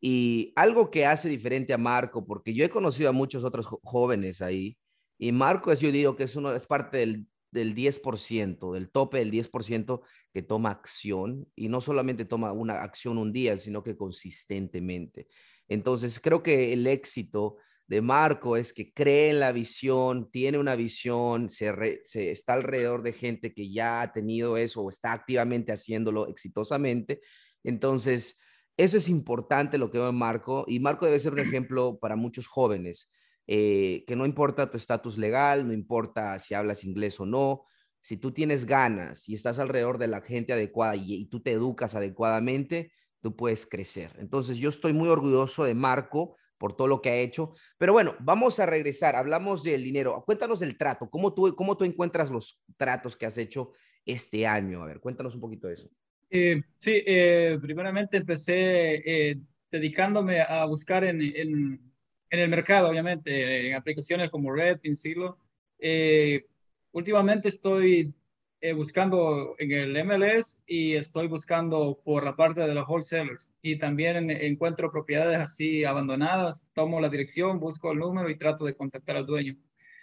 Y 0.00 0.52
algo 0.56 0.90
que 0.90 1.06
hace 1.06 1.28
diferente 1.28 1.72
a 1.74 1.78
Marco, 1.78 2.26
porque 2.26 2.54
yo 2.54 2.64
he 2.64 2.70
conocido 2.70 3.10
a 3.10 3.12
muchos 3.12 3.44
otros 3.44 3.66
jóvenes 3.82 4.42
ahí, 4.42 4.76
y 5.18 5.32
Marco 5.32 5.72
es, 5.72 5.80
yo 5.80 5.92
digo 5.92 6.16
que 6.16 6.24
es, 6.24 6.36
uno, 6.36 6.54
es 6.54 6.66
parte 6.66 6.98
del, 6.98 7.26
del 7.54 7.74
10%, 7.74 8.72
del 8.74 8.90
tope 8.90 9.18
del 9.18 9.30
10% 9.30 10.02
que 10.32 10.42
toma 10.42 10.70
acción 10.70 11.48
y 11.54 11.68
no 11.68 11.80
solamente 11.80 12.24
toma 12.24 12.52
una 12.52 12.82
acción 12.82 13.16
un 13.16 13.32
día, 13.32 13.56
sino 13.56 13.82
que 13.82 13.96
consistentemente. 13.96 15.28
Entonces, 15.68 16.20
creo 16.20 16.42
que 16.42 16.72
el 16.72 16.86
éxito 16.86 17.56
de 17.86 18.02
Marco 18.02 18.56
es 18.56 18.72
que 18.72 18.92
cree 18.92 19.30
en 19.30 19.40
la 19.40 19.52
visión, 19.52 20.30
tiene 20.30 20.58
una 20.58 20.74
visión, 20.74 21.48
se, 21.48 22.00
se, 22.02 22.32
está 22.32 22.54
alrededor 22.54 23.02
de 23.02 23.12
gente 23.12 23.54
que 23.54 23.70
ya 23.70 24.02
ha 24.02 24.12
tenido 24.12 24.56
eso 24.56 24.82
o 24.82 24.90
está 24.90 25.12
activamente 25.12 25.72
haciéndolo 25.72 26.26
exitosamente. 26.28 27.20
Entonces, 27.62 28.38
eso 28.76 28.96
es 28.96 29.08
importante 29.08 29.78
lo 29.78 29.90
que 29.90 29.98
veo 29.98 30.08
en 30.08 30.16
Marco 30.16 30.64
y 30.66 30.80
Marco 30.80 31.06
debe 31.06 31.20
ser 31.20 31.34
un 31.34 31.38
ejemplo 31.40 31.98
para 32.00 32.16
muchos 32.16 32.48
jóvenes 32.48 33.10
eh, 33.46 34.04
que 34.06 34.16
no 34.16 34.24
importa 34.24 34.70
tu 34.70 34.78
estatus 34.78 35.18
legal, 35.18 35.66
no 35.66 35.74
importa 35.74 36.38
si 36.38 36.54
hablas 36.54 36.84
inglés 36.84 37.20
o 37.20 37.26
no, 37.26 37.64
si 38.00 38.16
tú 38.16 38.32
tienes 38.32 38.66
ganas 38.66 39.28
y 39.28 39.34
estás 39.34 39.58
alrededor 39.58 39.98
de 39.98 40.08
la 40.08 40.22
gente 40.22 40.52
adecuada 40.52 40.96
y, 40.96 41.26
tú 41.26 41.42
te 41.42 41.52
educas 41.52 41.94
adecuadamente, 41.94 42.92
tú 43.20 43.36
puedes 43.36 43.66
crecer. 43.66 44.12
Entonces 44.18 44.56
yo 44.58 44.68
estoy 44.68 44.92
muy 44.92 45.08
orgulloso 45.08 45.64
de 45.64 45.74
Marco 45.74 46.36
por 46.58 46.76
todo 46.76 46.86
lo 46.86 47.02
que 47.02 47.10
ha 47.10 47.16
hecho. 47.16 47.54
Pero 47.78 47.92
bueno, 47.92 48.14
vamos 48.20 48.60
a 48.60 48.66
regresar. 48.66 49.16
Hablamos 49.16 49.62
del 49.62 49.82
dinero. 49.82 50.22
Cuéntanos 50.24 50.60
del 50.60 50.76
trato. 50.76 51.08
¿Cómo 51.10 51.32
tú, 51.32 51.54
cómo 51.56 51.76
tú 51.76 51.84
encuentras 51.84 52.30
los 52.30 52.62
tratos 52.76 53.16
que 53.16 53.26
has 53.26 53.38
hecho 53.38 53.72
este 54.04 54.46
año? 54.46 54.82
A 54.82 54.86
ver, 54.86 55.00
cuéntanos 55.00 55.34
un 55.34 55.40
poquito 55.40 55.68
de 55.68 55.74
eso. 55.74 55.88
Eh, 56.30 56.62
sí, 56.76 57.02
eh, 57.06 57.58
primeramente 57.60 58.18
empecé 58.18 59.38
dedicándome 59.70 60.42
a 60.42 60.64
buscar 60.66 61.04
en, 61.04 61.22
en 61.22 61.93
el 62.38 62.48
mercado, 62.48 62.88
obviamente, 62.88 63.68
en 63.68 63.74
aplicaciones 63.74 64.30
como 64.30 64.52
Red, 64.52 64.78
Silo. 64.94 65.38
Eh, 65.78 66.46
últimamente 66.92 67.48
estoy 67.48 68.14
eh, 68.60 68.72
buscando 68.72 69.54
en 69.58 69.72
el 69.72 70.04
MLS 70.04 70.62
y 70.66 70.94
estoy 70.94 71.26
buscando 71.26 72.00
por 72.04 72.24
la 72.24 72.36
parte 72.36 72.60
de 72.62 72.74
los 72.74 72.88
wholesalers. 72.88 73.52
Y 73.62 73.78
también 73.78 74.30
encuentro 74.30 74.90
propiedades 74.90 75.38
así 75.38 75.84
abandonadas, 75.84 76.70
tomo 76.74 77.00
la 77.00 77.08
dirección, 77.08 77.60
busco 77.60 77.92
el 77.92 77.98
número 77.98 78.30
y 78.30 78.38
trato 78.38 78.64
de 78.64 78.76
contactar 78.76 79.16
al 79.16 79.26
dueño. 79.26 79.56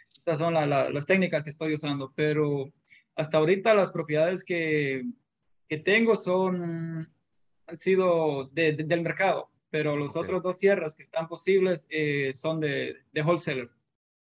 Estas 0.10 0.40
son 0.40 0.54
las 0.54 1.06
técnicas 1.06 1.44
que 1.44 1.50
estoy 1.50 1.74
usando, 1.74 2.12
pero 2.16 2.72
hasta 3.16 3.38
ahorita 3.38 3.74
las 3.74 3.92
propiedades 3.92 4.44
que, 4.44 5.04
que 5.68 5.78
tengo 5.78 6.16
son, 6.16 7.10
han 7.68 7.78
sido 7.78 8.46
del 8.50 9.02
mercado 9.02 9.51
pero 9.72 9.96
los 9.96 10.16
otros 10.18 10.44
dos 10.44 10.60
cierres 10.60 10.96
que 10.96 11.04
están 11.04 11.28
posibles 11.28 11.88
eh, 11.90 12.32
son 12.34 12.60
de, 12.60 12.98
de 13.12 13.22
wholesaler. 13.24 13.72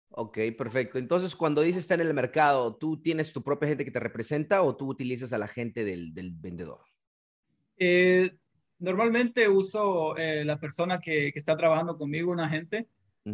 Ok, 0.09 0.39
perfecto. 0.57 0.97
Entonces, 0.97 1.35
cuando 1.35 1.61
dices 1.61 1.81
está 1.81 1.93
en 1.93 2.01
el 2.01 2.13
mercado, 2.13 2.75
¿tú 2.75 3.01
tienes 3.01 3.31
tu 3.31 3.43
propia 3.43 3.69
gente 3.69 3.85
que 3.85 3.91
te 3.91 3.99
representa 3.99 4.61
o 4.61 4.75
tú 4.75 4.87
utilizas 4.87 5.33
a 5.33 5.37
la 5.37 5.47
gente 5.47 5.83
del, 5.83 6.13
del 6.13 6.31
vendedor? 6.31 6.79
Eh, 7.77 8.31
normalmente 8.79 9.47
uso 9.49 10.17
eh, 10.17 10.43
la 10.45 10.59
persona 10.59 10.99
que, 10.99 11.31
que, 11.33 11.39
está 11.39 11.55
trabajando 11.57 11.97
conmigo, 11.97 12.31
un 12.31 12.39
agente, 12.39 12.87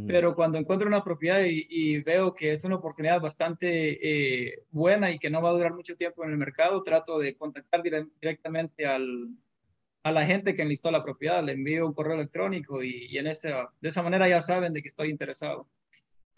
pero 0.05 0.35
cuando 0.35 0.57
encuentro 0.57 0.85
una 0.85 1.01
propiedad 1.01 1.45
y, 1.45 1.65
y, 1.69 1.99
veo 2.01 2.33
que 2.33 2.51
es 2.51 2.65
una 2.65 2.75
oportunidad 2.75 3.21
bastante 3.21 4.65
buena 4.69 5.11
y 5.11 5.17
que 5.17 5.29
no 5.29 5.41
va 5.41 5.49
a 5.49 5.53
durar 5.53 5.73
mucho 5.73 5.95
tiempo 5.95 6.25
en 6.25 6.31
el 6.31 6.37
mercado, 6.37 6.83
trato 6.83 7.17
de 7.19 7.37
contactar 7.37 7.81
directamente 7.81 8.85
al, 8.85 9.29
a 10.07 10.11
la 10.11 10.25
gente 10.25 10.55
que 10.55 10.61
enlistó 10.61 10.89
la 10.89 11.03
propiedad, 11.03 11.43
le 11.43 11.51
envío 11.51 11.85
un 11.85 11.93
correo 11.93 12.15
electrónico 12.15 12.81
y, 12.81 13.17
en 13.17 13.27
esa, 13.27 13.69
de 13.81 13.89
esa 13.89 14.01
manera 14.01 14.27
ya 14.27 14.41
saben 14.41 14.73
de 14.73 14.81
que 14.81 14.87
estoy 14.87 15.09
interesado. 15.09 15.67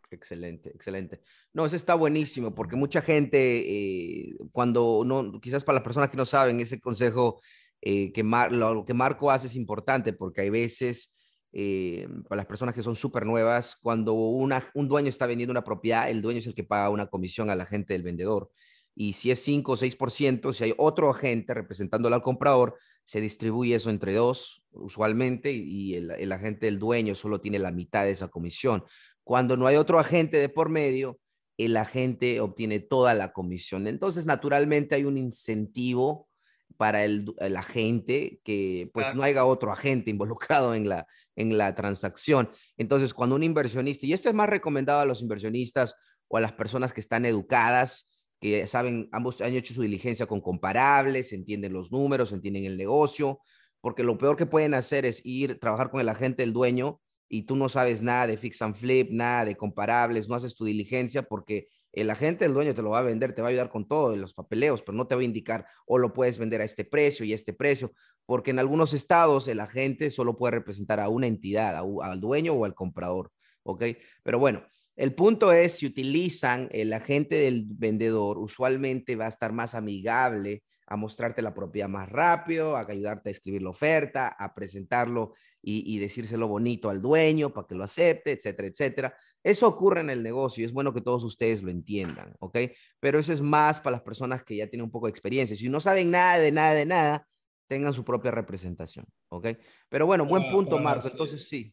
Excelente, 0.10 0.70
excelente. 0.70 1.22
No, 1.54 1.68
eso 1.68 1.76
está 1.76 1.94
buenísimo 1.94 2.56
porque 2.56 2.76
mucha 2.76 3.02
gente, 3.02 3.38
eh, 3.60 4.36
cuando 4.52 5.04
no, 5.06 5.40
quizás 5.40 5.64
para 5.64 5.76
las 5.76 5.84
personas 5.84 6.10
que 6.10 6.18
no 6.18 6.26
saben, 6.26 6.60
ese 6.60 6.80
consejo 6.80 7.40
eh, 7.80 8.12
que 8.12 8.24
lo, 8.24 8.84
que 8.86 8.96
Marco 8.96 9.30
hace 9.30 9.46
es 9.46 9.56
importante 9.56 10.14
porque 10.14 10.42
hay 10.42 10.50
veces, 10.50 11.16
eh, 11.54 12.08
para 12.28 12.38
las 12.38 12.48
personas 12.48 12.74
que 12.74 12.82
son 12.82 12.96
súper 12.96 13.24
nuevas, 13.28 13.78
cuando 13.84 14.14
una, 14.14 14.68
un 14.74 14.88
dueño 14.88 15.10
está 15.10 15.28
vendiendo 15.28 15.52
una 15.52 15.64
propiedad, 15.64 16.10
el 16.10 16.24
dueño 16.24 16.40
es 16.40 16.48
el 16.48 16.56
que 16.56 16.64
paga 16.64 16.90
una 16.90 17.06
comisión 17.06 17.52
a 17.52 17.56
la 17.56 17.68
gente 17.68 17.94
del 17.94 18.02
vendedor. 18.02 18.50
Y 18.96 19.14
si 19.14 19.32
es 19.32 19.42
5 19.44 19.72
o 19.72 19.78
6%, 19.78 20.54
si 20.54 20.64
hay 20.64 20.74
otro 20.78 21.10
agente 21.10 21.54
representándolo 21.54 22.16
al 22.16 22.22
comprador, 22.22 22.78
se 23.04 23.22
distribuye 23.22 23.76
eso 23.76 23.90
entre 23.90 24.14
dos 24.14 24.62
usualmente 24.72 25.52
y 25.52 25.96
el, 25.96 26.32
agente 26.32 26.68
del 26.68 26.80
dueño 26.80 27.16
solo 27.16 27.42
tiene 27.42 27.60
la 27.60 27.72
mitad 27.72 28.04
de 28.04 28.12
esa 28.12 28.28
comisión. 28.28 28.84
Cuando 29.24 29.58
no 29.58 29.68
hay 29.68 29.78
otro 29.78 30.00
agente 30.00 30.38
de 30.38 30.50
por 30.50 30.70
medio, 30.70 31.20
el 31.58 31.76
agente 31.78 32.40
obtiene 32.40 32.80
toda 32.80 33.14
la 33.14 33.34
comisión. 33.34 33.88
Entonces, 33.88 34.26
naturalmente 34.26 34.96
hay 34.96 35.06
un 35.06 35.18
incentivo 35.18 36.30
para 36.78 37.04
el, 37.04 37.36
agente 37.58 38.40
que 38.44 38.90
pues 38.94 39.14
no 39.14 39.24
haya 39.24 39.44
otro 39.44 39.72
agente 39.72 40.12
involucrado 40.12 40.74
en 40.76 40.88
la, 40.88 41.08
en 41.36 41.58
la 41.58 41.76
transacción. 41.76 42.50
Entonces, 42.78 43.14
cuando 43.14 43.36
un 43.36 43.44
inversionista, 43.44 44.06
y 44.06 44.14
esto 44.14 44.30
es 44.30 44.36
más 44.36 44.50
recomendado 44.50 45.02
a 45.02 45.06
los 45.06 45.22
inversionistas 45.22 45.96
o 46.28 46.38
a 46.38 46.42
las 46.42 46.54
personas 46.54 46.94
que 46.94 47.02
están 47.02 47.26
educadas, 47.26 48.08
que 48.40 48.66
saben, 48.68 49.10
ambos 49.12 49.42
han 49.42 49.54
hecho 49.54 49.74
su 49.74 49.82
diligencia 49.82 50.26
con 50.26 50.42
comparables, 50.42 51.34
entienden 51.34 51.74
los 51.74 51.92
números, 51.92 52.32
entienden 52.32 52.66
el 52.66 52.78
negocio, 52.78 53.40
porque 53.82 54.04
lo 54.04 54.18
peor 54.18 54.38
que 54.38 54.46
pueden 54.46 54.74
hacer 54.74 55.06
es 55.06 55.22
ir, 55.26 55.60
trabajar 55.60 55.90
con 55.92 56.02
el 56.02 56.10
agente 56.10 56.44
del 56.44 56.54
dueño 56.54 57.02
y 57.28 57.44
tú 57.44 57.56
no 57.56 57.70
sabes 57.70 58.02
nada 58.02 58.28
de 58.28 58.38
fix 58.38 58.62
and 58.62 58.76
flip, 58.76 59.10
nada 59.12 59.46
de 59.46 59.56
comparables, 59.56 60.28
no 60.28 60.36
haces 60.36 60.56
tu 60.56 60.66
diligencia 60.66 61.24
porque 61.24 61.68
el 61.92 62.10
agente 62.10 62.46
del 62.46 62.54
dueño 62.54 62.74
te 62.74 62.82
lo 62.82 62.92
va 62.92 63.00
a 63.00 63.04
vender, 63.04 63.34
te 63.34 63.42
va 63.42 63.48
a 63.48 63.52
ayudar 63.52 63.70
con 63.70 63.88
todo, 63.88 64.16
los 64.16 64.34
papeleos, 64.34 64.82
pero 64.82 64.98
no 64.98 65.08
te 65.08 65.16
va 65.16 65.22
a 65.22 65.26
indicar 65.26 65.66
o 65.86 65.98
lo 65.98 66.14
puedes 66.14 66.38
vender 66.38 66.62
a 66.62 66.64
este 66.64 66.86
precio 66.86 67.26
y 67.26 67.32
a 67.32 67.36
este 67.36 67.54
precio, 67.54 67.94
porque 68.26 68.52
en 68.52 68.60
algunos 68.60 68.94
estados 68.94 69.48
el 69.48 69.60
agente 69.60 70.12
solo 70.12 70.38
puede 70.38 70.52
representar 70.52 71.00
a 71.00 71.10
una 71.10 71.28
entidad, 71.28 71.84
al 72.02 72.22
dueño 72.22 72.54
o 72.54 72.66
al 72.66 72.76
comprador, 72.76 73.32
¿ok? 73.64 73.84
Pero 74.24 74.40
bueno, 74.40 74.64
el 75.00 75.16
punto 75.16 75.54
es, 75.54 75.78
si 75.78 75.86
utilizan 75.86 76.68
el 76.74 76.92
agente 76.92 77.36
del 77.36 77.64
vendedor, 77.66 78.38
usualmente 78.38 79.16
va 79.16 79.26
a 79.26 79.30
estar 79.30 79.54
más 79.54 79.74
amigable 79.74 80.64
a 80.88 80.98
mostrarte 80.98 81.42
la 81.42 81.54
propiedad 81.54 81.88
más 81.88 82.10
rápido, 82.10 82.76
a 82.76 82.82
ayudarte 82.82 83.30
a 83.30 83.32
escribir 83.32 83.62
la 83.62 83.70
oferta, 83.70 84.28
a 84.28 84.54
presentarlo 84.54 85.36
y, 85.62 85.98
decírselo 86.00 86.50
bonito 86.50 86.90
al 86.90 87.02
dueño 87.02 87.54
para 87.54 87.66
que 87.66 87.76
lo 87.76 87.86
acepte, 87.86 88.34
etcétera, 88.34 88.68
etcétera. 88.68 89.18
Eso 89.42 89.70
ocurre 89.70 90.02
en 90.02 90.10
el 90.10 90.22
negocio 90.22 90.64
y 90.64 90.66
es 90.66 90.74
bueno 90.74 90.94
que 90.94 91.00
todos 91.00 91.24
ustedes 91.24 91.64
lo 91.64 91.72
entiendan, 91.72 92.36
¿ok? 92.40 92.58
Pero 93.00 93.20
eso 93.20 93.32
es 93.32 93.42
más 93.42 93.80
para 93.80 93.98
las 93.98 94.02
personas 94.02 94.44
que 94.44 94.58
ya 94.58 94.68
tienen 94.68 94.84
un 94.84 94.92
poco 94.92 95.06
de 95.06 95.12
experiencia. 95.12 95.56
Si 95.56 95.70
no 95.70 95.80
saben 95.80 96.12
nada 96.12 96.40
de 96.40 96.52
nada 96.52 96.74
de 96.74 96.86
nada, 96.86 97.28
tengan 97.70 97.94
su 97.94 98.04
propia 98.04 98.32
representación, 98.32 99.06
¿ok? 99.30 99.50
Pero 99.90 100.08
bueno, 100.08 100.26
buen 100.26 100.50
punto, 100.50 100.80
Marco. 100.80 101.08
Entonces 101.08 101.48
sí, 101.48 101.72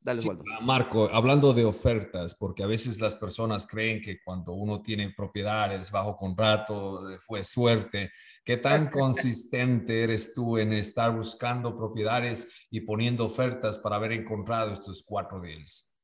dale, 0.00 0.22
sí, 0.22 0.30
Marco, 0.62 1.10
hablando 1.12 1.52
de 1.52 1.66
ofertas, 1.66 2.34
porque 2.34 2.62
a 2.62 2.66
veces 2.66 2.98
las 2.98 3.14
personas 3.14 3.66
creen 3.66 4.00
que 4.00 4.22
cuando 4.24 4.54
uno 4.54 4.80
tiene 4.80 5.12
propiedades 5.14 5.90
bajo 5.90 6.16
contrato 6.16 7.10
eh, 7.10 7.18
fue 7.20 7.44
suerte. 7.44 8.10
¿Qué 8.42 8.56
tan 8.56 8.88
consistente 8.90 10.02
eres 10.02 10.32
tú 10.32 10.56
en 10.56 10.72
estar 10.72 11.14
buscando 11.14 11.76
propiedades 11.76 12.66
y 12.70 12.80
poniendo 12.80 13.26
ofertas 13.26 13.78
para 13.78 13.96
haber 13.96 14.12
encontrado 14.12 14.72
estos 14.72 15.02
cuatro 15.02 15.42
deals? 15.42 15.94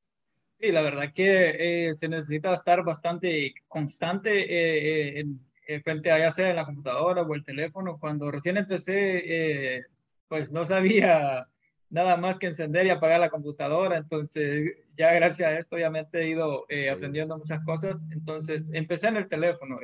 Sí, 0.58 0.70
la 0.70 0.82
verdad 0.82 1.14
que 1.14 1.88
eh, 1.88 1.94
se 1.94 2.08
necesita 2.08 2.52
estar 2.52 2.84
bastante 2.84 3.54
constante 3.66 4.30
eh, 4.42 5.20
en 5.20 5.49
eh, 5.70 5.80
frente 5.82 6.10
a 6.10 6.18
ya 6.18 6.32
sea 6.32 6.50
en 6.50 6.56
la 6.56 6.64
computadora 6.64 7.22
o 7.22 7.32
el 7.32 7.44
teléfono. 7.44 7.96
Cuando 7.96 8.28
recién 8.32 8.56
empecé, 8.56 9.76
eh, 9.76 9.84
pues 10.26 10.50
no 10.50 10.64
sabía 10.64 11.46
nada 11.90 12.16
más 12.16 12.38
que 12.38 12.48
encender 12.48 12.86
y 12.86 12.90
apagar 12.90 13.20
la 13.20 13.30
computadora. 13.30 13.96
Entonces, 13.96 14.72
ya 14.96 15.12
gracias 15.12 15.48
a 15.48 15.56
esto, 15.56 15.76
obviamente 15.76 16.22
he 16.22 16.30
ido 16.30 16.66
eh, 16.68 16.90
aprendiendo 16.90 17.38
muchas 17.38 17.64
cosas. 17.64 18.02
Entonces, 18.10 18.72
empecé 18.74 19.08
en 19.08 19.18
el 19.18 19.28
teléfono, 19.28 19.78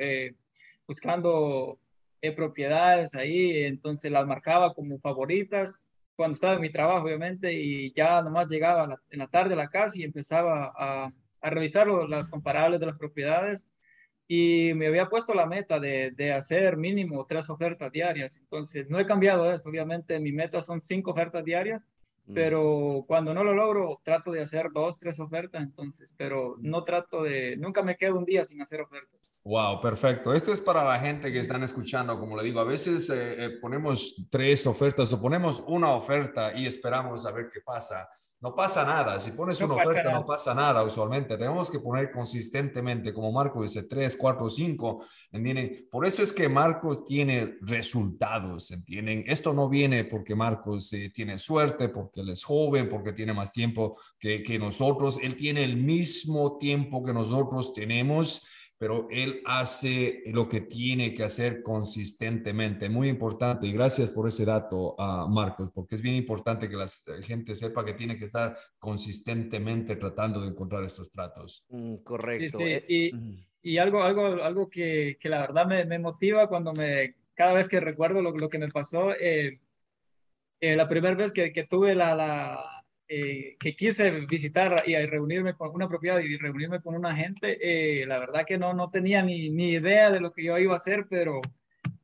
buscando 0.85 1.79
propiedades 2.35 3.15
ahí. 3.15 3.63
Entonces, 3.63 4.11
las 4.11 4.27
marcaba 4.27 4.73
como 4.73 4.99
favoritas 4.99 5.85
cuando 6.17 6.33
estaba 6.33 6.55
en 6.55 6.61
mi 6.61 6.69
trabajo, 6.69 7.05
obviamente, 7.05 7.53
y 7.53 7.93
ya 7.93 8.21
nomás 8.21 8.49
llegaba 8.49 8.99
en 9.09 9.19
la 9.19 9.27
tarde 9.27 9.53
a 9.53 9.57
la 9.57 9.69
casa 9.69 9.97
y 9.97 10.03
empezaba 10.03 10.73
a, 10.77 11.09
a 11.39 11.49
revisar 11.49 11.87
las 11.87 12.27
comparables 12.27 12.81
de 12.81 12.87
las 12.87 12.97
propiedades 12.97 13.69
y 14.27 14.73
me 14.75 14.87
había 14.87 15.07
puesto 15.07 15.33
la 15.33 15.45
meta 15.45 15.79
de, 15.79 16.11
de, 16.11 16.33
hacer 16.33 16.75
mínimo 16.75 17.25
tres 17.25 17.49
ofertas 17.49 17.91
diarias. 17.91 18.37
Entonces, 18.37 18.89
no 18.89 18.99
he 18.99 19.05
cambiado 19.05 19.51
eso. 19.51 19.69
Obviamente, 19.69 20.19
mi 20.19 20.33
meta 20.33 20.61
son 20.61 20.81
cinco 20.81 21.11
ofertas 21.11 21.45
diarias, 21.45 21.85
mm. 22.25 22.33
pero 22.33 23.05
cuando 23.07 23.33
no 23.33 23.43
lo 23.45 23.53
logro, 23.53 24.01
trato 24.03 24.31
de 24.31 24.41
hacer 24.41 24.69
dos, 24.73 24.97
tres 24.97 25.21
ofertas. 25.21 25.63
Entonces, 25.63 26.13
pero 26.17 26.55
no 26.59 26.83
trato 26.83 27.23
de, 27.23 27.55
nunca 27.55 27.81
me 27.81 27.95
quedo 27.95 28.17
un 28.17 28.25
día 28.25 28.43
sin 28.43 28.61
hacer 28.61 28.81
ofertas. 28.81 29.29
Wow, 29.45 29.79
perfecto. 29.79 30.33
Esto 30.33 30.51
es 30.51 30.59
para 30.59 30.83
la 30.83 30.99
gente 30.99 31.31
que 31.31 31.39
están 31.39 31.63
escuchando. 31.63 32.19
Como 32.19 32.35
le 32.35 32.43
digo, 32.43 32.59
a 32.59 32.65
veces 32.65 33.09
eh, 33.09 33.45
eh, 33.45 33.49
ponemos 33.61 34.27
tres 34.29 34.67
ofertas 34.67 35.13
o 35.13 35.21
ponemos 35.21 35.63
una 35.67 35.91
oferta 35.91 36.51
y 36.53 36.65
esperamos 36.65 37.25
a 37.25 37.31
ver 37.31 37.49
qué 37.49 37.61
pasa 37.61 38.09
no 38.39 38.53
pasa 38.53 38.85
nada. 38.85 39.19
Si 39.19 39.31
pones 39.31 39.59
una 39.61 39.73
oferta, 39.75 40.11
no 40.11 40.25
pasa 40.25 40.53
nada 40.53 40.83
usualmente. 40.83 41.37
Tenemos 41.37 41.71
que 41.71 41.79
poner 41.79 42.11
consistentemente, 42.11 43.11
como 43.11 43.31
Marco 43.31 43.63
dice, 43.63 43.83
3, 43.83 44.15
4, 44.15 44.49
5, 44.49 45.05
¿entienden? 45.31 45.87
Por 45.89 46.05
eso 46.05 46.21
es 46.21 46.31
que 46.31 46.47
Marcos 46.47 47.03
tiene 47.03 47.57
resultados, 47.61 48.69
¿entienden? 48.69 49.23
Esto 49.25 49.53
no 49.53 49.67
viene 49.67 50.03
porque 50.03 50.35
Marcos 50.35 50.93
eh, 50.93 51.09
tiene 51.11 51.39
suerte, 51.39 51.89
porque 51.89 52.21
él 52.21 52.29
es 52.29 52.43
joven, 52.43 52.89
porque 52.89 53.13
tiene 53.13 53.33
más 53.33 53.51
tiempo 53.51 53.97
que, 54.19 54.43
que 54.43 54.59
nosotros. 54.59 55.17
Él 55.21 55.35
tiene 55.35 55.63
el 55.63 55.77
mismo 55.77 56.57
tiempo 56.59 57.03
que 57.03 57.13
nosotros 57.13 57.73
tenemos 57.73 58.45
pero 58.77 59.07
él 59.09 59.41
hace 59.45 60.21
lo 60.27 60.47
que 60.47 60.61
tiene 60.61 61.13
que 61.13 61.23
hacer 61.23 61.63
consistentemente. 61.63 62.89
Muy 62.89 63.07
importante 63.07 63.65
y 63.67 63.73
gracias 63.73 64.11
por 64.11 64.27
ese 64.27 64.45
dato, 64.45 64.95
uh, 64.97 65.27
Marcos, 65.27 65.71
porque 65.73 65.95
es 65.95 66.01
bien 66.01 66.15
importante 66.15 66.69
que 66.69 66.75
la 66.75 66.87
gente 67.23 67.55
sepa 67.55 67.83
que 67.83 67.93
tiene 67.93 68.15
que 68.15 68.25
estar 68.25 68.55
consistentemente 68.77 69.95
tratando 69.95 70.41
de 70.41 70.49
encontrar 70.49 70.83
estos 70.83 71.09
tratos. 71.09 71.65
Mm, 71.69 71.95
correcto. 71.97 72.59
Sí, 72.59 72.73
sí. 72.73 72.83
Y, 72.87 73.73
y, 73.73 73.77
algo, 73.79 74.03
algo, 74.03 74.43
algo 74.43 74.69
que, 74.69 75.17
que 75.19 75.29
la 75.29 75.41
verdad 75.41 75.65
me, 75.65 75.85
me, 75.85 75.97
motiva 75.97 76.47
cuando 76.47 76.73
me, 76.73 77.15
cada 77.33 77.53
vez 77.53 77.67
que 77.67 77.79
recuerdo 77.79 78.21
lo, 78.21 78.31
lo 78.31 78.49
que 78.49 78.59
me 78.59 78.69
pasó, 78.69 79.11
eh, 79.13 79.59
eh, 80.59 80.75
la 80.75 80.87
primera 80.87 81.15
vez 81.15 81.33
que, 81.33 81.51
que 81.51 81.65
tuve 81.65 81.95
la, 81.95 82.15
la 82.15 82.76
eh, 83.09 83.55
que 83.57 83.73
quise 83.73 84.11
visitar 84.25 84.83
y 84.85 84.93
reunirme 85.05 85.53
con 85.53 85.73
una 85.73 85.87
propiedad 85.87 86.19
y 86.19 86.37
reunirme 86.37 86.81
con 86.81 86.93
un 86.93 87.05
agente, 87.05 87.57
eh, 88.01 88.05
la 88.05 88.19
verdad 88.19 88.45
que 88.45 88.57
no, 88.57 88.73
no 88.73 88.89
tenía 88.89 89.21
ni, 89.21 89.49
ni, 89.49 89.69
idea 89.69 90.11
de 90.11 90.19
lo 90.19 90.33
que 90.33 90.43
yo 90.43 90.57
iba 90.57 90.73
a 90.73 90.75
hacer, 90.75 91.07
pero 91.09 91.39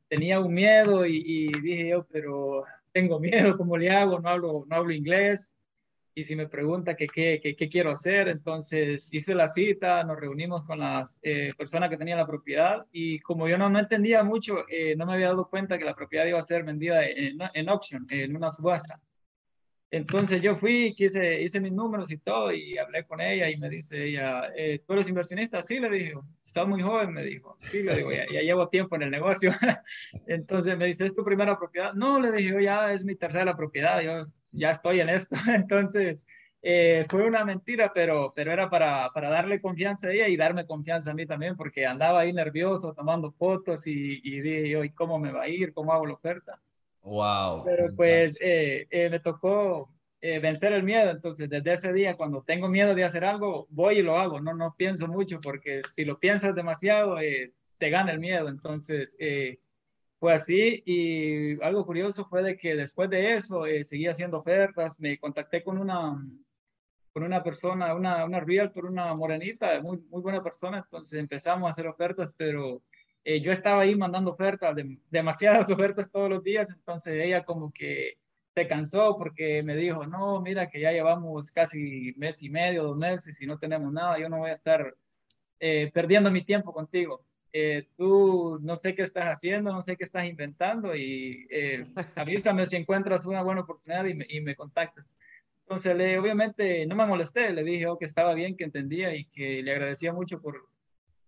tenía 0.08 0.40
un 0.40 0.54
miedo 0.54 1.04
y, 1.04 1.22
y, 1.26 1.46
dije 1.60 1.88
yo, 1.88 2.06
pero 2.10 2.64
tengo 2.90 3.20
miedo, 3.20 3.54
¿cómo 3.58 3.76
le 3.76 3.90
hago? 3.90 4.18
No 4.18 4.30
hablo, 4.30 4.64
no 4.66 4.76
hablo 4.76 4.92
inglés. 4.92 5.54
Y 6.14 6.24
si 6.24 6.36
me 6.36 6.48
pregunta 6.48 6.96
qué 6.96 7.06
qué, 7.06 7.40
qué 7.42 7.68
quiero 7.68 7.90
hacer, 7.90 8.28
entonces 8.28 9.08
hice 9.12 9.34
la 9.34 9.48
cita, 9.48 10.04
nos 10.04 10.18
reunimos 10.18 10.64
con 10.64 10.78
las 10.78 11.14
eh, 11.22 11.52
personas 11.58 11.90
que 11.90 11.98
tenían 11.98 12.18
la 12.18 12.26
propiedad 12.26 12.86
y 12.92 13.18
como 13.20 13.48
yo 13.48 13.58
no, 13.58 13.68
no 13.68 13.78
entendía 13.78 14.22
mucho, 14.22 14.64
no 14.96 15.06
me 15.06 15.14
había 15.14 15.28
dado 15.28 15.48
cuenta 15.50 15.76
que 15.76 15.84
la 15.84 15.94
propiedad 15.94 16.24
iba 16.26 16.38
a 16.38 16.42
ser 16.42 16.64
vendida 16.64 17.04
en, 17.04 17.38
en 17.52 17.68
auction, 17.68 18.06
en 18.10 18.34
una 18.36 18.50
subasta. 18.50 19.00
Entonces 19.94 20.42
yo 20.42 20.56
fui, 20.56 20.92
quise, 20.96 21.40
hice 21.40 21.60
mis 21.60 21.70
números 21.70 22.10
y 22.10 22.18
todo 22.18 22.52
y 22.52 22.76
hablé 22.78 23.04
con 23.04 23.20
ella 23.20 23.48
y 23.48 23.56
me 23.56 23.68
dice 23.68 24.06
ella, 24.06 24.50
eh, 24.56 24.80
¿tú 24.84 24.94
eres 24.94 25.08
inversionista? 25.08 25.62
Sí, 25.62 25.78
le 25.78 25.88
dijo, 25.88 26.26
estás 26.42 26.66
muy 26.66 26.82
joven, 26.82 27.12
me 27.12 27.22
dijo. 27.22 27.56
Sí, 27.60 27.84
le 27.84 27.94
digo, 27.94 28.10
ya, 28.10 28.24
llevo 28.26 28.68
tiempo 28.68 28.96
en 28.96 29.02
el 29.02 29.12
negocio. 29.12 29.52
Entonces 30.26 30.76
me 30.76 30.86
dice, 30.86 31.06
¿es 31.06 31.14
tu 31.14 31.22
primera 31.22 31.56
propiedad? 31.56 31.92
No, 31.92 32.18
le 32.18 32.32
dije, 32.32 32.60
ya 32.60 32.92
es 32.92 33.04
mi 33.04 33.14
tercera 33.14 33.56
propiedad, 33.56 34.00
yo 34.00 34.24
ya 34.50 34.72
estoy 34.72 34.98
en 34.98 35.10
esto. 35.10 35.36
Entonces 35.46 36.26
eh, 36.60 37.06
fue 37.08 37.24
una 37.24 37.44
mentira, 37.44 37.92
pero, 37.94 38.32
pero 38.34 38.50
era 38.50 38.68
para, 38.68 39.10
para 39.14 39.30
darle 39.30 39.60
confianza 39.60 40.08
a 40.08 40.12
ella 40.12 40.26
y 40.26 40.36
darme 40.36 40.66
confianza 40.66 41.12
a 41.12 41.14
mí 41.14 41.24
también, 41.24 41.56
porque 41.56 41.86
andaba 41.86 42.18
ahí 42.18 42.32
nervioso 42.32 42.94
tomando 42.94 43.30
fotos 43.30 43.86
y, 43.86 44.20
y 44.24 44.40
dije 44.40 44.86
¿y 44.86 44.90
cómo 44.90 45.20
me 45.20 45.30
va 45.30 45.42
a 45.42 45.48
ir? 45.48 45.72
¿Cómo 45.72 45.92
hago 45.92 46.04
la 46.04 46.14
oferta? 46.14 46.60
Wow. 47.04 47.64
Pero 47.64 47.94
pues 47.94 48.36
eh, 48.40 48.86
eh, 48.90 49.10
me 49.10 49.20
tocó 49.20 49.92
eh, 50.22 50.38
vencer 50.38 50.72
el 50.72 50.82
miedo. 50.82 51.10
Entonces, 51.10 51.48
desde 51.48 51.72
ese 51.72 51.92
día, 51.92 52.16
cuando 52.16 52.42
tengo 52.42 52.68
miedo 52.68 52.94
de 52.94 53.04
hacer 53.04 53.24
algo, 53.24 53.66
voy 53.70 53.98
y 53.98 54.02
lo 54.02 54.18
hago. 54.18 54.40
No, 54.40 54.54
no 54.54 54.74
pienso 54.76 55.06
mucho 55.06 55.38
porque 55.40 55.82
si 55.92 56.04
lo 56.04 56.18
piensas 56.18 56.54
demasiado, 56.54 57.16
te 57.78 57.90
gana 57.90 58.12
el 58.12 58.20
miedo. 58.20 58.48
Entonces, 58.48 59.16
fue 60.18 60.32
así. 60.32 60.82
Y 60.86 61.62
algo 61.62 61.84
curioso 61.84 62.24
fue 62.24 62.42
de 62.42 62.56
que 62.56 62.74
después 62.74 63.10
de 63.10 63.34
eso, 63.34 63.64
seguí 63.82 64.06
haciendo 64.06 64.38
ofertas. 64.38 64.98
Me 64.98 65.18
contacté 65.18 65.62
con 65.62 65.76
una, 65.76 66.18
con 67.12 67.22
una 67.22 67.42
persona, 67.42 67.94
una, 67.94 68.24
una 68.24 68.40
realtor, 68.40 68.86
una 68.86 69.12
morenita, 69.12 69.78
muy, 69.82 69.98
muy 70.08 70.22
buena 70.22 70.42
persona. 70.42 70.78
Entonces 70.78 71.20
empezamos 71.20 71.68
a 71.68 71.72
hacer 71.72 71.86
ofertas, 71.86 72.32
pero 72.34 72.80
eh, 73.24 73.40
yo 73.40 73.52
estaba 73.52 73.82
ahí 73.82 73.94
mandando 73.96 74.32
ofertas, 74.32 74.76
demasiadas 75.10 75.70
ofertas 75.70 76.10
todos 76.10 76.28
los 76.28 76.42
días, 76.42 76.70
entonces 76.70 77.22
ella 77.22 77.44
como 77.44 77.72
que 77.72 78.18
se 78.54 78.68
cansó 78.68 79.16
porque 79.18 79.62
me 79.62 79.74
dijo, 79.74 80.06
no, 80.06 80.40
mira 80.40 80.68
que 80.68 80.80
ya 80.80 80.92
llevamos 80.92 81.50
casi 81.50 82.14
mes 82.16 82.42
y 82.42 82.50
medio, 82.50 82.84
dos 82.84 82.96
meses 82.96 83.40
y 83.40 83.46
no 83.46 83.58
tenemos 83.58 83.92
nada, 83.92 84.18
yo 84.18 84.28
no 84.28 84.38
voy 84.38 84.50
a 84.50 84.54
estar 84.54 84.94
eh, 85.58 85.90
perdiendo 85.92 86.30
mi 86.30 86.42
tiempo 86.42 86.72
contigo. 86.72 87.24
Eh, 87.52 87.88
tú 87.96 88.58
no 88.62 88.76
sé 88.76 88.94
qué 88.94 89.02
estás 89.02 89.26
haciendo, 89.26 89.72
no 89.72 89.80
sé 89.80 89.96
qué 89.96 90.04
estás 90.04 90.24
inventando 90.26 90.94
y 90.94 91.48
avísame 92.16 92.66
si 92.66 92.76
encuentras 92.76 93.26
una 93.26 93.42
buena 93.42 93.62
oportunidad 93.62 94.04
y 94.04 94.14
me, 94.14 94.26
y 94.28 94.40
me 94.40 94.54
contactas. 94.56 95.10
Entonces, 95.66 95.96
le, 95.96 96.18
obviamente, 96.18 96.84
no 96.86 96.94
me 96.94 97.06
molesté, 97.06 97.52
le 97.52 97.64
dije 97.64 97.86
oh, 97.86 97.96
que 97.98 98.04
estaba 98.04 98.34
bien, 98.34 98.56
que 98.56 98.64
entendía 98.64 99.14
y 99.16 99.24
que 99.24 99.62
le 99.62 99.72
agradecía 99.72 100.12
mucho 100.12 100.40
por, 100.40 100.68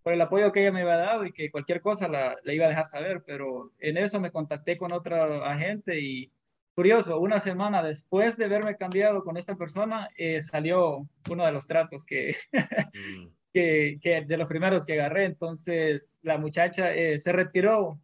por 0.07 0.13
el 0.13 0.21
apoyo 0.21 0.53
que 0.53 0.61
ella 0.61 0.71
me 0.71 0.83
había 0.83 0.99
dado 0.99 1.27
y 1.27 1.33
que 1.33 1.51
cualquier 1.51 1.81
cosa 1.81 2.07
la, 2.07 2.37
la, 2.45 2.53
iba 2.53 2.67
a 2.67 2.69
dejar 2.69 2.87
saber, 2.87 3.25
pero 3.27 3.73
en 3.81 3.97
eso 3.97 4.21
me 4.21 4.31
contacté 4.31 4.77
con 4.77 4.93
otra 4.93 5.45
agente 5.51 5.99
y 5.99 6.31
curioso, 6.77 7.19
una 7.19 7.41
semana 7.41 7.83
después 7.83 8.37
de 8.37 8.47
verme 8.47 8.77
cambiado 8.77 9.25
con 9.25 9.37
esta 9.37 9.57
persona, 9.57 10.09
eh, 10.17 10.43
salió 10.43 11.09
uno 11.29 11.45
de 11.45 11.51
los 11.51 11.67
tratos 11.67 12.05
que, 12.05 12.37
mm. 12.53 13.27
que, 13.53 13.99
que, 14.01 14.21
de 14.21 14.37
los 14.37 14.47
primeros 14.49 14.87
que 14.87 14.93
agarré, 14.93 15.25
entonces 15.25 16.21
la 16.23 16.39
muchacha 16.39 16.95
eh, 16.95 17.19
se 17.19 17.33
retiró 17.33 17.99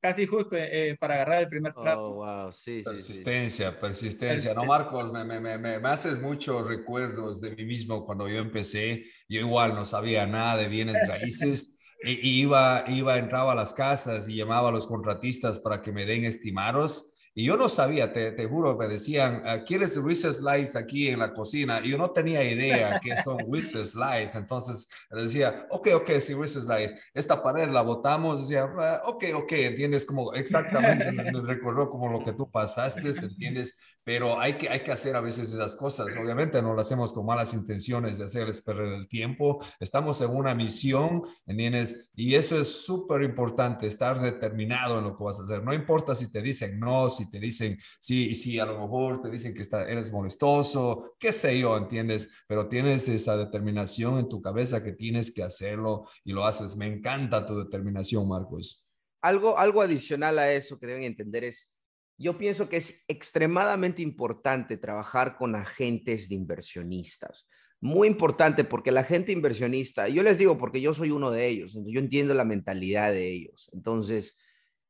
casi 0.00 0.26
justo 0.26 0.56
eh, 0.56 0.96
para 0.98 1.14
agarrar 1.14 1.42
el 1.42 1.48
primer 1.48 1.72
trato. 1.74 2.06
Oh, 2.06 2.14
wow. 2.14 2.52
sí, 2.52 2.82
persistencia, 2.84 3.78
persistencia. 3.78 4.54
No, 4.54 4.64
Marcos, 4.64 5.12
me, 5.12 5.24
me, 5.24 5.40
me, 5.40 5.58
me, 5.58 5.88
haces 5.88 6.20
muchos 6.20 6.66
recuerdos 6.66 7.40
de 7.40 7.54
mí 7.54 7.64
mismo 7.64 8.04
cuando 8.04 8.28
yo 8.28 8.38
empecé. 8.38 9.04
Yo 9.28 9.40
igual 9.40 9.74
no 9.74 9.84
sabía 9.84 10.26
nada 10.26 10.56
de 10.56 10.68
bienes 10.68 10.96
raíces. 11.08 11.78
y, 12.02 12.40
iba, 12.40 12.84
iba, 12.86 13.18
entraba 13.18 13.52
a 13.52 13.56
las 13.56 13.74
casas 13.74 14.28
y 14.28 14.36
llamaba 14.36 14.70
a 14.70 14.72
los 14.72 14.86
contratistas 14.86 15.60
para 15.60 15.82
que 15.82 15.92
me 15.92 16.06
den 16.06 16.24
estimados 16.24 17.14
y 17.34 17.44
yo 17.44 17.56
no 17.56 17.68
sabía, 17.68 18.12
te, 18.12 18.32
te 18.32 18.46
juro, 18.46 18.76
me 18.76 18.88
decían, 18.88 19.42
ah, 19.46 19.62
¿quieres 19.64 20.02
Reese's 20.02 20.40
Lights 20.40 20.74
aquí 20.74 21.08
en 21.08 21.20
la 21.20 21.32
cocina? 21.32 21.80
Y 21.82 21.90
yo 21.90 21.98
no 21.98 22.10
tenía 22.10 22.42
idea 22.42 23.00
qué 23.02 23.14
son 23.22 23.38
Reese's 23.52 23.94
Lights. 23.94 24.34
Entonces 24.34 24.88
decía, 25.10 25.66
ok, 25.70 25.88
ok, 25.94 26.10
sí, 26.18 26.34
Reese's 26.34 26.64
Lights. 26.64 26.94
Esta 27.14 27.42
pared 27.42 27.68
la 27.68 27.82
botamos. 27.82 28.40
Decía, 28.40 28.68
ah, 28.78 29.02
ok, 29.04 29.24
ok, 29.34 29.52
¿entiendes? 29.52 30.04
Como 30.04 30.32
exactamente 30.32 31.12
me, 31.12 31.30
me 31.30 31.40
recordó 31.40 31.88
como 31.88 32.08
lo 32.08 32.22
que 32.22 32.32
tú 32.32 32.50
pasaste, 32.50 33.10
¿entiendes? 33.10 33.74
pero 34.04 34.40
hay 34.40 34.54
que, 34.54 34.68
hay 34.68 34.80
que 34.80 34.92
hacer 34.92 35.14
a 35.14 35.20
veces 35.20 35.52
esas 35.52 35.76
cosas. 35.76 36.16
Obviamente 36.16 36.60
no 36.62 36.74
lo 36.74 36.80
hacemos 36.80 37.12
con 37.12 37.26
malas 37.26 37.54
intenciones 37.54 38.18
de 38.18 38.24
hacerles 38.24 38.62
perder 38.62 38.94
el 38.94 39.08
tiempo. 39.08 39.62
Estamos 39.78 40.20
en 40.20 40.30
una 40.30 40.54
misión, 40.54 41.22
¿entiendes? 41.46 42.10
Y 42.14 42.34
eso 42.34 42.58
es 42.58 42.84
súper 42.84 43.22
importante, 43.22 43.86
estar 43.86 44.20
determinado 44.20 44.98
en 44.98 45.04
lo 45.04 45.14
que 45.14 45.24
vas 45.24 45.38
a 45.38 45.42
hacer. 45.42 45.62
No 45.62 45.72
importa 45.72 46.14
si 46.14 46.30
te 46.30 46.42
dicen 46.42 46.80
no, 46.80 47.10
si 47.10 47.19
te 47.28 47.40
dicen 47.40 47.76
sí, 47.98 48.34
sí, 48.34 48.58
a 48.58 48.64
lo 48.64 48.80
mejor 48.80 49.20
te 49.20 49.30
dicen 49.30 49.52
que 49.52 49.62
está, 49.62 49.88
eres 49.88 50.12
molestoso, 50.12 51.16
qué 51.18 51.32
sé 51.32 51.58
yo, 51.58 51.76
¿entiendes? 51.76 52.30
Pero 52.46 52.68
tienes 52.68 53.08
esa 53.08 53.36
determinación 53.36 54.18
en 54.18 54.28
tu 54.28 54.40
cabeza 54.40 54.82
que 54.82 54.92
tienes 54.92 55.32
que 55.32 55.42
hacerlo 55.42 56.04
y 56.24 56.32
lo 56.32 56.46
haces. 56.46 56.76
Me 56.76 56.86
encanta 56.86 57.44
tu 57.44 57.58
determinación, 57.58 58.28
Marcos. 58.28 58.86
Algo, 59.22 59.58
algo 59.58 59.82
adicional 59.82 60.38
a 60.38 60.52
eso 60.52 60.78
que 60.78 60.86
deben 60.86 61.02
entender 61.02 61.44
es 61.44 61.76
yo 62.20 62.36
pienso 62.36 62.68
que 62.68 62.76
es 62.76 63.02
extremadamente 63.08 64.02
importante 64.02 64.76
trabajar 64.76 65.38
con 65.38 65.56
agentes 65.56 66.28
de 66.28 66.34
inversionistas. 66.34 67.48
Muy 67.80 68.08
importante 68.08 68.62
porque 68.62 68.92
la 68.92 69.04
gente 69.04 69.32
inversionista, 69.32 70.06
yo 70.06 70.22
les 70.22 70.36
digo 70.36 70.58
porque 70.58 70.82
yo 70.82 70.92
soy 70.92 71.12
uno 71.12 71.30
de 71.30 71.46
ellos, 71.46 71.78
yo 71.86 71.98
entiendo 71.98 72.34
la 72.34 72.44
mentalidad 72.44 73.10
de 73.10 73.26
ellos. 73.26 73.70
Entonces, 73.72 74.38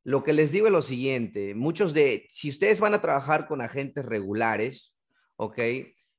lo 0.05 0.23
que 0.23 0.33
les 0.33 0.53
digo 0.53 0.67
es 0.67 0.73
lo 0.73 0.83
siguiente, 0.83 1.55
muchos 1.55 1.93
de, 1.93 2.27
si 2.31 2.49
ustedes 2.49 2.81
van 2.81 2.95
a 2.95 3.03
trabajar 3.03 3.47
con 3.47 3.61
agentes 3.61 4.05
regulares, 4.05 4.97
¿ok? 5.37 5.59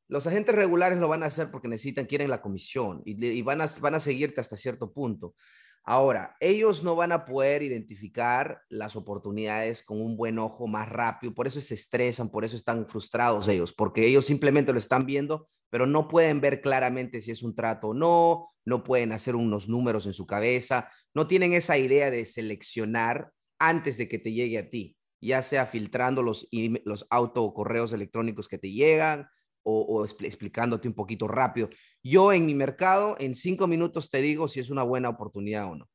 Los 0.08 0.28
agentes 0.28 0.56
regulares 0.56 1.00
lo 1.00 1.08
van 1.08 1.24
a 1.24 1.28
hacer 1.28 1.50
porque 1.52 1.68
necesitan, 1.68 2.06
quieren 2.06 2.30
la 2.30 2.42
comisión 2.42 3.02
y, 3.06 3.42
van, 3.42 3.62
a, 3.62 3.68
van 3.80 3.96
a 3.96 4.00
seguirte 4.00 4.42
hasta 4.42 4.58
cierto 4.58 4.92
punto. 4.92 5.36
Ahora, 5.84 6.36
ellos 6.40 6.84
no 6.84 6.96
van 6.96 7.12
a 7.12 7.26
poder 7.26 7.64
identificar 7.64 8.62
las 8.70 8.96
oportunidades 8.96 9.82
con 9.82 10.00
un 10.00 10.16
buen 10.16 10.38
ojo 10.38 10.68
más 10.68 10.88
rápido, 10.90 11.34
por 11.34 11.48
eso 11.48 11.60
se 11.60 11.74
estresan, 11.74 12.30
por 12.30 12.46
eso 12.46 12.56
están 12.56 12.88
frustrados 12.88 13.48
ellos, 13.48 13.74
porque 13.74 14.06
ellos 14.06 14.26
simplemente 14.26 14.74
lo 14.74 14.80
están 14.80 15.08
viendo, 15.08 15.50
pero 15.72 15.88
no 15.88 16.08
pueden 16.08 16.40
ver 16.40 16.62
claramente 16.62 17.22
si 17.22 17.32
es 17.32 17.42
un 17.42 17.56
trato 17.56 17.88
o 17.88 17.94
no, 17.96 18.52
no 18.64 18.84
pueden 18.84 19.12
hacer 19.12 19.36
unos 19.36 19.70
números 19.70 20.06
en 20.06 20.14
su 20.14 20.28
cabeza, 20.28 20.88
no 21.16 21.26
tienen 21.26 21.54
esa 21.54 21.80
idea 21.80 22.12
de 22.12 22.28
seleccionar 22.28 23.32
antes 23.62 23.98
de 23.98 24.08
que 24.08 24.18
te 24.18 24.34
llegue 24.34 24.58
a 24.58 24.70
ti, 24.70 24.98
ya 25.22 25.42
sea 25.44 25.68
filtrando 25.68 26.24
los, 26.24 26.48
los 26.84 27.06
auto 27.10 27.44
o 27.44 27.54
correos 27.54 27.94
electrónicos 27.94 28.48
que 28.48 28.58
te 28.58 28.72
llegan 28.72 29.28
o, 29.64 30.04
explicándote 30.06 30.88
un 30.88 30.96
poquito 30.96 31.28
rápido. 31.28 31.70
Yo 32.04 32.34
en 32.34 32.48
mi 32.48 32.56
mercado, 32.56 33.16
en 33.20 33.36
cinco 33.36 33.68
minutos 33.68 34.10
te 34.10 34.20
digo 34.20 34.48
si 34.48 34.60
es 34.60 34.72
una 34.72 34.82
buena 34.82 35.10
oportunidad 35.10 35.66
o 35.72 35.76
no. 35.76 35.90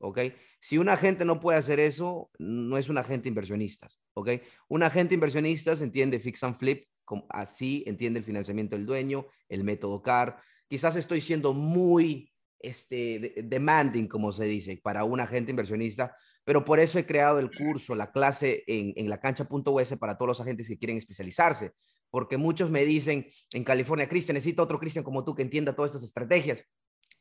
¿Ok? 0.00 0.20
Si 0.60 0.78
un 0.78 0.88
agente 0.88 1.24
no 1.24 1.40
puede 1.40 1.58
hacer 1.58 1.80
eso, 1.80 2.30
no 2.38 2.78
es 2.78 2.88
un 2.88 2.98
agente 2.98 3.28
inversionista. 3.28 3.88
¿Ok? 4.14 4.30
Un 4.68 4.84
agente 4.84 5.14
inversionista 5.14 5.72
entiende 5.72 6.20
fix 6.20 6.44
and 6.44 6.56
flip, 6.56 6.84
así 7.30 7.82
entiende 7.84 8.20
el 8.20 8.24
financiamiento 8.24 8.76
del 8.76 8.86
dueño, 8.86 9.26
el 9.48 9.64
método 9.64 10.00
CAR. 10.00 10.40
Quizás 10.68 10.94
estoy 10.94 11.20
siendo 11.20 11.52
muy 11.52 12.30
este, 12.60 13.34
demanding, 13.44 14.06
como 14.06 14.30
se 14.30 14.44
dice, 14.44 14.78
para 14.80 15.02
un 15.02 15.18
agente 15.18 15.50
inversionista, 15.50 16.14
pero 16.48 16.64
por 16.64 16.80
eso 16.80 16.98
he 16.98 17.04
creado 17.04 17.40
el 17.40 17.50
curso, 17.50 17.94
la 17.94 18.10
clase 18.10 18.64
en, 18.66 18.94
en 18.96 19.10
la 19.10 19.20
cancha.us 19.20 19.96
para 19.98 20.16
todos 20.16 20.28
los 20.28 20.40
agentes 20.40 20.66
que 20.66 20.78
quieren 20.78 20.96
especializarse, 20.96 21.72
porque 22.08 22.38
muchos 22.38 22.70
me 22.70 22.86
dicen 22.86 23.26
en 23.52 23.64
California, 23.64 24.08
Cristian, 24.08 24.32
necesito 24.32 24.62
otro 24.62 24.78
Cristian 24.78 25.04
como 25.04 25.26
tú 25.26 25.34
que 25.34 25.42
entienda 25.42 25.76
todas 25.76 25.90
estas 25.90 26.04
estrategias. 26.08 26.64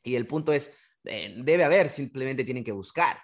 Y 0.01 0.15
el 0.15 0.27
punto 0.27 0.53
es, 0.53 0.73
eh, 1.03 1.35
debe 1.43 1.65
haber, 1.65 1.89
simplemente 1.89 2.45
tienen 2.45 2.63
que 2.63 2.71
buscar. 2.71 3.17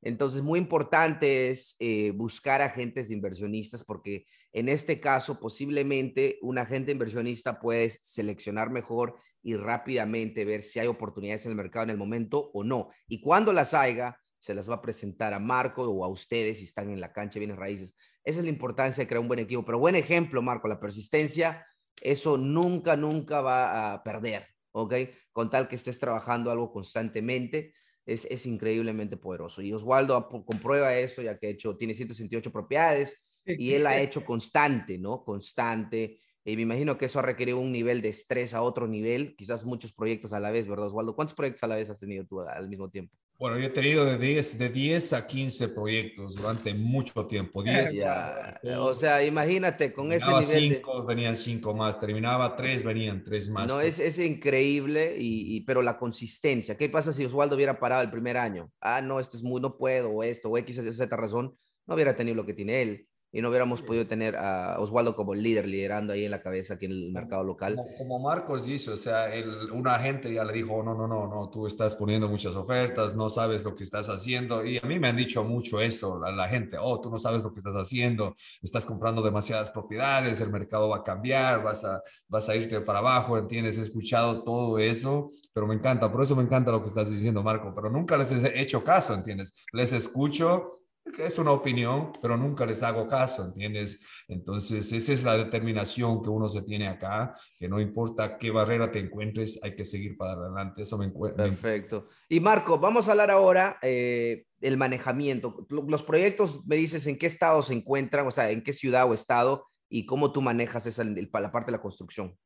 Entonces, 0.00 0.40
muy 0.40 0.58
importante 0.58 1.50
es 1.50 1.76
eh, 1.78 2.12
buscar 2.12 2.62
agentes 2.62 3.08
de 3.08 3.16
inversionistas 3.16 3.84
porque 3.84 4.24
en 4.54 4.70
este 4.70 4.98
caso 4.98 5.38
posiblemente 5.38 6.38
un 6.40 6.56
agente 6.56 6.92
inversionista 6.92 7.60
puede 7.60 7.90
seleccionar 7.90 8.70
mejor 8.70 9.18
y 9.42 9.56
rápidamente 9.56 10.46
ver 10.46 10.62
si 10.62 10.78
hay 10.78 10.86
oportunidades 10.86 11.44
en 11.44 11.52
el 11.52 11.56
mercado 11.56 11.84
en 11.84 11.90
el 11.90 11.98
momento 11.98 12.50
o 12.54 12.64
no. 12.64 12.88
Y 13.06 13.20
cuando 13.20 13.52
las 13.52 13.74
haya, 13.74 14.16
se 14.40 14.54
las 14.54 14.68
va 14.68 14.76
a 14.76 14.82
presentar 14.82 15.34
a 15.34 15.38
Marco 15.38 15.84
o 15.84 16.04
a 16.04 16.08
ustedes 16.08 16.58
si 16.58 16.64
están 16.64 16.90
en 16.90 17.00
la 17.00 17.12
cancha 17.12 17.38
bienes 17.38 17.58
raíces. 17.58 17.94
Esa 18.24 18.38
es 18.40 18.44
la 18.44 18.50
importancia 18.50 19.04
de 19.04 19.06
crear 19.06 19.20
un 19.20 19.28
buen 19.28 19.38
equipo. 19.38 19.64
Pero 19.64 19.78
buen 19.78 19.94
ejemplo, 19.94 20.40
Marco, 20.40 20.66
la 20.66 20.80
persistencia, 20.80 21.66
eso 22.02 22.38
nunca, 22.38 22.96
nunca 22.96 23.42
va 23.42 23.92
a 23.92 24.02
perder, 24.02 24.46
¿ok? 24.72 24.94
Con 25.30 25.50
tal 25.50 25.68
que 25.68 25.76
estés 25.76 26.00
trabajando 26.00 26.50
algo 26.50 26.72
constantemente, 26.72 27.74
es, 28.06 28.24
es 28.24 28.46
increíblemente 28.46 29.18
poderoso. 29.18 29.60
Y 29.60 29.74
Oswaldo 29.74 30.26
comprueba 30.28 30.96
eso, 30.96 31.20
ya 31.20 31.38
que 31.38 31.48
ha 31.48 31.50
hecho, 31.50 31.76
tiene 31.76 31.92
168 31.92 32.50
propiedades 32.50 33.22
y 33.44 33.74
él 33.74 33.86
ha 33.86 34.00
hecho 34.00 34.24
constante, 34.24 34.98
¿no? 34.98 35.22
Constante. 35.22 36.18
Y 36.44 36.56
me 36.56 36.62
imagino 36.62 36.96
que 36.96 37.04
eso 37.04 37.18
ha 37.18 37.22
requerido 37.22 37.58
un 37.58 37.70
nivel 37.70 38.00
de 38.00 38.08
estrés 38.08 38.54
a 38.54 38.62
otro 38.62 38.88
nivel, 38.88 39.36
quizás 39.36 39.64
muchos 39.64 39.92
proyectos 39.92 40.32
a 40.32 40.40
la 40.40 40.50
vez, 40.50 40.66
¿verdad, 40.66 40.86
Oswaldo? 40.86 41.14
¿Cuántos 41.14 41.34
proyectos 41.34 41.62
a 41.64 41.66
la 41.66 41.76
vez 41.76 41.90
has 41.90 42.00
tenido 42.00 42.24
tú 42.24 42.40
al 42.40 42.68
mismo 42.68 42.88
tiempo? 42.88 43.14
Bueno, 43.38 43.58
yo 43.58 43.66
he 43.66 43.70
tenido 43.70 44.04
de 44.04 44.18
10, 44.18 44.58
de 44.58 44.68
10 44.68 45.12
a 45.12 45.26
15 45.26 45.68
proyectos 45.68 46.36
durante 46.36 46.74
mucho 46.74 47.26
tiempo. 47.26 47.62
10, 47.62 47.92
ya. 47.92 48.58
O 48.78 48.94
sea, 48.94 49.24
imagínate 49.24 49.92
con 49.92 50.12
ese 50.12 50.26
nivel. 50.26 50.44
cinco, 50.44 51.04
venían 51.04 51.36
cinco 51.36 51.74
más. 51.74 51.98
Terminaba 51.98 52.56
tres, 52.56 52.82
venían 52.84 53.22
tres 53.22 53.48
más. 53.50 53.66
No, 53.68 53.80
es, 53.80 53.98
es 53.98 54.18
increíble, 54.18 55.16
y, 55.18 55.60
pero 55.62 55.82
la 55.82 55.98
consistencia. 55.98 56.76
¿Qué 56.76 56.88
pasa 56.88 57.12
si 57.12 57.24
Oswaldo 57.24 57.56
hubiera 57.56 57.78
parado 57.78 58.02
el 58.02 58.10
primer 58.10 58.36
año? 58.36 58.70
Ah, 58.80 59.00
no, 59.02 59.20
esto 59.20 59.36
es 59.36 59.42
muy, 59.42 59.60
no 59.60 59.76
puedo, 59.76 60.10
o 60.10 60.22
esto, 60.22 60.48
o 60.48 60.58
X, 60.58 60.76
Z 60.94 61.16
razón. 61.16 61.54
No 61.86 61.94
hubiera 61.94 62.14
tenido 62.14 62.36
lo 62.36 62.46
que 62.46 62.54
tiene 62.54 62.82
él 62.82 63.06
y 63.32 63.40
no 63.40 63.48
hubiéramos 63.48 63.82
podido 63.82 64.06
tener 64.06 64.36
a 64.36 64.80
Oswaldo 64.80 65.14
como 65.14 65.34
líder, 65.34 65.66
liderando 65.66 66.12
ahí 66.12 66.24
en 66.24 66.32
la 66.32 66.42
cabeza 66.42 66.74
aquí 66.74 66.86
en 66.86 66.92
el 66.92 67.12
mercado 67.12 67.44
local. 67.44 67.76
Como, 67.96 68.18
Marcos 68.18 68.68
hizo, 68.68 68.94
o 68.94 68.96
sea, 68.96 69.32
el, 69.32 69.70
un 69.70 69.86
agente 69.86 70.32
ya 70.32 70.44
le 70.44 70.52
dijo, 70.52 70.82
no, 70.82 70.94
no, 70.94 71.06
no, 71.06 71.28
no, 71.28 71.48
tú 71.48 71.66
estás 71.66 71.94
poniendo 71.94 72.28
muchas 72.28 72.56
ofertas, 72.56 73.14
no 73.14 73.28
sabes 73.28 73.64
lo 73.64 73.74
que 73.74 73.84
estás 73.84 74.08
haciendo. 74.08 74.64
Y 74.64 74.78
a 74.78 74.82
mí 74.82 74.98
me 74.98 75.08
han 75.08 75.16
dicho 75.16 75.44
mucho 75.44 75.80
eso, 75.80 76.18
la, 76.18 76.32
la 76.32 76.48
gente, 76.48 76.76
oh, 76.80 77.00
tú 77.00 77.10
no 77.10 77.18
sabes 77.18 77.44
lo 77.44 77.52
que 77.52 77.58
estás 77.58 77.76
haciendo, 77.76 78.34
estás 78.62 78.84
comprando 78.84 79.22
demasiadas 79.22 79.70
propiedades, 79.70 80.40
el 80.40 80.50
mercado 80.50 80.88
va 80.88 80.98
a 80.98 81.04
cambiar, 81.04 81.62
vas 81.62 81.84
a, 81.84 82.02
vas 82.28 82.48
a 82.48 82.56
irte 82.56 82.80
para 82.80 82.98
abajo, 82.98 83.38
¿entiendes? 83.38 83.78
He 83.78 83.82
escuchado 83.82 84.42
todo 84.42 84.78
eso, 84.78 85.28
pero 85.52 85.66
me 85.66 85.74
encanta, 85.74 86.10
por 86.10 86.22
eso 86.22 86.34
me 86.34 86.42
encanta 86.42 86.72
lo 86.72 86.80
que 86.80 86.88
estás 86.88 87.10
diciendo, 87.10 87.42
Marco, 87.42 87.72
pero 87.74 87.90
nunca 87.90 88.16
les 88.16 88.32
he 88.32 88.60
hecho 88.60 88.82
caso, 88.82 89.14
¿entiendes? 89.14 89.64
Les 89.72 89.92
escucho 89.92 90.72
es 91.18 91.38
una 91.38 91.52
opinión, 91.52 92.12
pero 92.20 92.36
nunca 92.36 92.66
les 92.66 92.82
hago 92.82 93.06
caso, 93.06 93.46
¿entiendes? 93.46 94.04
Entonces, 94.28 94.92
esa 94.92 95.12
es 95.12 95.24
la 95.24 95.36
determinación 95.36 96.22
que 96.22 96.30
uno 96.30 96.48
se 96.48 96.62
tiene 96.62 96.88
acá, 96.88 97.34
que 97.58 97.68
no 97.68 97.80
importa 97.80 98.38
qué 98.38 98.50
barrera 98.50 98.90
te 98.90 99.00
encuentres, 99.00 99.60
hay 99.62 99.74
que 99.74 99.84
seguir 99.84 100.16
para 100.16 100.32
adelante. 100.32 100.82
Eso 100.82 100.98
me 100.98 101.06
encuentro. 101.06 101.44
Perfecto. 101.44 102.08
Y 102.28 102.40
Marco, 102.40 102.78
vamos 102.78 103.08
a 103.08 103.12
hablar 103.12 103.30
ahora 103.30 103.78
eh, 103.82 104.44
del 104.58 104.76
manejamiento. 104.76 105.66
Los 105.68 106.02
proyectos, 106.02 106.64
me 106.66 106.76
dices 106.76 107.06
en 107.06 107.18
qué 107.18 107.26
estado 107.26 107.62
se 107.62 107.74
encuentran, 107.74 108.26
o 108.26 108.30
sea, 108.30 108.50
en 108.50 108.62
qué 108.62 108.72
ciudad 108.72 109.08
o 109.08 109.14
estado, 109.14 109.66
y 109.88 110.06
cómo 110.06 110.32
tú 110.32 110.40
manejas 110.40 110.86
esa, 110.86 111.04
la 111.04 111.52
parte 111.52 111.66
de 111.66 111.76
la 111.76 111.82
construcción. 111.82 112.36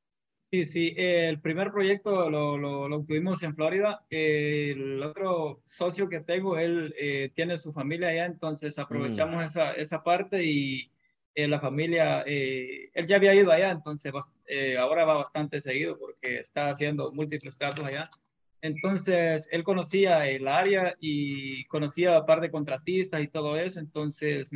Sí, 0.55 0.67
sí, 0.67 0.95
el 0.97 1.41
primer 1.41 1.73
proyecto 1.73 2.31
lo, 2.31 2.57
lo, 2.57 2.89
lo 2.89 3.03
tuvimos 3.03 3.43
en 3.43 3.57
Florida. 3.57 4.05
el 4.09 5.03
otro 5.03 5.63
socio 5.65 6.09
que 6.09 6.21
tengo, 6.21 6.57
él 6.57 6.95
eh, 6.97 7.33
tiene 7.35 7.59
su 7.59 7.73
familia 7.73 8.11
allá, 8.11 8.27
entonces 8.27 8.79
aprovechamos 8.79 9.43
mm. 9.43 9.47
esa, 9.49 9.73
esa 9.73 10.05
parte 10.05 10.45
y 10.45 10.93
eh, 11.35 11.49
la 11.49 11.59
familia, 11.59 12.23
eh, 12.25 12.89
él 12.95 13.05
ya 13.05 13.17
había 13.17 13.35
ido 13.35 13.51
allá, 13.51 13.73
entonces 13.73 14.13
ahora 14.79 15.05
va 15.05 15.15
bastante 15.15 15.61
seguido 15.61 15.99
porque 15.99 16.39
está 16.39 16.69
haciendo 16.69 17.11
múltiples 17.13 17.59
tratos 17.59 17.85
allá. 17.85 18.09
Entonces, 18.63 19.49
él 19.51 19.65
conocía 19.65 20.29
el 20.29 20.47
área 20.47 20.95
y 21.01 21.65
conocía 21.65 22.17
a 22.17 22.27
par 22.27 22.41
de 22.41 22.53
contratistas 22.53 23.21
y 23.21 23.27
todo 23.27 23.57
eso, 23.59 23.81
entonces 23.81 24.51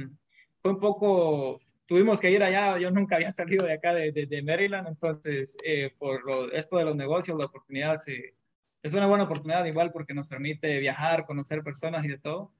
fue 0.62 0.70
un 0.70 0.78
poco 0.78 1.58
tuvimos 1.88 2.20
que 2.20 2.30
ir 2.30 2.42
allá, 2.42 2.78
yo 2.78 2.90
nunca 2.90 3.16
había 3.16 3.32
salido 3.32 3.66
de 3.66 3.72
acá 3.72 3.94
de, 3.94 4.12
de, 4.12 4.42
Maryland, 4.42 4.86
entonces 4.88 5.56
eh, 5.64 5.90
por 5.98 6.22
lo, 6.22 6.52
esto 6.52 6.76
de 6.76 6.84
los 6.84 6.94
negocios, 6.94 7.36
la 7.38 7.46
oportunidad 7.46 7.98
es 8.82 8.92
una 8.92 9.06
buena 9.06 9.24
oportunidad 9.24 9.64
igual 9.64 9.90
porque 9.90 10.12
nos 10.12 10.28
permite 10.28 10.78
viajar, 10.80 11.24
conocer 11.24 11.62
personas 11.62 12.04
y 12.04 12.08
de 12.08 12.18
todo. 12.18 12.52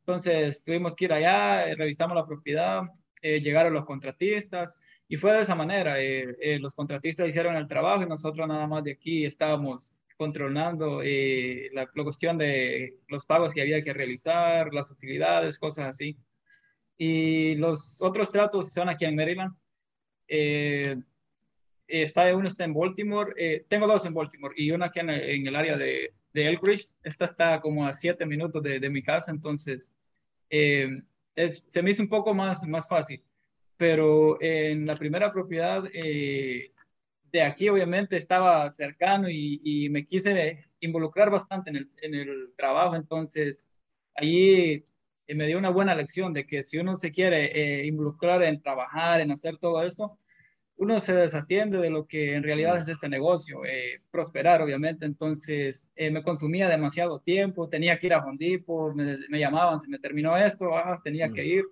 Entonces 0.00 0.64
tuvimos 0.64 0.96
que 0.96 1.04
ir 1.04 1.12
allá, 1.12 1.68
eh, 1.68 1.74
revisamos 1.76 2.16
la 2.16 2.26
propiedad, 2.26 2.84
eh, 3.20 3.42
llegaron 3.42 3.74
los 3.74 3.84
contratistas 3.84 4.78
y 5.08 5.18
fue 5.18 5.34
de 5.34 5.42
esa 5.42 5.54
manera. 5.54 5.96
los 6.58 6.74
contratistas 6.74 7.28
hicieron 7.28 7.56
el 7.56 7.68
trabajo 7.68 8.02
y 8.02 8.08
nosotros 8.08 8.48
nada 8.48 8.66
más 8.66 8.82
de 8.82 8.92
aquí 8.92 9.26
estábamos 9.26 9.94
controlando 10.16 11.02
la, 11.02 11.90
la 11.94 12.04
cuestión 12.04 12.38
de 12.38 12.94
los 13.08 13.26
pagos 13.26 13.52
que 13.52 13.60
había 13.60 13.82
que 13.82 13.92
realizar, 13.92 14.72
las 14.72 14.90
utilidades, 14.90 15.58
cosas 15.58 15.88
así. 15.88 16.16
Y 17.02 17.54
los 17.54 18.02
otros 18.02 18.30
tratos 18.30 18.74
son 18.74 18.90
aquí 18.90 19.06
en 19.06 19.16
Maryland. 19.16 19.56
Eh, 20.28 20.94
está 21.88 22.36
uno 22.36 22.46
está 22.46 22.64
en 22.64 22.74
Baltimore. 22.74 23.32
Eh, 23.38 23.64
tengo 23.70 23.86
dos 23.86 24.04
en 24.04 24.12
Baltimore 24.12 24.54
y 24.54 24.70
uno 24.70 24.84
aquí 24.84 25.00
en, 25.00 25.08
el 25.08 25.56
área 25.56 25.78
de, 25.78 26.12
de 26.34 26.46
Elkridge. 26.46 26.92
Esta 27.02 27.24
está 27.24 27.58
como 27.62 27.86
a 27.86 27.94
siete 27.94 28.26
minutos 28.26 28.62
de, 28.62 28.78
de 28.78 28.90
mi 28.90 29.02
casa, 29.02 29.30
entonces 29.30 29.94
eh, 30.50 30.90
es, 31.34 31.60
se 31.70 31.82
me 31.82 31.92
hizo 31.92 32.02
un 32.02 32.10
poco 32.10 32.34
más, 32.34 32.68
más 32.68 32.86
fácil. 32.86 33.24
Pero 33.78 34.36
en 34.42 34.84
la 34.84 34.94
primera 34.94 35.32
propiedad 35.32 35.82
de 35.84 37.42
aquí, 37.42 37.70
obviamente, 37.70 38.18
estaba 38.18 38.70
cercano 38.70 39.30
y, 39.30 39.58
y, 39.64 39.88
me 39.88 40.04
quise 40.04 40.66
involucrar 40.80 41.30
bastante 41.30 41.70
en 41.70 41.76
el, 41.76 41.90
en 42.02 42.14
el 42.14 42.52
trabajo, 42.58 42.94
entonces 42.94 43.66
allí 44.14 44.84
me 45.34 45.46
dio 45.46 45.58
una 45.58 45.70
buena 45.70 45.94
lección 45.94 46.32
de 46.32 46.46
que 46.46 46.62
si 46.62 46.78
uno 46.78 46.96
se 46.96 47.12
quiere 47.12 47.80
eh, 47.82 47.86
involucrar 47.86 48.42
en 48.42 48.60
trabajar, 48.60 49.20
en 49.20 49.30
hacer 49.30 49.56
todo 49.58 49.82
eso, 49.82 50.18
uno 50.76 50.98
se 50.98 51.14
desatiende 51.14 51.78
de 51.78 51.90
lo 51.90 52.06
que 52.06 52.34
en 52.34 52.42
realidad 52.42 52.78
es 52.78 52.88
este 52.88 53.08
negocio, 53.08 53.64
eh, 53.66 54.00
prosperar 54.10 54.62
obviamente, 54.62 55.04
entonces 55.04 55.88
eh, 55.94 56.10
me 56.10 56.22
consumía 56.22 56.68
demasiado 56.68 57.20
tiempo, 57.20 57.68
tenía 57.68 57.98
que 57.98 58.06
ir 58.06 58.14
a 58.14 58.24
Hondipo, 58.24 58.94
me, 58.94 59.18
me 59.28 59.38
llamaban, 59.38 59.78
se 59.78 59.88
me 59.88 59.98
terminó 59.98 60.36
esto, 60.38 60.74
ah, 60.74 60.98
tenía 61.04 61.30
que 61.30 61.44
ir, 61.44 61.64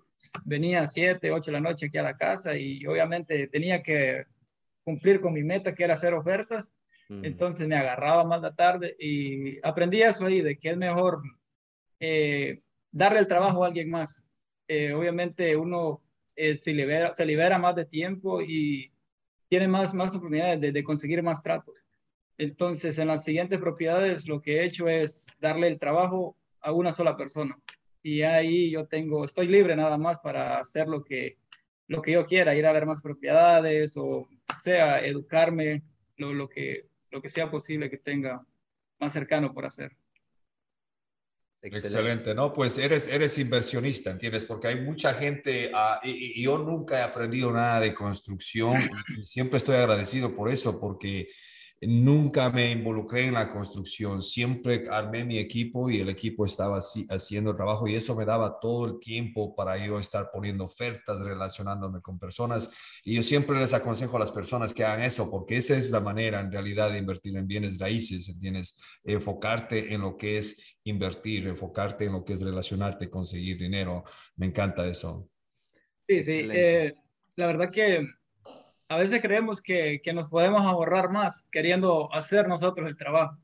venía 0.45 0.81
a 0.81 0.87
7, 0.87 1.31
8 1.31 1.51
de 1.51 1.51
la 1.51 1.69
noche 1.69 1.87
aquí 1.87 1.97
a 1.97 2.03
la 2.03 2.17
casa 2.17 2.55
y 2.55 2.85
obviamente 2.85 3.47
tenía 3.47 3.81
que 3.81 4.25
cumplir 4.83 5.21
con 5.21 5.33
mi 5.33 5.43
meta 5.43 5.73
que 5.73 5.83
era 5.83 5.93
hacer 5.93 6.13
ofertas. 6.13 6.75
Mm. 7.09 7.25
Entonces 7.25 7.67
me 7.67 7.75
agarraba 7.75 8.23
más 8.23 8.41
la 8.41 8.53
tarde 8.55 8.95
y 8.99 9.59
aprendí 9.65 10.01
eso 10.01 10.25
ahí, 10.25 10.41
de 10.41 10.57
que 10.57 10.69
es 10.69 10.77
mejor 10.77 11.21
eh, 11.99 12.61
darle 12.91 13.19
el 13.19 13.27
trabajo 13.27 13.63
a 13.63 13.67
alguien 13.67 13.89
más. 13.89 14.27
Eh, 14.67 14.93
obviamente 14.93 15.55
uno 15.55 16.01
eh, 16.35 16.55
se, 16.55 16.73
libera, 16.73 17.57
más 17.57 17.75
de 17.75 17.85
tiempo 17.85 18.41
y 18.41 18.91
tiene 19.47 19.67
más, 19.67 19.93
más 19.93 20.11
oportunidades 20.11 20.61
de, 20.61 20.71
de, 20.71 20.83
conseguir 20.83 21.23
más 21.23 21.41
tratos. 21.41 21.87
Entonces, 22.37 22.97
en 22.97 23.07
las 23.07 23.23
siguientes 23.23 23.59
propiedades, 23.59 24.27
lo 24.27 24.41
que 24.41 24.59
he 24.59 24.65
hecho 24.65 24.87
es 24.87 25.27
darle 25.39 25.67
el 25.67 25.79
trabajo 25.79 26.37
a 26.61 26.71
una 26.71 26.91
sola 26.91 27.17
persona. 27.17 27.59
Y 28.01 28.21
ahí 28.21 28.71
yo 28.71 28.87
tengo, 28.87 29.25
estoy 29.25 29.47
libre 29.47 29.75
nada 29.75 29.97
más 29.97 30.19
para 30.19 30.59
hacer 30.59 30.87
lo 30.87 31.03
que, 31.03 31.37
lo 31.87 32.01
que 32.01 32.13
yo 32.13 32.25
quiera, 32.25 32.55
ir 32.55 32.65
a 32.65 32.71
ver 32.71 32.85
más 32.85 33.01
propiedades 33.01 33.97
o 33.97 34.29
sea, 34.61 34.99
educarme, 34.99 35.83
lo, 36.17 36.33
lo, 36.33 36.47
que, 36.47 36.85
lo 37.11 37.21
que 37.21 37.29
sea 37.29 37.49
posible 37.49 37.89
que 37.89 37.97
tenga 37.97 38.45
más 38.99 39.11
cercano 39.11 39.53
por 39.53 39.65
hacer. 39.65 39.95
Excelente. 41.61 42.33
¿no? 42.33 42.53
Pues 42.53 42.77
eres, 42.77 43.07
eres 43.07 43.37
inversionista, 43.37 44.11
¿entiendes? 44.11 44.45
Porque 44.45 44.67
hay 44.67 44.81
mucha 44.81 45.13
gente, 45.13 45.71
uh, 45.73 46.05
y, 46.07 46.41
yo 46.41 46.57
nunca 46.57 46.99
he 46.99 47.01
aprendido 47.01 47.51
nada 47.51 47.79
de 47.81 47.93
construcción 47.93 48.77
y 49.17 49.25
siempre 49.25 49.57
estoy 49.57 49.75
agradecido 49.75 50.35
por 50.35 50.49
eso, 50.49 50.79
porque 50.79 51.27
Nunca 51.81 52.49
me 52.49 52.71
involucré 52.71 53.27
en 53.27 53.35
la 53.35 53.49
construcción, 53.49 54.21
siempre 54.21 54.83
armé 54.89 55.23
mi 55.23 55.37
equipo 55.37 55.89
y 55.89 56.01
el 56.01 56.09
equipo 56.09 56.45
estaba 56.45 56.79
así, 56.79 57.07
haciendo 57.09 57.55
trabajo 57.55 57.87
y 57.87 57.95
eso 57.95 58.17
me 58.17 58.25
daba 58.25 58.59
todo 58.59 58.85
el 58.85 58.99
tiempo 58.99 59.55
para 59.55 59.77
yo 59.77 59.97
estar 59.97 60.29
poniendo 60.29 60.65
ofertas, 60.65 61.21
relacionándome 61.21 62.01
con 62.01 62.19
personas. 62.19 62.69
Y 63.05 63.15
yo 63.15 63.23
siempre 63.23 63.57
les 63.57 63.73
aconsejo 63.73 64.17
a 64.17 64.19
las 64.19 64.31
personas 64.31 64.73
que 64.73 64.83
hagan 64.83 65.03
eso, 65.03 65.31
porque 65.31 65.55
esa 65.55 65.77
es 65.77 65.89
la 65.89 66.01
manera 66.01 66.41
en 66.41 66.51
realidad 66.51 66.91
de 66.91 66.97
invertir 66.97 67.37
en 67.37 67.47
bienes 67.47 67.77
raíces, 67.79 68.37
tienes 68.41 68.81
enfocarte 69.05 69.93
en 69.93 70.01
lo 70.01 70.17
que 70.17 70.37
es 70.37 70.77
invertir, 70.83 71.47
enfocarte 71.47 72.05
en 72.05 72.11
lo 72.11 72.25
que 72.25 72.33
es 72.33 72.41
relacionarte, 72.41 73.09
conseguir 73.09 73.57
dinero. 73.57 74.03
Me 74.35 74.47
encanta 74.47 74.85
eso. 74.85 75.29
Sí, 76.01 76.21
sí. 76.21 76.45
Eh, 76.51 76.93
la 77.37 77.47
verdad 77.47 77.71
que 77.71 78.05
a 78.89 78.97
veces 78.97 79.21
creemos 79.21 79.61
que, 79.61 80.01
que, 80.03 80.13
nos 80.13 80.29
podemos 80.29 80.61
ahorrar 80.63 81.11
más 81.11 81.47
queriendo 81.51 82.11
hacer 82.13 82.47
nosotros 82.47 82.87
el 82.89 82.97
trabajo. 82.97 83.37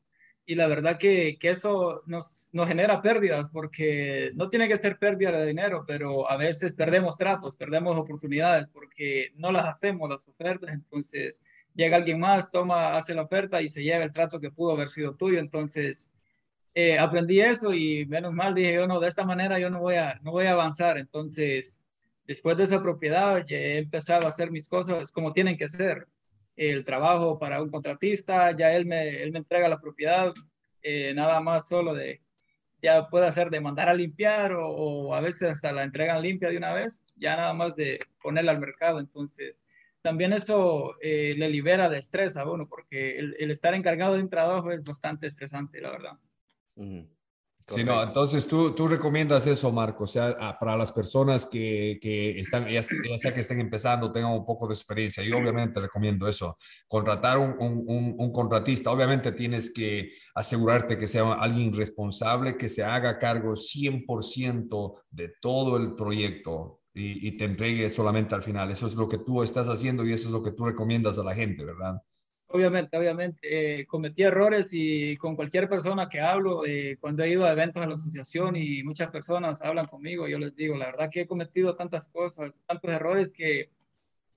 Y 0.48 0.56
la 0.56 0.68
verdad 0.68 0.98
que, 0.98 1.38
que 1.40 1.50
eso 1.50 2.02
nos, 2.08 2.50
nos, 2.52 2.68
genera 2.68 3.02
pérdidas, 3.02 3.50
porque 3.50 4.32
no 4.36 4.50
tiene 4.50 4.68
que 4.68 4.78
ser 4.78 4.98
pérdida 4.98 5.32
de 5.32 5.46
dinero, 5.46 5.86
pero 5.88 6.30
a 6.30 6.36
veces 6.38 6.74
perdemos 6.74 7.18
tratos, 7.18 7.58
perdemos 7.58 7.96
oportunidades, 7.96 8.68
porque 8.70 9.32
no 9.36 9.52
las 9.52 9.66
hacemos 9.66 10.10
las 10.10 10.28
ofertas. 10.28 10.72
Entonces 10.74 11.40
llega 11.76 11.98
alguien 11.98 12.20
más, 12.20 12.52
toma, 12.52 12.96
hace 12.96 13.14
la 13.14 13.24
oferta 13.24 13.62
y 13.62 13.70
se 13.70 13.84
lleva 13.84 14.04
el 14.04 14.14
trato 14.14 14.40
que 14.40 14.52
pudo 14.52 14.74
haber 14.74 14.90
sido 14.90 15.16
tuyo. 15.16 15.40
Entonces 15.40 16.12
eh, 16.74 16.98
aprendí 16.98 17.40
eso 17.40 17.72
y 17.74 18.06
menos 18.08 18.34
mal 18.34 18.56
dije 18.56 18.74
yo, 18.74 18.88
no, 18.88 19.00
de 19.00 19.10
esta 19.10 19.26
manera 19.26 19.60
yo 19.60 19.70
no 19.70 19.80
voy 19.80 19.96
a, 19.96 20.20
no 20.24 20.32
voy 20.32 20.48
a 20.48 20.54
avanzar. 20.54 20.98
Entonces 20.98 21.82
Después 22.26 22.58
de 22.58 22.64
esa 22.64 22.82
propiedad 22.82 23.46
he 23.50 23.78
empezado 23.78 24.26
a 24.26 24.30
hacer 24.30 24.52
mis 24.52 24.68
cosas 24.68 25.12
como 25.12 25.34
tienen 25.34 25.58
que 25.58 25.70
ser. 25.70 26.08
El 26.56 26.84
trabajo 26.86 27.38
para 27.38 27.62
un 27.62 27.70
contratista, 27.70 28.56
ya 28.56 28.74
él 28.74 28.86
me, 28.86 29.22
él 29.22 29.32
me 29.32 29.40
entrega 29.40 29.68
la 29.68 29.82
propiedad, 29.82 30.34
eh, 30.82 31.14
nada 31.14 31.40
más 31.42 31.68
solo 31.68 31.94
de, 31.94 32.22
ya 32.82 33.10
puede 33.10 33.28
hacer 33.28 33.50
de 33.50 33.60
mandar 33.60 33.90
a 33.90 33.94
limpiar 33.94 34.54
o, 34.54 35.16
a 35.16 35.20
veces 35.20 35.52
hasta 35.52 35.72
la 35.72 35.84
entregan 35.84 36.22
limpia 36.22 36.50
de 36.50 36.58
una 36.58 36.74
vez, 36.74 37.04
ya 37.16 37.36
nada 37.36 37.54
más 37.54 37.76
de 37.76 38.00
ponerla 38.22 38.52
al 38.52 38.60
mercado. 38.60 39.00
Entonces, 39.00 39.60
también 40.02 40.34
eso 40.34 40.96
eh, 41.02 41.34
le 41.36 41.50
libera 41.50 41.90
de 41.90 41.98
estrés 41.98 42.38
a 42.38 42.50
uno, 42.50 42.68
porque 42.68 43.18
el, 43.18 43.50
estar 43.50 43.74
encargado 43.74 44.14
de 44.14 44.22
un 44.22 44.30
trabajo 44.30 44.72
es 44.72 44.84
bastante 44.84 45.26
estresante, 45.26 45.82
la 45.82 45.92
verdad. 45.92 46.20
Sí, 47.68 47.84
no, 47.84 48.04
entonces 48.04 48.48
tú, 48.48 48.76
tú 48.76 48.88
recomiendas 48.88 49.48
eso, 49.48 49.72
Marco, 49.72 50.04
o 50.04 50.08
sea, 50.08 50.56
para 50.60 50.78
las 50.78 50.92
personas 50.92 51.48
que, 51.48 51.98
que 52.00 52.40
están, 52.40 52.68
ya, 52.68 52.84
sea 52.84 53.34
que 53.34 53.40
estén 53.40 53.60
empezando, 53.60 54.12
tengan 54.12 54.34
un 54.34 54.46
poco 54.46 54.68
de 54.68 54.76
experiencia, 54.76 55.24
yo 55.24 55.40
obviamente 55.40 55.82
recomiendo 55.82 56.28
eso, 56.28 56.60
contratar 56.88 57.40
un, 57.40 57.56
un, 57.58 58.16
un, 58.20 58.32
contratista, 58.32 58.92
obviamente 58.92 59.32
tienes 59.32 59.74
que 59.74 60.12
asegurarte 60.36 60.96
que 61.00 61.08
sea 61.08 61.34
alguien 61.34 61.74
responsable, 61.74 62.56
que 62.56 62.70
se 62.70 62.84
haga 62.84 63.18
cargo 63.18 63.56
100% 63.56 65.02
de 65.10 65.34
todo 65.42 65.78
el 65.78 65.96
proyecto 65.96 66.82
y, 66.94 67.28
y 67.28 67.36
te 67.36 67.46
entregue 67.46 67.90
solamente 67.90 68.36
al 68.36 68.44
final, 68.44 68.70
eso 68.70 68.86
es 68.86 68.94
lo 68.94 69.08
que 69.08 69.18
tú 69.18 69.42
estás 69.42 69.70
haciendo 69.70 70.06
y 70.06 70.14
eso 70.14 70.28
es 70.28 70.34
lo 70.34 70.44
que 70.44 70.52
tú 70.52 70.66
recomiendas 70.66 71.18
a 71.18 71.24
la 71.24 71.34
gente, 71.34 71.66
¿verdad? 71.66 71.96
Obviamente, 72.56 72.98
obviamente, 72.98 73.40
eh, 73.82 73.86
cometí 73.86 74.24
errores 74.24 74.70
y 74.72 75.18
con 75.18 75.36
cualquier 75.36 75.68
persona 75.68 76.08
que 76.08 76.22
hablo, 76.22 76.66
eh, 76.66 76.96
cuando 77.02 77.22
he 77.22 77.30
ido 77.30 77.44
a 77.44 77.52
eventos 77.52 77.82
de 77.82 77.90
la 77.90 77.96
asociación 77.96 78.56
y 78.56 78.82
muchas 78.82 79.10
personas 79.10 79.62
hablan 79.62 79.88
conmigo, 79.88 80.26
yo 80.30 80.40
les 80.40 80.56
digo, 80.56 80.78
la 80.78 80.86
verdad 80.86 81.10
que 81.12 81.22
he 81.22 81.28
cometido 81.28 81.76
tantas 81.76 82.08
cosas, 82.08 82.62
tantos 82.66 82.90
errores 82.92 83.34
que 83.34 83.72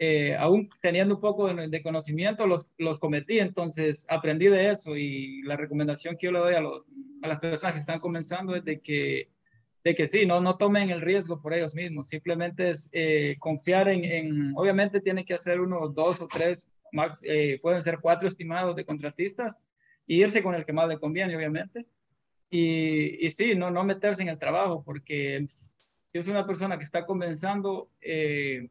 eh, 0.00 0.34
aún 0.34 0.68
teniendo 0.82 1.14
un 1.14 1.20
poco 1.20 1.46
de, 1.46 1.82
conocimiento 1.84 2.48
los, 2.48 2.72
los 2.76 2.98
cometí, 2.98 3.38
entonces 3.38 4.04
aprendí 4.08 4.48
de 4.48 4.70
eso 4.70 4.96
y 4.96 5.42
la 5.42 5.56
recomendación 5.56 6.16
que 6.16 6.26
yo 6.26 6.32
le 6.32 6.40
doy 6.40 6.54
a, 6.56 6.60
los, 6.60 6.82
a 7.22 7.28
las 7.28 7.38
personas 7.38 7.74
que 7.74 7.80
están 7.80 8.00
comenzando 8.00 8.56
es 8.56 8.64
de 8.64 8.80
que, 8.80 9.28
de 9.84 9.94
que 9.94 10.08
sí, 10.08 10.26
no, 10.26 10.40
no 10.40 10.56
tomen 10.56 10.90
el 10.90 11.02
riesgo 11.02 11.40
por 11.40 11.54
ellos 11.54 11.72
mismos, 11.72 12.08
simplemente 12.08 12.70
es 12.70 12.90
confiar 13.38 13.88
en, 13.88 14.04
en, 14.04 14.52
obviamente 14.56 15.00
tienen 15.00 15.24
que 15.24 15.34
hacer 15.34 15.60
unos 15.60 15.94
dos 15.94 16.20
o 16.20 16.26
tres 16.26 16.68
más, 16.92 17.22
eh, 17.24 17.58
pueden 17.62 17.82
ser 17.82 17.98
cuatro 18.00 18.28
estimados 18.28 18.76
de 18.76 18.84
contratistas 18.84 19.56
y 20.06 20.22
irse 20.22 20.42
con 20.42 20.54
el 20.54 20.64
que 20.64 20.72
más 20.72 20.88
le 20.88 20.98
conviene, 20.98 21.36
obviamente. 21.36 21.86
Y, 22.50 23.24
y 23.24 23.30
sí, 23.30 23.54
no, 23.54 23.70
no 23.70 23.84
meterse 23.84 24.22
en 24.22 24.28
el 24.28 24.38
trabajo, 24.38 24.82
porque 24.84 25.44
si 25.48 26.18
es 26.18 26.28
una 26.28 26.46
persona 26.46 26.78
que 26.78 26.84
está 26.84 27.04
comenzando, 27.04 27.90
eh, 28.00 28.68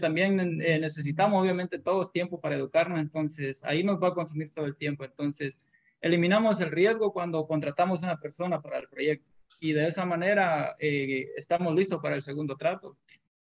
también 0.00 0.60
eh, 0.60 0.78
necesitamos 0.78 1.42
obviamente 1.42 1.78
todos 1.78 2.12
tiempo 2.12 2.40
para 2.40 2.56
educarnos, 2.56 3.00
entonces 3.00 3.64
ahí 3.64 3.82
nos 3.82 4.00
va 4.02 4.08
a 4.08 4.14
consumir 4.14 4.52
todo 4.52 4.66
el 4.66 4.76
tiempo. 4.76 5.04
Entonces, 5.04 5.58
eliminamos 6.00 6.60
el 6.60 6.70
riesgo 6.70 7.12
cuando 7.12 7.46
contratamos 7.46 8.02
a 8.02 8.06
una 8.06 8.20
persona 8.20 8.60
para 8.60 8.78
el 8.78 8.88
proyecto 8.88 9.28
y 9.58 9.72
de 9.72 9.86
esa 9.86 10.04
manera 10.04 10.76
eh, 10.78 11.30
estamos 11.36 11.74
listos 11.74 12.00
para 12.00 12.14
el 12.14 12.22
segundo 12.22 12.56
trato. 12.56 12.96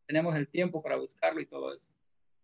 Tenemos 0.06 0.34
el 0.36 0.48
tiempo 0.48 0.82
para 0.82 0.96
buscarlo 0.96 1.40
y 1.40 1.46
todo 1.46 1.74
eso. 1.74 1.92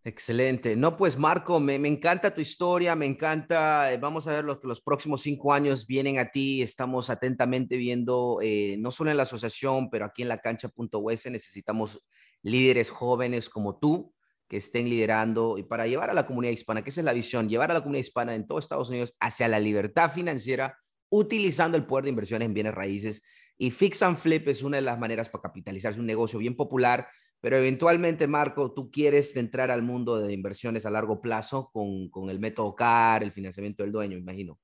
Excelente. 0.04 0.76
No, 0.76 0.96
pues 0.96 1.18
Marco, 1.18 1.60
me, 1.60 1.74
encanta 1.74 2.32
tu 2.32 2.40
historia, 2.40 2.96
me 2.96 3.04
encanta, 3.04 3.92
eh, 3.92 3.98
vamos 3.98 4.26
a 4.26 4.32
ver 4.32 4.44
los, 4.44 4.58
los 4.62 4.80
próximos 4.80 5.22
cinco 5.22 5.52
años 5.52 5.86
vienen 5.86 6.18
a 6.18 6.30
ti, 6.30 6.62
estamos 6.62 7.10
atentamente 7.10 7.76
viendo, 7.76 8.38
eh, 8.40 8.76
no 8.78 8.90
solo 8.90 9.10
en 9.10 9.16
la 9.16 9.24
asociación, 9.24 9.90
pero 9.90 10.06
aquí 10.06 10.22
en 10.22 10.28
la 10.28 10.38
cancha.us 10.38 11.26
necesitamos 11.26 12.00
líderes 12.42 12.90
jóvenes 12.90 13.50
como 13.50 13.78
tú 13.78 14.14
que 14.48 14.56
estén 14.56 14.88
liderando 14.88 15.58
y 15.58 15.64
para 15.64 15.86
llevar 15.86 16.10
a 16.10 16.14
la 16.14 16.26
comunidad 16.26 16.52
hispana, 16.52 16.82
que 16.82 16.90
esa 16.90 17.02
es 17.02 17.04
la 17.04 17.12
visión, 17.12 17.48
llevar 17.48 17.70
a 17.70 17.74
la 17.74 17.80
comunidad 17.80 18.00
hispana 18.00 18.34
en 18.34 18.46
todo 18.46 18.58
Estados 18.58 18.88
Unidos 18.88 19.14
hacia 19.20 19.46
la 19.48 19.60
libertad 19.60 20.10
financiera 20.10 20.78
utilizando 21.10 21.76
el 21.76 21.86
poder 21.86 22.04
de 22.04 22.10
inversiones 22.10 22.46
en 22.46 22.54
bienes 22.54 22.74
raíces. 22.74 23.22
Y 23.56 23.70
Fix 23.70 24.02
and 24.02 24.16
Flip 24.16 24.46
es 24.48 24.62
una 24.62 24.76
de 24.76 24.82
las 24.82 24.98
maneras 24.98 25.28
para 25.28 25.42
capitalizarse 25.42 26.00
un 26.00 26.06
negocio 26.06 26.38
bien 26.38 26.56
popular 26.56 27.08
pero 27.40 27.56
eventualmente, 27.56 28.26
Marco, 28.26 28.72
tú 28.72 28.90
quieres 28.90 29.36
entrar 29.36 29.70
al 29.70 29.82
mundo 29.82 30.18
de 30.18 30.32
inversiones 30.32 30.86
a 30.86 30.90
largo 30.90 31.20
plazo 31.20 31.70
con, 31.72 32.08
con 32.08 32.30
el 32.30 32.40
método 32.40 32.74
CAR, 32.74 33.22
el 33.22 33.32
financiamiento 33.32 33.84
del 33.84 33.92
dueño, 33.92 34.18
imagino. 34.18 34.58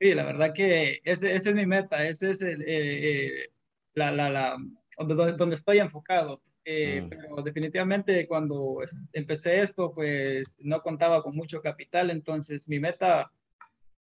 Sí, 0.00 0.14
la 0.14 0.24
verdad 0.24 0.54
que 0.54 1.00
ese, 1.04 1.34
ese 1.34 1.50
es 1.50 1.54
mi 1.54 1.66
meta, 1.66 2.06
ese 2.06 2.30
es 2.30 2.40
el, 2.40 2.62
eh, 2.62 2.66
eh, 2.66 3.50
la, 3.92 4.10
la, 4.10 4.30
la, 4.30 4.56
donde, 4.96 5.32
donde, 5.32 5.56
estoy 5.56 5.78
enfocado. 5.78 6.40
Eh, 6.64 7.02
mm. 7.02 7.08
Pero 7.10 7.42
definitivamente 7.42 8.26
cuando 8.26 8.78
empecé 9.12 9.60
esto, 9.60 9.92
pues 9.92 10.56
no 10.60 10.80
contaba 10.80 11.22
con 11.22 11.36
mucho 11.36 11.60
capital, 11.60 12.08
entonces 12.08 12.66
mi 12.66 12.80
meta 12.80 13.30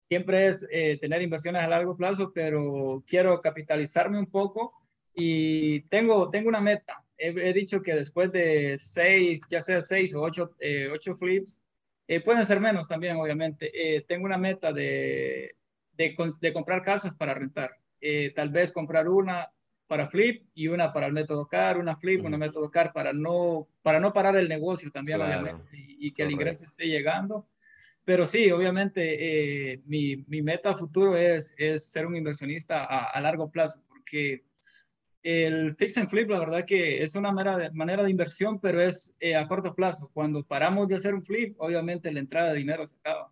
siempre 0.07 0.47
es 0.47 0.67
tener 0.99 1.21
inversiones 1.21 1.63
a 1.63 1.69
largo 1.69 1.95
plazo, 1.95 2.31
pero 2.33 3.03
quiero 3.05 3.41
capitalizarme 3.41 4.19
un 4.19 4.29
poco 4.29 4.73
y 5.13 5.81
tengo, 5.83 6.29
tengo 6.29 6.49
una 6.49 6.59
meta 6.59 7.01
he, 7.21 7.53
dicho 7.53 7.81
que 7.81 7.93
después 7.93 8.31
de 8.31 8.77
seis, 8.79 9.41
ya 9.49 9.61
sea 9.61 9.81
seis 9.81 10.15
o 10.15 10.21
ocho, 10.21 10.55
eh, 10.59 10.89
ocho 10.91 11.15
flips, 11.15 11.61
eh, 12.07 12.19
pueden 12.19 12.45
ser 12.45 12.59
menos 12.59 12.87
también, 12.87 13.17
obviamente. 13.17 13.71
Eh, 13.73 14.01
tengo 14.07 14.25
una 14.25 14.37
meta 14.37 14.73
de, 14.73 15.55
de, 15.93 16.15
de, 16.39 16.53
comprar 16.53 16.81
casas 16.81 17.15
para 17.15 17.33
rentar. 17.33 17.77
tal 18.35 18.49
vez 18.49 18.71
comprar 18.71 19.07
una 19.07 19.49
para 19.87 20.07
flip 20.07 20.47
y 20.55 20.67
una 20.67 20.91
para 20.91 21.05
el 21.07 21.13
método 21.13 21.47
CAR, 21.47 21.77
una 21.77 21.97
flip, 21.97 22.23
una 22.25 22.37
método 22.37 22.71
CAR 22.71 22.91
para 22.93 23.13
no, 23.13 23.67
para 23.83 23.99
no 23.99 24.13
parar 24.13 24.35
el 24.37 24.49
negocio 24.49 24.89
también, 24.89 25.21
obviamente, 25.21 25.63
y, 25.73 26.11
que 26.13 26.23
el 26.23 26.31
ingreso 26.31 26.63
esté 26.63 26.85
llegando. 26.85 27.47
Pero 28.03 28.25
sí, 28.25 28.49
obviamente, 28.49 29.79
mi, 29.85 30.17
mi, 30.27 30.41
meta 30.41 30.75
futuro 30.75 31.15
es, 31.15 31.53
es 31.57 31.85
ser 31.85 32.07
un 32.07 32.15
inversionista 32.15 32.83
a, 32.83 33.11
a 33.11 33.21
largo 33.21 33.51
plazo, 33.51 33.83
porque 33.87 34.43
el 35.23 35.75
fix 35.75 35.97
and 35.97 36.09
flip, 36.09 36.29
la 36.29 36.39
verdad 36.39 36.65
que 36.65 37.03
es 37.03 37.15
una 37.15 37.31
manera 37.31 37.57
de, 37.57 37.71
manera 37.71 38.03
de 38.03 38.09
inversión, 38.09 38.59
pero 38.59 38.81
es 38.81 39.13
eh, 39.19 39.35
a 39.35 39.47
corto 39.47 39.75
plazo. 39.75 40.09
Cuando 40.13 40.43
paramos 40.43 40.87
de 40.87 40.95
hacer 40.95 41.13
un 41.13 41.23
flip, 41.23 41.55
obviamente 41.59 42.11
la 42.11 42.19
entrada 42.19 42.51
de 42.51 42.57
dinero 42.57 42.87
se 42.87 42.95
acaba. 42.95 43.31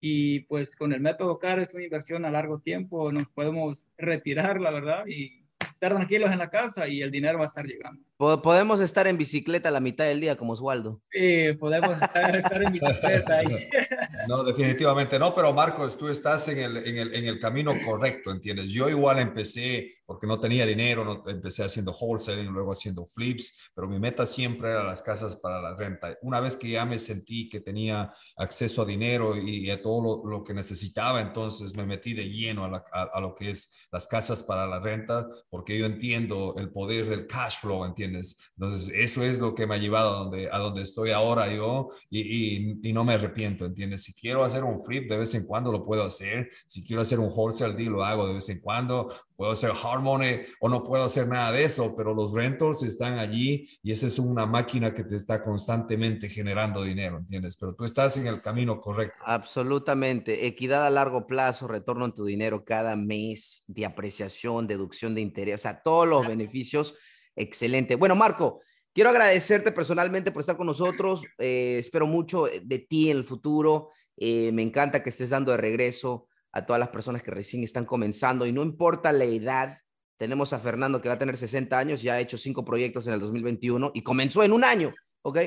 y 0.00 0.40
pues 0.40 0.76
con 0.76 0.92
el 0.92 1.00
método 1.00 1.38
CAR 1.38 1.60
es 1.60 1.74
una 1.74 1.84
inversión 1.84 2.24
a 2.24 2.30
largo 2.30 2.60
tiempo, 2.60 3.12
nos 3.12 3.28
podemos 3.30 3.90
retirar, 3.98 4.60
la 4.60 4.70
verdad, 4.70 5.06
y 5.06 5.44
estar 5.70 5.94
tranquilos 5.94 6.30
en 6.32 6.38
la 6.38 6.50
casa 6.50 6.88
y 6.88 7.02
el 7.02 7.10
dinero 7.10 7.38
va 7.38 7.44
a 7.44 7.48
estar 7.48 7.66
llegando. 7.66 8.02
Podemos 8.20 8.80
estar 8.80 9.06
en 9.06 9.16
bicicleta 9.16 9.70
la 9.70 9.80
mitad 9.80 10.04
del 10.04 10.20
día 10.20 10.36
como 10.36 10.52
Oswaldo. 10.52 11.00
Sí, 11.10 11.54
podemos 11.58 11.92
estar, 11.92 12.62
en 12.62 12.72
bicicleta 12.72 13.38
ahí. 13.38 13.46
No, 14.28 14.44
definitivamente 14.44 15.18
no, 15.18 15.32
pero 15.32 15.54
Marcos, 15.54 15.96
tú 15.96 16.06
estás 16.08 16.46
en 16.48 16.58
el, 16.58 16.76
en 16.86 16.98
el, 16.98 17.14
en 17.14 17.24
el 17.24 17.38
camino 17.38 17.72
correcto, 17.82 18.30
¿entiendes? 18.30 18.70
Yo 18.70 18.90
igual 18.90 19.18
empecé 19.18 20.00
porque 20.10 20.26
no 20.26 20.40
tenía 20.40 20.66
dinero, 20.66 21.04
no, 21.04 21.22
empecé 21.30 21.62
haciendo 21.62 21.92
wholesaling, 21.92 22.48
luego 22.48 22.72
haciendo 22.72 23.04
flips, 23.04 23.70
pero 23.72 23.86
mi 23.86 24.00
meta 24.00 24.26
siempre 24.26 24.70
era 24.70 24.82
las 24.82 25.02
casas 25.02 25.36
para 25.36 25.62
la 25.62 25.76
renta. 25.76 26.18
Una 26.22 26.40
vez 26.40 26.56
que 26.56 26.68
ya 26.68 26.84
me 26.84 26.98
sentí 26.98 27.48
que 27.48 27.60
tenía 27.60 28.12
acceso 28.36 28.82
a 28.82 28.86
dinero 28.86 29.36
y, 29.36 29.70
a 29.70 29.80
todo 29.80 30.20
lo, 30.24 30.42
que 30.42 30.52
necesitaba, 30.52 31.20
entonces 31.20 31.76
me 31.76 31.86
metí 31.86 32.12
de 32.12 32.28
lleno 32.28 32.64
a, 32.64 32.84
a, 32.90 33.20
lo 33.20 33.36
que 33.36 33.50
es 33.50 33.86
las 33.92 34.08
casas 34.08 34.42
para 34.42 34.66
la 34.66 34.80
renta, 34.80 35.28
porque 35.48 35.78
yo 35.78 35.86
entiendo 35.86 36.56
el 36.58 36.72
poder 36.72 37.06
del 37.08 37.28
cash 37.28 37.60
flow, 37.60 37.84
¿entiendes? 37.84 38.09
Entonces, 38.16 38.92
eso 38.94 39.22
es 39.22 39.38
lo 39.38 39.54
que 39.54 39.66
me 39.66 39.74
ha 39.74 39.78
llevado 39.78 40.14
a 40.14 40.18
donde, 40.20 40.48
a 40.50 40.58
donde 40.58 40.82
estoy 40.82 41.10
ahora 41.10 41.52
yo 41.52 41.88
y, 42.08 42.88
y, 42.88 42.92
no 42.92 43.04
me 43.04 43.14
arrepiento, 43.14 43.64
¿entiendes? 43.64 44.02
Si 44.02 44.14
quiero 44.14 44.44
hacer 44.44 44.64
un 44.64 44.80
flip, 44.80 45.08
de 45.08 45.18
vez 45.18 45.34
en 45.34 45.46
cuando 45.46 45.70
lo 45.70 45.84
puedo 45.84 46.04
hacer. 46.04 46.48
Si 46.66 46.84
quiero 46.84 47.02
hacer 47.02 47.18
un 47.18 47.30
wholesale 47.32 47.74
deal, 47.74 47.92
lo 47.92 48.04
hago 48.04 48.26
de 48.26 48.34
vez 48.34 48.48
en 48.48 48.60
cuando 48.60 49.08
puedo 49.40 49.52
hacer 49.52 49.70
hard 49.70 50.02
money 50.02 50.42
o 50.60 50.68
no 50.68 50.84
puedo 50.84 51.02
hacer 51.02 51.26
nada 51.26 51.50
de 51.50 51.64
eso, 51.64 51.96
pero 51.96 52.12
los 52.12 52.34
rentals 52.34 52.82
están 52.82 53.18
allí 53.18 53.66
y 53.82 53.90
esa 53.90 54.06
es 54.06 54.18
una 54.18 54.44
máquina 54.44 54.92
que 54.92 55.02
te 55.02 55.16
está 55.16 55.40
constantemente 55.40 56.28
generando 56.28 56.82
dinero, 56.82 57.16
¿entiendes? 57.16 57.56
Pero 57.56 57.74
tú 57.74 57.86
estás 57.86 58.18
en 58.18 58.26
el 58.26 58.42
camino 58.42 58.78
correcto. 58.78 59.16
Absolutamente. 59.24 60.46
Equidad 60.46 60.86
a 60.86 60.90
largo 60.90 61.26
plazo, 61.26 61.66
retorno 61.66 62.04
en 62.04 62.12
tu 62.12 62.26
dinero 62.26 62.66
cada 62.66 62.96
mes, 62.96 63.64
de 63.66 63.86
apreciación, 63.86 64.66
deducción 64.66 65.14
de 65.14 65.22
interés, 65.22 65.54
o 65.54 65.58
sea, 65.62 65.80
todos 65.80 66.06
los 66.06 66.26
beneficios. 66.26 66.94
Excelente. 67.36 67.96
Bueno, 67.96 68.14
Marco, 68.14 68.60
quiero 68.92 69.10
agradecerte 69.10 69.72
personalmente 69.72 70.32
por 70.32 70.40
estar 70.40 70.56
con 70.56 70.66
nosotros. 70.66 71.24
Eh, 71.38 71.76
espero 71.78 72.06
mucho 72.06 72.46
de 72.62 72.78
ti 72.78 73.10
en 73.10 73.18
el 73.18 73.24
futuro. 73.24 73.90
Eh, 74.16 74.52
me 74.52 74.62
encanta 74.62 75.02
que 75.02 75.10
estés 75.10 75.30
dando 75.30 75.52
de 75.52 75.58
regreso 75.58 76.28
a 76.52 76.66
todas 76.66 76.80
las 76.80 76.88
personas 76.88 77.22
que 77.22 77.30
recién 77.30 77.62
están 77.62 77.84
comenzando 77.84 78.46
y 78.46 78.52
no 78.52 78.62
importa 78.62 79.12
la 79.12 79.24
edad. 79.24 79.78
Tenemos 80.18 80.52
a 80.52 80.58
Fernando 80.58 81.00
que 81.00 81.08
va 81.08 81.14
a 81.14 81.18
tener 81.18 81.36
60 81.36 81.78
años, 81.78 82.02
ya 82.02 82.14
ha 82.14 82.20
hecho 82.20 82.36
cinco 82.36 82.64
proyectos 82.64 83.06
en 83.06 83.14
el 83.14 83.20
2021 83.20 83.92
y 83.94 84.02
comenzó 84.02 84.42
en 84.42 84.52
un 84.52 84.64
año, 84.64 84.92
¿ok? 85.22 85.38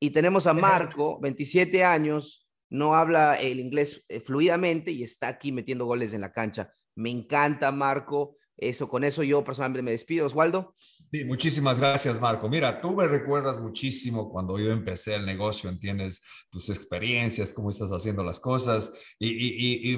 Y 0.00 0.10
tenemos 0.10 0.46
a 0.46 0.54
Marco, 0.54 1.20
27 1.20 1.84
años, 1.84 2.48
no 2.70 2.94
habla 2.94 3.34
el 3.34 3.60
inglés 3.60 4.02
eh, 4.08 4.18
fluidamente 4.18 4.90
y 4.90 5.02
está 5.02 5.28
aquí 5.28 5.52
metiendo 5.52 5.84
goles 5.84 6.14
en 6.14 6.22
la 6.22 6.32
cancha. 6.32 6.72
Me 6.94 7.10
encanta, 7.10 7.70
Marco. 7.70 8.36
Eso, 8.56 8.88
con 8.88 9.04
eso 9.04 9.22
yo 9.22 9.44
personalmente 9.44 9.82
me 9.82 9.90
despido. 9.90 10.26
Oswaldo. 10.26 10.74
Sí, 11.12 11.26
muchísimas 11.26 11.78
gracias, 11.78 12.18
Marco. 12.22 12.48
Mira, 12.48 12.80
tú 12.80 12.96
me 12.96 13.06
recuerdas 13.06 13.60
muchísimo 13.60 14.30
cuando 14.30 14.58
yo 14.58 14.70
empecé 14.72 15.14
el 15.14 15.26
negocio, 15.26 15.68
entiendes 15.68 16.22
tus 16.48 16.70
experiencias, 16.70 17.52
cómo 17.52 17.68
estás 17.68 17.90
haciendo 17.90 18.24
las 18.24 18.40
cosas 18.40 18.90
y, 19.18 19.94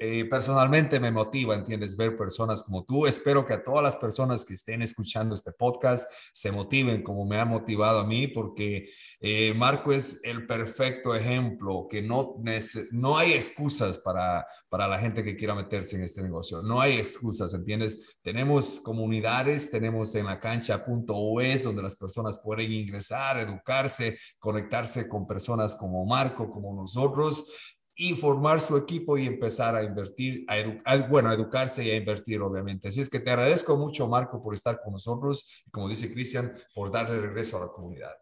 eh, 0.00 0.24
personalmente 0.28 0.98
me 0.98 1.12
motiva, 1.12 1.54
entiendes, 1.54 1.96
ver 1.96 2.16
personas 2.16 2.64
como 2.64 2.84
tú. 2.84 3.06
Espero 3.06 3.44
que 3.44 3.52
a 3.52 3.62
todas 3.62 3.84
las 3.84 3.94
personas 3.94 4.44
que 4.44 4.54
estén 4.54 4.82
escuchando 4.82 5.36
este 5.36 5.52
podcast 5.52 6.10
se 6.32 6.50
motiven 6.50 7.04
como 7.04 7.24
me 7.26 7.38
ha 7.38 7.44
motivado 7.44 8.00
a 8.00 8.04
mí, 8.04 8.26
porque 8.26 8.88
eh, 9.20 9.54
Marco 9.54 9.92
es 9.92 10.18
el 10.24 10.46
perfecto 10.46 11.14
ejemplo 11.14 11.86
que 11.88 12.02
no, 12.02 12.42
no 12.90 13.16
hay 13.16 13.34
excusas 13.34 14.00
para, 14.00 14.44
para 14.68 14.88
la 14.88 14.98
gente 14.98 15.22
que 15.22 15.36
quiera 15.36 15.54
meterse 15.54 15.94
en 15.94 16.02
este 16.02 16.24
negocio. 16.24 16.60
No 16.60 16.80
hay 16.80 16.94
excusas, 16.94 17.54
¿entiendes? 17.54 18.18
Tenemos 18.20 18.80
comunidades, 18.80 19.70
tenemos 19.70 20.12
en 20.16 20.23
la 20.24 20.40
cancha.us, 20.40 21.62
donde 21.62 21.82
las 21.82 21.96
personas 21.96 22.38
pueden 22.38 22.72
ingresar, 22.72 23.38
educarse, 23.38 24.18
conectarse 24.38 25.08
con 25.08 25.26
personas 25.26 25.76
como 25.76 26.04
Marco, 26.04 26.50
como 26.50 26.74
nosotros, 26.74 27.50
y 27.96 28.14
formar 28.14 28.60
su 28.60 28.76
equipo 28.76 29.16
y 29.16 29.26
empezar 29.26 29.76
a 29.76 29.84
invertir, 29.84 30.44
a, 30.84 30.96
bueno, 31.06 31.30
a 31.30 31.34
educarse 31.34 31.84
y 31.84 31.90
a 31.90 31.96
invertir, 31.96 32.40
obviamente. 32.40 32.88
Así 32.88 33.00
es 33.00 33.08
que 33.08 33.20
te 33.20 33.30
agradezco 33.30 33.76
mucho, 33.76 34.08
Marco, 34.08 34.42
por 34.42 34.54
estar 34.54 34.80
con 34.82 34.92
nosotros 34.92 35.62
y, 35.64 35.70
como 35.70 35.88
dice 35.88 36.12
Cristian, 36.12 36.52
por 36.74 36.90
darle 36.90 37.20
regreso 37.20 37.56
a 37.56 37.66
la 37.66 37.68
comunidad. 37.68 38.12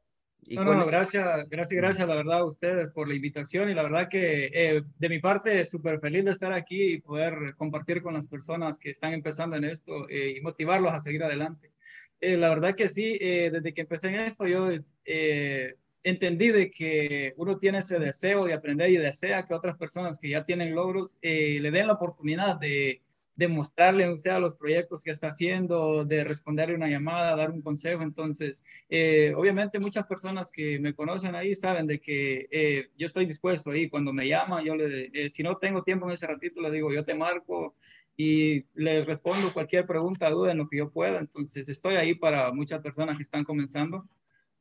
no, 0.51 0.75
no, 0.75 0.85
gracias, 0.85 1.49
gracias, 1.49 1.81
gracias, 1.81 2.07
la 2.07 2.17
verdad, 2.17 2.41
a 2.41 2.45
ustedes 2.45 2.91
por 2.91 3.09
la 3.09 3.15
invitación 3.15 3.71
y 3.71 3.75
la 3.75 3.85
verdad 3.85 4.09
que 4.11 4.51
eh, 4.53 4.83
de 4.99 5.09
mi 5.09 5.21
parte 5.21 5.65
súper 5.65 6.01
feliz 6.01 6.25
de 6.27 6.33
estar 6.33 6.53
aquí 6.53 6.95
y 6.95 7.01
poder 7.01 7.55
compartir 7.57 8.03
con 8.03 8.13
las 8.13 8.27
personas 8.27 8.79
que 8.79 8.91
están 8.91 9.15
empezando 9.15 9.57
en 9.57 9.65
esto 9.65 10.07
eh, 10.11 10.35
y 10.37 10.41
motivarlos 10.43 10.93
a 10.93 11.01
seguir 11.01 11.25
adelante. 11.25 11.73
Eh, 12.23 12.37
la 12.37 12.51
verdad 12.51 12.77
que 12.77 12.87
sí, 12.89 13.19
eh, 13.21 13.51
desde 13.53 13.75
que 13.75 13.81
empecé 13.81 14.07
en 14.07 14.15
esto, 14.15 14.47
yo 14.47 14.69
eh, 15.05 15.75
entendí 16.05 16.51
de 16.51 16.71
que 16.71 17.35
uno 17.37 17.59
tiene 17.59 17.79
ese 17.79 17.99
deseo 17.99 18.45
de 18.45 18.55
aprender 18.55 18.91
y 18.91 18.97
desea 18.97 19.45
que 19.45 19.55
otras 19.55 19.77
personas 19.77 20.21
que 20.21 20.29
ya 20.29 20.45
tienen 20.45 20.73
logros 20.73 21.19
le 21.21 21.71
den 21.73 21.89
la 21.89 21.95
oportunidad 21.95 22.61
de, 22.61 23.03
de 23.35 23.49
mostrarle, 23.49 24.07
o 24.07 24.17
sea, 24.19 24.39
los 24.39 24.55
proyectos 24.55 25.03
que 25.03 25.11
está 25.11 25.29
haciendo, 25.29 26.05
de 26.05 26.23
responderle 26.23 26.77
una 26.77 26.87
llamada, 26.89 27.35
dar 27.35 27.51
un 27.51 27.61
consejo. 27.61 28.03
Entonces, 28.03 28.63
obviamente 29.35 29.81
muchas 29.81 30.07
personas 30.07 30.53
que 30.53 30.79
me 30.79 30.95
conocen 30.95 31.35
ahí 31.35 31.57
saben 31.57 31.89
de 31.89 32.01
que 32.01 32.89
yo 32.97 33.07
estoy 33.07 33.27
dispuesto 33.27 33.73
ahí. 33.73 33.89
Cuando 33.89 34.13
me 34.13 34.29
llaman, 34.29 34.65
yo 34.65 34.77
le, 34.77 35.29
si 35.29 35.43
no 35.43 35.57
tengo 35.57 35.83
tiempo 35.83 36.07
en 36.07 36.13
ese 36.13 36.29
ratito, 36.29 36.61
le 36.61 36.71
digo, 36.71 36.93
yo 36.93 37.05
te 37.05 37.15
marco, 37.15 37.75
y 38.17 38.65
les 38.75 39.07
respondo 39.07 39.53
cualquier 39.53 39.87
pregunta, 39.87 40.31
duda 40.31 40.53
en 40.53 40.59
lo 40.59 40.69
que 40.69 40.79
yo 40.79 40.91
pueda. 40.91 41.19
Entonces, 41.19 41.69
estoy 41.69 41.97
ahí 41.97 42.15
para 42.15 42.53
muchas 42.53 42.81
personas 42.81 43.17
que 43.17 43.23
están 43.23 43.45
comenzando. 43.45 44.07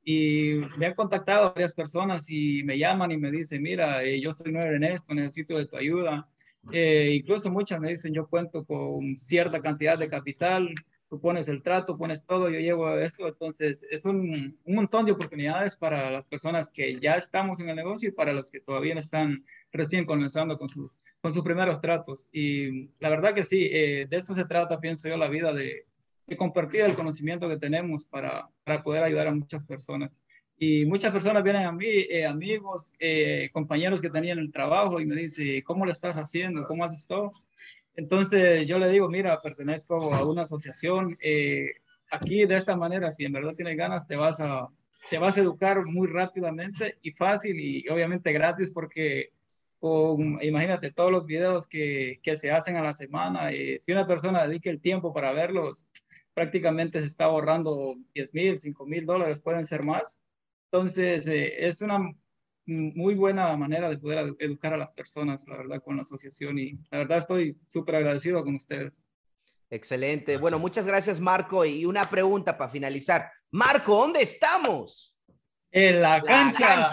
Y 0.04 0.62
me 0.78 0.88
han 0.88 0.96
contactado 0.96 1.54
varias 1.54 1.74
personas 1.74 2.30
y 2.30 2.64
me 2.64 2.78
llaman 2.78 3.12
y 3.12 3.18
me 3.18 3.30
dicen, 3.30 3.62
mira, 3.62 4.04
eh, 4.04 4.20
yo 4.20 4.30
estoy 4.30 4.52
nuevo 4.52 4.72
en 4.72 4.84
esto, 4.84 5.14
necesito 5.14 5.58
de 5.58 5.68
tu 5.68 5.78
ayuda. 5.78 6.28
Eh, 6.72 7.12
incluso 7.20 7.52
muchas 7.52 7.80
me 7.80 7.90
dicen, 7.90 8.14
yo 8.14 8.28
cuento 8.28 8.66
con 8.66 9.18
cierta 9.18 9.62
cantidad 9.62 9.98
de 10.00 10.10
capital, 10.10 10.74
tú 11.10 11.20
pones 11.20 11.48
el 11.50 11.62
trato, 11.62 11.98
pones 11.98 12.26
todo, 12.26 12.50
yo 12.50 12.60
llevo 12.60 12.98
esto. 12.98 13.28
Entonces, 13.28 13.86
es 13.92 14.06
un, 14.06 14.58
un 14.64 14.76
montón 14.76 15.06
de 15.06 15.12
oportunidades 15.12 15.76
para 15.76 16.10
las 16.10 16.26
personas 16.26 16.72
que 16.72 17.00
ya 17.00 17.14
estamos 17.14 17.60
en 17.60 17.70
el 17.70 17.76
negocio 17.76 18.10
y 18.10 18.14
para 18.14 18.34
los 18.34 18.50
que 18.50 18.60
todavía 18.60 18.96
están 18.96 19.46
recién 19.72 20.06
comenzando 20.06 20.58
con 20.58 20.70
sus 20.70 21.01
con 21.22 21.34
sus 21.34 21.44
primeros 21.44 21.80
tratos. 21.80 22.28
Y 22.32 22.90
la 23.00 23.10
verdad 23.10 23.34
que 23.34 23.44
sí, 23.44 23.70
eh, 23.72 24.08
de 24.10 24.18
eso 24.18 24.34
se 24.34 24.46
trata, 24.46 24.80
pienso 24.80 25.08
yo, 25.08 25.18
la 25.18 25.30
vida, 25.30 25.54
de, 25.54 25.86
de 26.26 26.38
compartir 26.38 26.82
el 26.82 26.96
conocimiento 26.96 27.48
que 27.48 27.58
tenemos 27.58 28.06
para, 28.06 28.50
para, 28.64 28.84
poder 28.84 29.04
ayudar 29.04 29.28
a 29.28 29.34
muchas 29.34 29.64
personas. 29.64 30.12
Y 30.58 30.86
muchas 30.86 31.12
personas 31.12 31.44
vienen 31.44 31.66
a 31.66 31.72
mí, 31.72 31.88
eh, 31.88 32.26
amigos, 32.26 32.94
eh, 33.00 33.50
compañeros 33.54 34.02
que 34.02 34.10
tenían 34.10 34.40
el 34.40 34.52
trabajo 34.52 35.00
y 35.00 35.06
me 35.06 35.16
dicen, 35.16 35.62
¿cómo 35.64 35.86
lo 35.86 35.92
estás 35.92 36.18
haciendo? 36.18 36.66
¿Cómo 36.66 36.84
haces 36.84 37.06
todo? 37.08 37.32
Entonces 37.96 38.68
yo 38.68 38.80
le 38.80 38.90
digo, 38.90 39.10
mira, 39.10 39.40
pertenezco 39.42 40.14
a 40.14 40.26
una 40.26 40.44
asociación. 40.44 41.18
aquí 42.12 42.46
de 42.46 42.58
esta 42.58 42.76
manera, 42.76 43.12
si 43.12 43.26
en 43.26 43.34
verdad 43.34 43.54
tienes 43.56 43.78
ganas, 43.78 44.08
te 44.08 44.16
vas 44.16 44.40
a, 44.40 44.68
te 45.10 45.18
vas 45.18 45.38
a 45.38 45.42
educar 45.42 45.86
muy 45.86 46.08
rápidamente 46.08 46.98
y 47.02 47.12
fácil 47.12 47.60
y 47.60 47.88
obviamente 47.90 48.32
gratis 48.32 48.72
porque 48.72 49.32
imagínate 50.42 50.92
todos 50.92 51.12
los 51.12 51.26
videos 51.26 51.68
que, 51.68 52.20
que 52.22 52.38
se 52.38 52.52
hacen 52.52 52.78
a 52.78 52.84
la 52.84 52.94
semana. 52.94 53.52
y 53.52 53.80
si 53.80 53.92
una 53.92 54.08
persona 54.08 54.46
dedica 54.48 54.70
el 54.70 54.82
tiempo 54.82 55.14
para 55.14 55.32
verlos, 55.32 55.88
prácticamente 56.34 57.00
se 57.00 57.08
está 57.08 57.26
ahorrando 57.26 57.96
10 58.14 58.34
mil, 58.34 58.58
5 58.58 58.86
mil 58.86 59.06
dólares, 59.06 59.40
pueden 59.40 59.66
ser 59.66 59.84
más. 59.86 60.22
Entonces, 60.72 61.28
eh, 61.28 61.66
es 61.66 61.82
una 61.82 62.00
muy 62.66 63.16
buena 63.16 63.56
manera 63.58 63.90
de 63.90 63.98
poder 63.98 64.36
educar 64.40 64.74
a 64.74 64.78
las 64.78 64.92
personas, 64.92 65.46
la 65.48 65.58
verdad, 65.58 65.82
con 65.84 65.96
la 65.96 66.04
asociación 66.04 66.58
y 66.60 66.74
la 66.90 67.00
verdad 67.00 67.18
estoy 67.18 67.58
súper 67.68 67.96
agradecido 67.96 68.44
con 68.44 68.56
ustedes. 68.56 69.02
Excelente. 69.70 70.38
Bueno, 70.38 70.60
muchas 70.60 70.86
gracias, 70.86 71.20
Marco. 71.20 71.66
Y 71.66 71.86
una 71.86 72.04
pregunta 72.04 72.58
para 72.58 72.70
finalizar. 72.70 73.32
Marco, 73.52 73.96
¿dónde 73.96 74.22
estamos? 74.22 75.14
En 75.72 76.02
la 76.02 76.22
cancha. 76.22 76.92